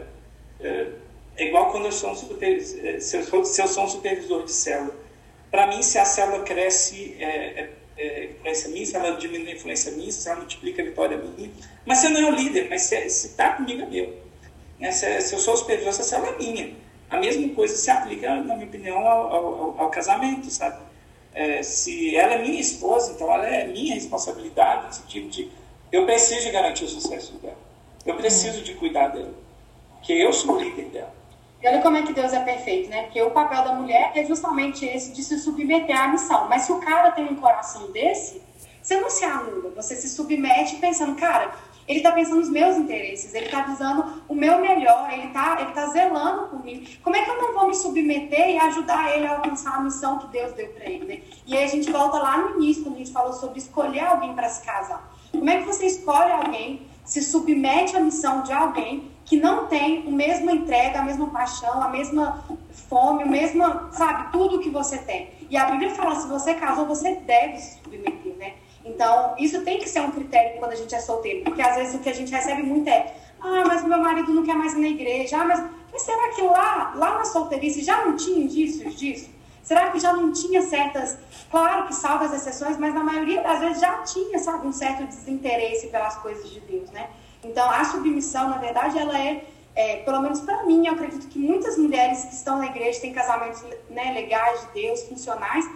é, 0.61 0.87
é 1.37 1.47
igual 1.47 1.71
quando 1.71 1.87
eu 1.87 1.93
sou 1.93 2.11
um 2.11 2.17
supervisor, 2.17 2.87
é, 2.87 3.01
se, 3.01 3.17
eu 3.17 3.23
sou, 3.23 3.45
se 3.45 3.61
eu 3.61 3.69
sou 3.69 3.85
um 3.85 3.89
supervisor 3.89 4.45
de 4.45 4.53
célula. 4.53 4.95
Para 5.51 5.67
mim, 5.67 5.83
se 5.83 5.99
a 5.99 6.05
célula 6.07 6.43
cresce, 6.43 7.15
é, 7.19 7.27
é, 7.27 7.71
é, 7.99 8.25
influência 8.25 8.71
minha, 8.71 8.87
se 8.87 8.97
ela 8.97 9.11
diminui 9.17 9.51
a 9.51 9.55
influência 9.55 9.93
minha, 9.93 10.11
se 10.11 10.27
ela 10.27 10.39
multiplica 10.39 10.81
a 10.81 10.85
vitória 10.87 11.19
minha. 11.19 11.51
Mas 11.85 11.99
você 11.99 12.09
não 12.09 12.21
é 12.21 12.33
o 12.33 12.35
líder, 12.35 12.69
mas 12.71 12.83
se 12.83 12.97
está 13.07 13.51
comigo 13.51 13.83
é 13.83 13.87
meu. 13.87 14.17
Né? 14.81 14.91
Se, 14.91 15.21
se 15.21 15.35
eu 15.35 15.39
sou 15.39 15.53
o 15.53 15.57
supervisor, 15.59 15.91
essa 15.91 16.03
célula 16.03 16.33
é 16.33 16.39
minha. 16.39 16.75
A 17.13 17.19
mesma 17.19 17.55
coisa 17.55 17.77
se 17.77 17.91
aplica, 17.91 18.35
na 18.37 18.55
minha 18.55 18.67
opinião, 18.67 19.07
ao, 19.07 19.35
ao, 19.35 19.81
ao 19.83 19.91
casamento, 19.91 20.51
sabe? 20.51 20.79
É, 21.35 21.63
se 21.63 22.17
ela 22.17 22.35
é 22.35 22.39
minha 22.39 22.59
esposa, 22.59 23.13
então 23.13 23.31
ela 23.31 23.47
é 23.47 23.67
minha 23.67 23.95
responsabilidade, 23.95 24.89
esse 24.89 25.03
tipo 25.03 25.29
de. 25.29 25.51
Eu 25.93 26.07
preciso 26.07 26.51
garantir 26.51 26.85
o 26.85 26.89
sucesso 26.89 27.35
dela. 27.35 27.59
Eu 28.07 28.17
preciso 28.17 28.63
de 28.63 28.75
cuidar 28.75 29.09
dela. 29.09 29.35
Porque 29.97 30.15
eu 30.15 30.33
sou 30.33 30.57
o 30.57 30.59
líder 30.59 30.87
dela. 30.87 31.15
Olha 31.63 31.83
como 31.83 31.99
é 31.99 32.03
que 32.03 32.15
Deus 32.15 32.33
é 32.33 32.41
perfeito, 32.41 32.89
né? 32.89 33.03
Porque 33.03 33.23
o 33.23 33.31
papel 33.31 33.63
da 33.63 33.75
mulher 33.75 34.13
é 34.15 34.25
justamente 34.25 34.85
esse 34.85 35.13
de 35.13 35.23
se 35.23 35.39
submeter 35.39 35.97
à 35.97 36.09
missão. 36.09 36.49
Mas 36.49 36.63
se 36.63 36.73
o 36.73 36.81
cara 36.81 37.13
tem 37.13 37.27
um 37.27 37.37
coração 37.37 37.93
desse, 37.93 38.43
você 38.83 38.97
não 38.97 39.11
se 39.11 39.25
anula, 39.25 39.71
você 39.77 39.95
se 39.95 40.09
submete 40.09 40.77
pensando, 40.77 41.15
cara, 41.15 41.55
ele 41.93 41.99
está 41.99 42.13
pensando 42.13 42.41
nos 42.41 42.49
meus 42.49 42.77
interesses, 42.77 43.35
ele 43.35 43.47
está 43.47 43.63
visando 43.63 44.23
o 44.29 44.35
meu 44.35 44.61
melhor, 44.61 45.13
ele 45.13 45.27
está 45.27 45.61
ele 45.61 45.73
tá 45.73 45.87
zelando 45.89 46.49
por 46.49 46.65
mim. 46.65 46.87
Como 47.03 47.15
é 47.15 47.23
que 47.23 47.31
eu 47.31 47.41
não 47.41 47.53
vou 47.53 47.69
me 47.69 47.75
submeter 47.75 48.51
e 48.51 48.59
ajudar 48.59 49.15
ele 49.15 49.27
a 49.27 49.33
alcançar 49.33 49.77
a 49.77 49.81
missão 49.81 50.19
que 50.19 50.27
Deus 50.29 50.53
deu 50.53 50.69
para 50.69 50.89
ele? 50.89 51.05
Né? 51.05 51.23
E 51.47 51.57
aí 51.57 51.65
a 51.65 51.69
gente 51.69 51.91
volta 51.91 52.19
lá 52.19 52.39
no 52.39 52.57
início, 52.57 52.83
quando 52.83 52.97
a 52.97 52.99
gente 52.99 53.13
falou 53.13 53.33
sobre 53.35 53.59
escolher 53.59 54.05
alguém 54.05 54.33
para 54.35 54.49
se 54.49 54.65
casar. 54.65 55.13
Como 55.31 55.49
é 55.49 55.59
que 55.59 55.67
você 55.67 55.87
escolhe 55.87 56.33
alguém, 56.33 56.87
se 57.05 57.23
submete 57.23 57.97
à 57.97 58.01
missão 58.01 58.43
de 58.43 58.53
alguém 58.53 59.11
que 59.25 59.37
não 59.37 59.67
têm 59.67 60.07
a 60.07 60.11
mesma 60.11 60.53
entrega, 60.53 61.01
a 61.01 61.05
mesma 61.05 61.29
paixão, 61.31 61.83
a 61.83 61.89
mesma 61.89 62.45
fome, 62.89 63.25
o 63.25 63.29
mesmo, 63.29 63.63
sabe, 63.93 64.33
tudo 64.33 64.61
que 64.61 64.71
você 64.71 64.99
tem. 64.99 65.31
E 65.49 65.57
a 65.57 65.71
Bíblia 65.71 65.91
fala, 65.91 66.17
se 66.17 66.27
você 66.27 66.55
casou, 66.55 66.87
você 66.87 67.15
deve 67.17 67.59
se 67.59 67.79
submeter, 67.79 68.35
né? 68.37 68.55
Então, 68.85 69.35
isso 69.39 69.63
tem 69.63 69.79
que 69.79 69.89
ser 69.89 70.01
um 70.01 70.11
critério 70.11 70.59
quando 70.59 70.73
a 70.73 70.77
gente 70.77 70.95
é 70.95 71.01
solteiro, 71.01 71.45
porque 71.45 71.63
às 71.63 71.77
vezes 71.77 71.95
o 71.95 72.01
que 72.01 72.09
a 72.09 72.15
gente 72.15 72.33
recebe 72.33 72.63
muito 72.63 72.89
é, 72.89 73.15
ah, 73.41 73.65
mas 73.67 73.85
meu 73.85 73.99
marido 73.99 74.33
não 74.33 74.45
quer 74.45 74.55
mais 74.55 74.75
ir 74.75 74.81
na 74.81 74.89
igreja, 74.89 75.41
ah, 75.41 75.45
mas, 75.45 75.63
mas 75.93 76.03
será 76.03 76.29
que 76.31 76.43
lá, 76.43 76.93
lá 76.97 77.19
na 77.19 77.25
solteirice 77.25 77.83
já 77.83 78.05
não 78.05 78.17
tinha 78.17 78.45
indícios 78.45 78.95
disso? 78.97 79.31
Será 79.63 79.91
que 79.91 80.01
já 80.01 80.13
não 80.13 80.33
tinha 80.33 80.61
certas, 80.63 81.17
claro 81.49 81.87
que 81.87 81.95
salva 81.95 82.25
as 82.25 82.35
exceções, 82.35 82.77
mas 82.79 82.93
na 82.93 83.05
maioria 83.05 83.43
das 83.43 83.61
vezes 83.61 83.81
já 83.81 83.99
tinha, 84.03 84.39
sabe, 84.41 84.67
um 84.67 84.73
certo 84.73 85.07
desinteresse 85.07 85.87
pelas 85.87 86.17
coisas 86.17 86.51
de 86.51 86.59
Deus, 86.61 86.91
né? 86.91 87.09
Então, 87.45 87.71
a 87.71 87.85
submissão, 87.85 88.49
na 88.51 88.59
verdade, 88.59 88.99
ela 88.99 89.17
é, 89.17 89.45
é 89.75 89.97
pelo 89.99 90.21
menos 90.21 90.41
para 90.41 90.65
mim, 90.65 90.87
eu 90.87 90.95
acredito 90.95 91.29
que 91.29 91.39
muitas 91.39 91.79
mulheres 91.79 92.25
que 92.25 92.35
estão 92.35 92.59
na 92.59 92.67
igreja 92.67 93.01
têm 93.01 93.13
casamentos 93.13 93.63
né, 93.89 94.13
legais 94.13 94.61
de 94.63 94.83
Deus, 94.83 95.03
funcionais. 95.05 95.69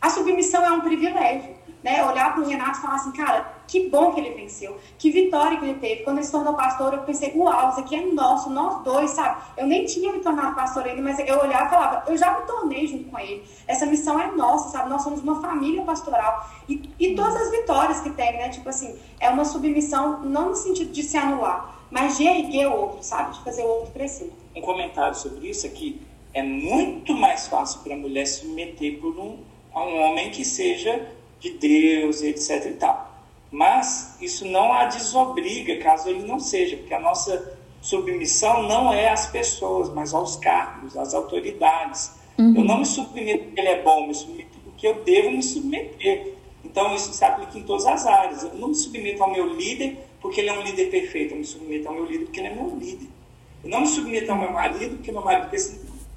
A 0.00 0.10
submissão 0.10 0.64
é 0.64 0.70
um 0.70 0.80
privilégio 0.80 1.57
né, 1.82 2.04
olhar 2.04 2.34
para 2.34 2.42
o 2.42 2.46
Renato 2.46 2.78
e 2.78 2.82
falar 2.82 2.94
assim, 2.96 3.12
cara, 3.12 3.58
que 3.66 3.88
bom 3.88 4.12
que 4.12 4.20
ele 4.20 4.34
venceu, 4.34 4.76
que 4.98 5.10
vitória 5.10 5.58
que 5.58 5.64
ele 5.64 5.78
teve. 5.78 6.02
Quando 6.02 6.18
ele 6.18 6.26
se 6.26 6.32
tornou 6.32 6.54
pastor, 6.54 6.94
eu 6.94 7.02
pensei, 7.02 7.32
uau, 7.36 7.70
isso 7.70 7.80
aqui 7.80 7.96
é 7.96 8.04
nosso, 8.06 8.50
nós 8.50 8.82
dois, 8.82 9.10
sabe? 9.10 9.42
Eu 9.56 9.66
nem 9.66 9.84
tinha 9.84 10.12
me 10.12 10.20
tornado 10.20 10.54
pastor 10.54 10.84
ainda, 10.84 11.02
mas 11.02 11.18
eu 11.18 11.38
olhava 11.38 11.66
e 11.66 11.70
falava, 11.70 12.04
eu 12.08 12.16
já 12.16 12.38
me 12.38 12.46
tornei 12.46 12.86
junto 12.86 13.04
com 13.04 13.18
ele. 13.18 13.44
Essa 13.66 13.86
missão 13.86 14.18
é 14.18 14.30
nossa, 14.32 14.70
sabe? 14.70 14.88
Nós 14.88 15.02
somos 15.02 15.20
uma 15.20 15.40
família 15.40 15.82
pastoral. 15.82 16.48
E, 16.68 16.90
e 16.98 17.14
todas 17.14 17.36
as 17.36 17.50
vitórias 17.50 18.00
que 18.00 18.10
tem, 18.10 18.32
né? 18.32 18.48
Tipo 18.48 18.68
assim, 18.68 18.98
é 19.20 19.28
uma 19.28 19.44
submissão, 19.44 20.20
não 20.24 20.50
no 20.50 20.56
sentido 20.56 20.90
de 20.90 21.02
se 21.02 21.16
anular, 21.16 21.74
mas 21.90 22.16
de 22.16 22.26
erguer 22.26 22.66
o 22.68 22.74
outro, 22.74 23.02
sabe? 23.02 23.34
De 23.34 23.44
fazer 23.44 23.62
o 23.62 23.68
outro 23.68 23.92
crescer. 23.92 24.32
Um 24.56 24.60
comentário 24.60 25.14
sobre 25.14 25.48
isso 25.48 25.66
é 25.66 25.70
que 25.70 26.00
é 26.34 26.42
muito 26.42 27.14
mais 27.14 27.46
fácil 27.48 27.80
para 27.80 27.94
a 27.94 27.96
mulher 27.96 28.26
se 28.26 28.40
submeter 28.40 29.00
por 29.00 29.18
um, 29.18 29.38
a 29.74 29.82
um 29.82 30.00
homem 30.02 30.30
que 30.30 30.44
seja 30.44 31.06
de 31.40 31.50
Deus, 31.50 32.22
etc 32.22 32.66
e 32.66 32.72
tal. 32.74 33.08
Mas 33.50 34.16
isso 34.20 34.46
não 34.46 34.72
a 34.72 34.84
desobriga, 34.84 35.78
caso 35.78 36.08
ele 36.08 36.26
não 36.26 36.38
seja, 36.38 36.76
porque 36.76 36.92
a 36.92 37.00
nossa 37.00 37.56
submissão 37.80 38.64
não 38.64 38.92
é 38.92 39.08
às 39.08 39.26
pessoas, 39.26 39.88
mas 39.88 40.12
aos 40.12 40.36
cargos, 40.36 40.96
às 40.96 41.14
autoridades. 41.14 42.12
Uhum. 42.36 42.54
Eu 42.56 42.64
não 42.64 42.78
me 42.78 42.86
submeto 42.86 43.44
porque 43.44 43.60
ele 43.60 43.68
é 43.68 43.82
bom, 43.82 44.06
me 44.06 44.14
submeto 44.14 44.58
porque 44.64 44.86
eu 44.86 45.02
devo 45.02 45.30
me 45.30 45.42
submeter. 45.42 46.34
Então 46.64 46.94
isso 46.94 47.12
se 47.12 47.24
aplica 47.24 47.58
em 47.58 47.62
todas 47.62 47.86
as 47.86 48.06
áreas. 48.06 48.42
Eu 48.42 48.54
não 48.54 48.68
me 48.68 48.74
submeto 48.74 49.22
ao 49.22 49.32
meu 49.32 49.54
líder 49.54 49.96
porque 50.20 50.40
ele 50.40 50.50
é 50.50 50.52
um 50.52 50.62
líder 50.62 50.90
perfeito, 50.90 51.32
eu 51.32 51.38
me 51.38 51.44
submeto 51.44 51.88
ao 51.88 51.94
meu 51.94 52.04
líder 52.04 52.24
porque 52.26 52.40
ele 52.40 52.48
é 52.48 52.54
meu 52.54 52.76
líder. 52.76 53.08
Eu 53.64 53.70
não 53.70 53.80
me 53.80 53.86
submeto 53.86 54.30
ao 54.30 54.38
meu 54.38 54.52
marido 54.52 54.96
porque 54.96 55.10
meu 55.10 55.22
marido, 55.22 55.48
porque 55.48 55.56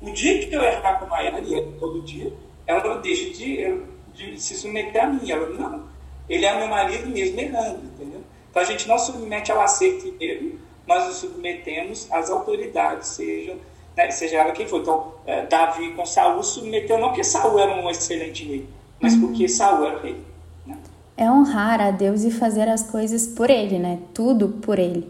o 0.01 0.11
dia 0.11 0.39
que 0.39 0.53
eu 0.53 0.61
errar 0.61 0.99
com 0.99 1.05
a 1.05 1.07
Maiara, 1.07 1.41
todo 1.79 2.01
dia, 2.01 2.33
ela 2.67 2.95
deixa 2.97 3.29
de, 3.31 3.81
de 4.13 4.39
se 4.39 4.55
submeter 4.55 5.03
a 5.03 5.07
mim. 5.07 5.29
Ela, 5.29 5.49
não, 5.49 5.83
ele 6.29 6.45
é 6.45 6.57
meu 6.57 6.67
marido 6.67 7.09
mesmo 7.09 7.39
errando, 7.39 7.81
entendeu? 7.85 8.21
Então 8.49 8.61
a 8.61 8.65
gente 8.65 8.87
não 8.87 8.99
submete 8.99 9.51
ao 9.51 9.61
acerto 9.61 10.11
dele, 10.13 10.59
nós 10.87 11.07
nos 11.07 11.17
submetemos 11.17 12.07
às 12.11 12.29
autoridades, 12.29 13.07
seja, 13.09 13.55
né, 13.95 14.11
seja 14.11 14.37
ela 14.37 14.51
quem 14.51 14.67
for. 14.67 14.81
Então, 14.81 15.13
é, 15.25 15.45
Davi 15.45 15.93
com 15.93 16.05
Saul 16.05 16.43
submeteu 16.43 16.97
não 16.97 17.09
porque 17.09 17.23
Saul 17.23 17.59
era 17.59 17.73
um 17.81 17.89
excelente 17.89 18.45
rei, 18.45 18.67
mas 18.99 19.13
uhum. 19.13 19.21
porque 19.21 19.47
Saul 19.47 19.85
era 19.85 19.99
rei. 20.01 20.17
Né? 20.65 20.77
É 21.15 21.31
honrar 21.31 21.79
a 21.79 21.91
Deus 21.91 22.23
e 22.23 22.31
fazer 22.31 22.67
as 22.67 22.83
coisas 22.83 23.27
por 23.27 23.49
ele, 23.49 23.79
né? 23.79 23.99
Tudo 24.13 24.49
por 24.49 24.79
ele. 24.79 25.07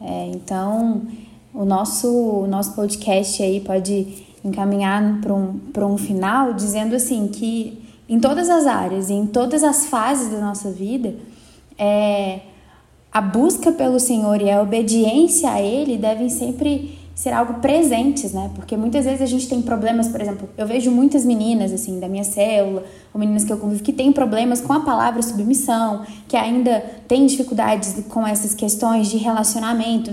É, 0.00 0.26
então, 0.26 1.06
o 1.52 1.64
nosso, 1.64 2.08
o 2.08 2.46
nosso 2.46 2.74
podcast 2.74 3.42
aí 3.42 3.60
pode 3.60 4.26
encaminhar 4.44 5.20
para 5.20 5.34
um, 5.34 5.60
um 5.76 5.98
final 5.98 6.52
dizendo 6.52 6.94
assim 6.94 7.26
que 7.28 7.85
em 8.08 8.20
todas 8.20 8.48
as 8.48 8.66
áreas, 8.66 9.10
em 9.10 9.26
todas 9.26 9.64
as 9.64 9.86
fases 9.86 10.30
da 10.30 10.40
nossa 10.40 10.70
vida, 10.70 11.14
é, 11.78 12.40
a 13.12 13.20
busca 13.20 13.72
pelo 13.72 13.98
Senhor 13.98 14.40
e 14.40 14.50
a 14.50 14.62
obediência 14.62 15.50
a 15.50 15.60
Ele 15.60 15.96
devem 15.96 16.28
sempre 16.28 16.98
ser 17.16 17.32
algo 17.32 17.54
presentes, 17.54 18.34
né? 18.34 18.50
Porque 18.54 18.76
muitas 18.76 19.06
vezes 19.06 19.22
a 19.22 19.26
gente 19.26 19.48
tem 19.48 19.62
problemas, 19.62 20.06
por 20.08 20.20
exemplo, 20.20 20.46
eu 20.56 20.66
vejo 20.66 20.90
muitas 20.90 21.24
meninas, 21.24 21.72
assim, 21.72 21.98
da 21.98 22.06
minha 22.06 22.24
célula, 22.24 22.84
ou 23.12 23.18
meninas 23.18 23.42
que 23.42 23.50
eu 23.50 23.56
convivo, 23.56 23.82
que 23.82 23.92
têm 23.92 24.12
problemas 24.12 24.60
com 24.60 24.70
a 24.74 24.80
palavra 24.80 25.22
submissão, 25.22 26.04
que 26.28 26.36
ainda 26.36 26.78
têm 27.08 27.24
dificuldades 27.24 27.96
com 28.10 28.26
essas 28.26 28.54
questões 28.54 29.08
de 29.08 29.16
relacionamento, 29.16 30.12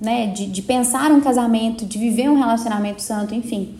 né? 0.00 0.28
De, 0.28 0.46
de 0.46 0.62
pensar 0.62 1.10
um 1.10 1.20
casamento, 1.20 1.84
de 1.84 1.98
viver 1.98 2.30
um 2.30 2.38
relacionamento 2.38 3.02
santo, 3.02 3.34
enfim. 3.34 3.74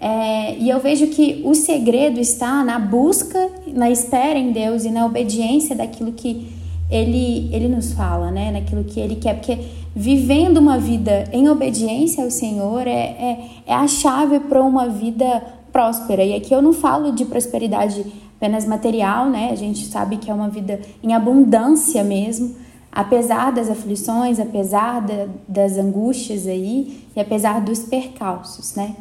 É, 0.00 0.56
e 0.58 0.68
eu 0.68 0.78
vejo 0.78 1.06
que 1.08 1.40
o 1.44 1.54
segredo 1.54 2.20
está 2.20 2.62
na 2.62 2.78
busca, 2.78 3.50
na 3.66 3.90
espera 3.90 4.38
em 4.38 4.52
Deus 4.52 4.84
e 4.84 4.90
na 4.90 5.06
obediência 5.06 5.74
daquilo 5.74 6.12
que 6.12 6.48
ele, 6.90 7.48
ele 7.52 7.68
nos 7.68 7.92
fala, 7.92 8.30
né? 8.30 8.50
Naquilo 8.50 8.84
que 8.84 9.00
ele 9.00 9.16
quer. 9.16 9.34
Porque 9.34 9.58
vivendo 9.94 10.58
uma 10.58 10.78
vida 10.78 11.24
em 11.32 11.48
obediência 11.48 12.22
ao 12.22 12.30
Senhor 12.30 12.86
é, 12.86 12.90
é, 12.90 13.50
é 13.66 13.74
a 13.74 13.88
chave 13.88 14.40
para 14.40 14.62
uma 14.62 14.88
vida 14.88 15.42
próspera. 15.72 16.22
E 16.22 16.34
aqui 16.34 16.54
eu 16.54 16.60
não 16.60 16.72
falo 16.72 17.12
de 17.12 17.24
prosperidade 17.24 18.04
apenas 18.36 18.66
material, 18.66 19.30
né? 19.30 19.48
A 19.50 19.56
gente 19.56 19.86
sabe 19.86 20.18
que 20.18 20.30
é 20.30 20.34
uma 20.34 20.48
vida 20.48 20.80
em 21.02 21.14
abundância 21.14 22.04
mesmo, 22.04 22.54
apesar 22.92 23.50
das 23.50 23.70
aflições, 23.70 24.38
apesar 24.38 25.00
da, 25.00 25.26
das 25.48 25.78
angústias 25.78 26.46
aí 26.46 27.00
e 27.16 27.20
apesar 27.20 27.62
dos 27.62 27.80
percalços, 27.80 28.74
né? 28.74 28.94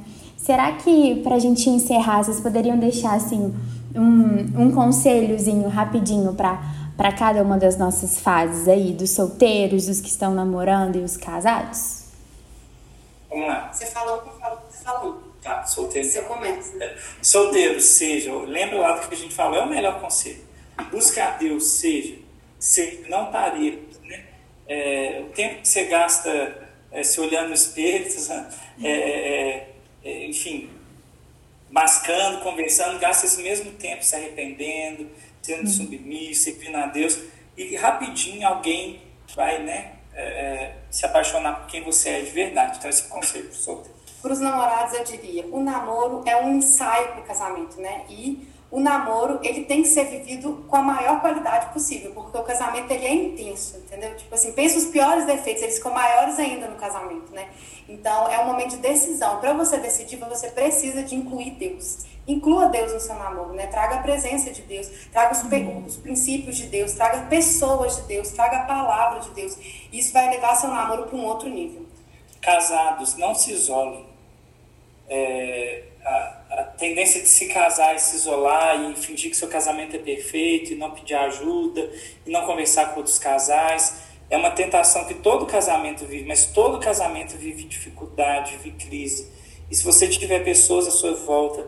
Será 0.46 0.74
que, 0.74 1.24
para 1.24 1.38
a 1.38 1.40
gente 1.40 1.68
encerrar, 1.72 2.22
vocês 2.22 2.40
poderiam 2.40 2.78
deixar 2.78 3.16
assim 3.16 3.52
um, 3.96 4.62
um 4.62 4.72
conselhozinho 4.72 5.68
rapidinho 5.68 6.36
para 6.36 7.12
cada 7.18 7.42
uma 7.42 7.58
das 7.58 7.80
nossas 7.80 8.20
fases 8.20 8.68
aí, 8.68 8.94
dos 8.94 9.10
solteiros, 9.10 9.88
dos 9.88 10.00
que 10.00 10.08
estão 10.08 10.36
namorando 10.36 10.98
e 10.98 11.00
os 11.00 11.18
casados? 11.18 12.10
Vamos 13.28 13.48
lá. 13.48 13.74
Você 13.74 13.88
falou, 13.88 14.22
você 14.70 14.84
falou. 14.84 15.24
Tá, 15.42 15.66
solteiro. 15.66 16.08
Você 16.08 16.22
começa. 16.22 16.78
É, 16.84 16.96
solteiro, 17.24 17.82
seja, 17.82 18.32
lembra 18.32 18.78
lá 18.78 19.00
do 19.00 19.08
que 19.08 19.16
a 19.16 19.18
gente 19.18 19.34
falou, 19.34 19.58
é 19.58 19.64
o 19.64 19.70
melhor 19.70 20.00
conselho. 20.00 20.44
Buscar 20.92 21.40
Deus, 21.40 21.64
seja, 21.64 22.18
seja 22.60 23.00
não 23.10 23.32
pareiro. 23.32 23.80
Né? 24.04 24.26
É, 24.68 25.24
o 25.28 25.34
tempo 25.34 25.64
que 25.64 25.68
você 25.68 25.86
gasta 25.86 26.70
é, 26.92 27.02
se 27.02 27.20
olhando 27.20 27.48
no 27.48 27.56
espelho, 27.56 28.06
é, 28.84 28.92
é 28.92 29.75
é, 29.75 29.75
enfim, 30.06 30.70
mascando, 31.70 32.42
conversando, 32.42 33.00
gasta 33.00 33.26
esse 33.26 33.42
mesmo 33.42 33.72
tempo 33.72 34.04
se 34.04 34.16
arrependendo, 34.16 35.10
sendo 35.42 35.62
uhum. 35.62 35.68
submisso, 35.68 36.44
servindo 36.44 36.76
a 36.78 36.88
Deus, 36.88 37.20
e 37.58 37.76
rapidinho 37.76 38.48
alguém 38.48 39.02
vai 39.36 39.62
né, 39.64 39.94
é, 40.14 40.24
é 40.24 40.78
se 40.92 41.06
apaixonar 41.06 41.62
por 41.62 41.68
quem 41.68 41.84
você 41.84 42.10
é 42.10 42.22
de 42.22 42.32
verdade. 42.32 42.78
Então, 42.78 42.90
esse 42.90 43.04
conselho 43.04 43.50
para 43.50 43.74
os 43.74 43.82
Para 44.22 44.34
os 44.34 44.40
namorados, 44.40 44.94
eu 44.94 45.04
diria: 45.04 45.46
o 45.48 45.62
namoro 45.62 46.24
é 46.26 46.36
um 46.38 46.58
ensaio 46.58 47.10
para 47.10 47.22
o 47.22 47.24
casamento, 47.24 47.80
né? 47.82 48.06
E 48.10 48.48
o 48.72 48.80
namoro 48.80 49.40
ele 49.44 49.64
tem 49.66 49.84
que 49.84 49.88
ser 49.88 50.06
vivido 50.06 50.66
com 50.68 50.76
a 50.76 50.82
maior 50.82 51.22
qualidade 51.22 51.72
possível, 51.72 52.12
porque 52.14 52.38
o 52.38 52.44
casamento 52.44 52.92
ele 52.92 53.06
é 53.06 53.14
intenso, 53.14 53.78
entendeu? 53.78 54.16
Tipo 54.16 54.34
assim, 54.34 54.52
pensa 54.52 54.78
os 54.78 54.86
piores 54.86 55.26
defeitos, 55.26 55.64
eles 55.64 55.78
ficam 55.78 55.94
maiores 55.94 56.38
ainda 56.40 56.68
no 56.68 56.76
casamento, 56.76 57.32
né? 57.32 57.48
Então 57.88 58.28
é 58.28 58.40
um 58.40 58.48
momento 58.48 58.72
de 58.72 58.78
decisão. 58.78 59.40
Para 59.40 59.54
você 59.54 59.78
decidir, 59.78 60.18
você 60.18 60.50
precisa 60.50 61.04
de 61.04 61.16
incluir 61.16 61.52
Deus. 61.52 62.06
Inclua 62.28 62.68
Deus 62.70 62.92
no 62.92 63.00
seu 63.00 63.16
namoro, 63.16 63.54
né? 63.54 63.68
Traga 63.68 63.96
a 63.96 64.00
presença 64.00 64.50
de 64.50 64.64
Deus, 64.64 64.90
traga 65.12 65.32
os, 65.32 65.44
os 65.86 65.98
princípios 65.98 66.58
de 66.58 66.66
Deus, 66.68 66.94
traga 66.94 67.28
pessoas 67.28 67.98
de 67.98 68.02
Deus, 68.04 68.32
traga 68.32 68.58
a 68.58 68.64
palavra 68.64 69.20
de 69.20 69.30
Deus. 69.30 69.56
Isso 69.94 70.12
vai 70.12 70.30
levar 70.32 70.56
seu 70.56 70.70
namoro 70.70 71.04
para 71.04 71.16
um 71.16 71.24
outro 71.24 71.48
nível. 71.48 71.86
Casados, 72.42 73.16
não 73.16 73.36
se 73.36 73.54
isolem. 73.54 74.06
É, 75.08 75.84
a, 76.06 76.64
tendência 76.78 77.22
de 77.22 77.28
se 77.28 77.48
casar 77.48 77.96
e 77.96 78.00
se 78.00 78.16
isolar 78.16 78.92
e 78.92 78.96
fingir 78.96 79.32
que 79.32 79.38
seu 79.38 79.48
casamento 79.48 79.96
é 79.96 80.00
perfeito 80.00 80.74
e 80.74 80.76
não 80.76 80.92
pedir 80.92 81.16
ajuda 81.16 81.90
e 82.26 82.32
não 82.32 82.46
conversar 82.46 82.92
com 82.92 82.98
outros 82.98 83.18
casais 83.18 84.04
é 84.30 84.38
uma 84.38 84.52
tentação 84.52 85.06
que 85.06 85.14
todo 85.14 85.46
casamento 85.46 86.06
vive, 86.06 86.26
mas 86.28 86.48
todo 86.48 86.80
casamento 86.80 87.38
vive 87.38 87.64
dificuldade, 87.64 88.58
vive 88.58 88.72
crise. 88.72 89.32
E 89.70 89.76
se 89.76 89.84
você 89.84 90.08
tiver 90.08 90.44
pessoas 90.44 90.88
à 90.88 90.92
sua 90.92 91.14
volta, 91.14 91.68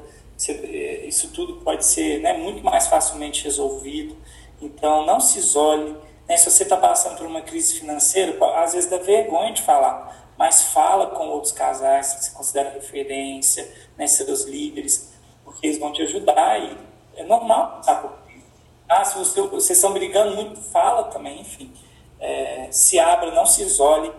é, 0.49 1.05
isso 1.05 1.31
tudo 1.31 1.57
pode 1.61 1.85
ser 1.85 2.19
né, 2.19 2.33
muito 2.33 2.63
mais 2.63 2.88
facilmente 2.88 3.43
resolvido. 3.43 4.17
Então, 4.61 5.05
não 5.05 5.19
se 5.19 5.39
isole. 5.39 5.95
Né? 6.27 6.38
Se 6.38 6.49
você 6.49 6.63
está 6.63 6.77
passando 6.77 7.17
por 7.17 7.25
uma 7.25 7.41
crise 7.41 7.79
financeira, 7.79 8.35
às 8.55 8.73
vezes 8.73 8.89
dá 8.89 8.97
vergonha 8.97 9.53
de 9.53 9.61
falar, 9.61 10.33
mas 10.38 10.63
fala 10.73 11.07
com 11.07 11.27
outros 11.29 11.51
casais 11.51 12.13
que 12.13 12.25
você 12.25 12.31
considera 12.31 12.69
referência, 12.69 13.67
né, 13.98 14.08
seus 14.08 14.43
líderes, 14.43 15.14
porque 15.43 15.68
eles 15.68 15.80
vão 15.80 15.91
te 15.91 16.02
ajudar 16.04 16.60
e 16.60 16.78
é 17.16 17.24
normal 17.24 17.78
passar 17.78 18.02
por 18.02 18.12
isso. 18.34 18.45
Ah, 18.88 19.04
se 19.04 19.18
você, 19.18 19.41
vocês 19.41 19.78
estão 19.78 19.93
brigando 19.93 20.36
muito, 20.36 20.62
fala 20.62 21.06
também, 21.06 21.41
enfim. 21.41 21.72
É, 22.20 22.68
se 22.72 23.00
abra, 23.00 23.32
não 23.32 23.45
se 23.45 23.64
isole, 23.64 24.12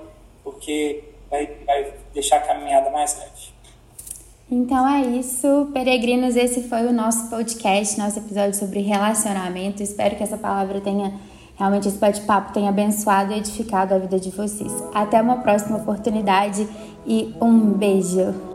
porque 0.42 1.04
vai, 1.30 1.46
vai 1.64 1.94
deixar 2.12 2.36
a 2.36 2.40
caminhada 2.40 2.90
mais 2.90 3.16
leve. 3.18 3.58
Então 4.50 4.88
é 4.88 5.02
isso, 5.02 5.70
peregrinos. 5.74 6.34
Esse 6.34 6.68
foi 6.68 6.86
o 6.86 6.92
nosso 6.92 7.28
podcast, 7.28 7.98
nosso 7.98 8.18
episódio 8.18 8.54
sobre 8.54 8.80
relacionamento. 8.80 9.82
Espero 9.82 10.16
que 10.16 10.22
essa 10.22 10.38
palavra 10.38 10.80
tenha 10.80 11.12
realmente 11.58 11.88
esse 11.88 11.98
bate-papo 11.98 12.52
tenha 12.52 12.70
abençoado 12.70 13.32
e 13.32 13.38
edificado 13.38 13.92
a 13.92 13.98
vida 13.98 14.18
de 14.18 14.30
vocês. 14.30 14.72
Até 14.94 15.20
uma 15.20 15.38
próxima 15.38 15.78
oportunidade 15.78 16.66
e 17.04 17.34
um 17.42 17.72
beijo. 17.72 18.47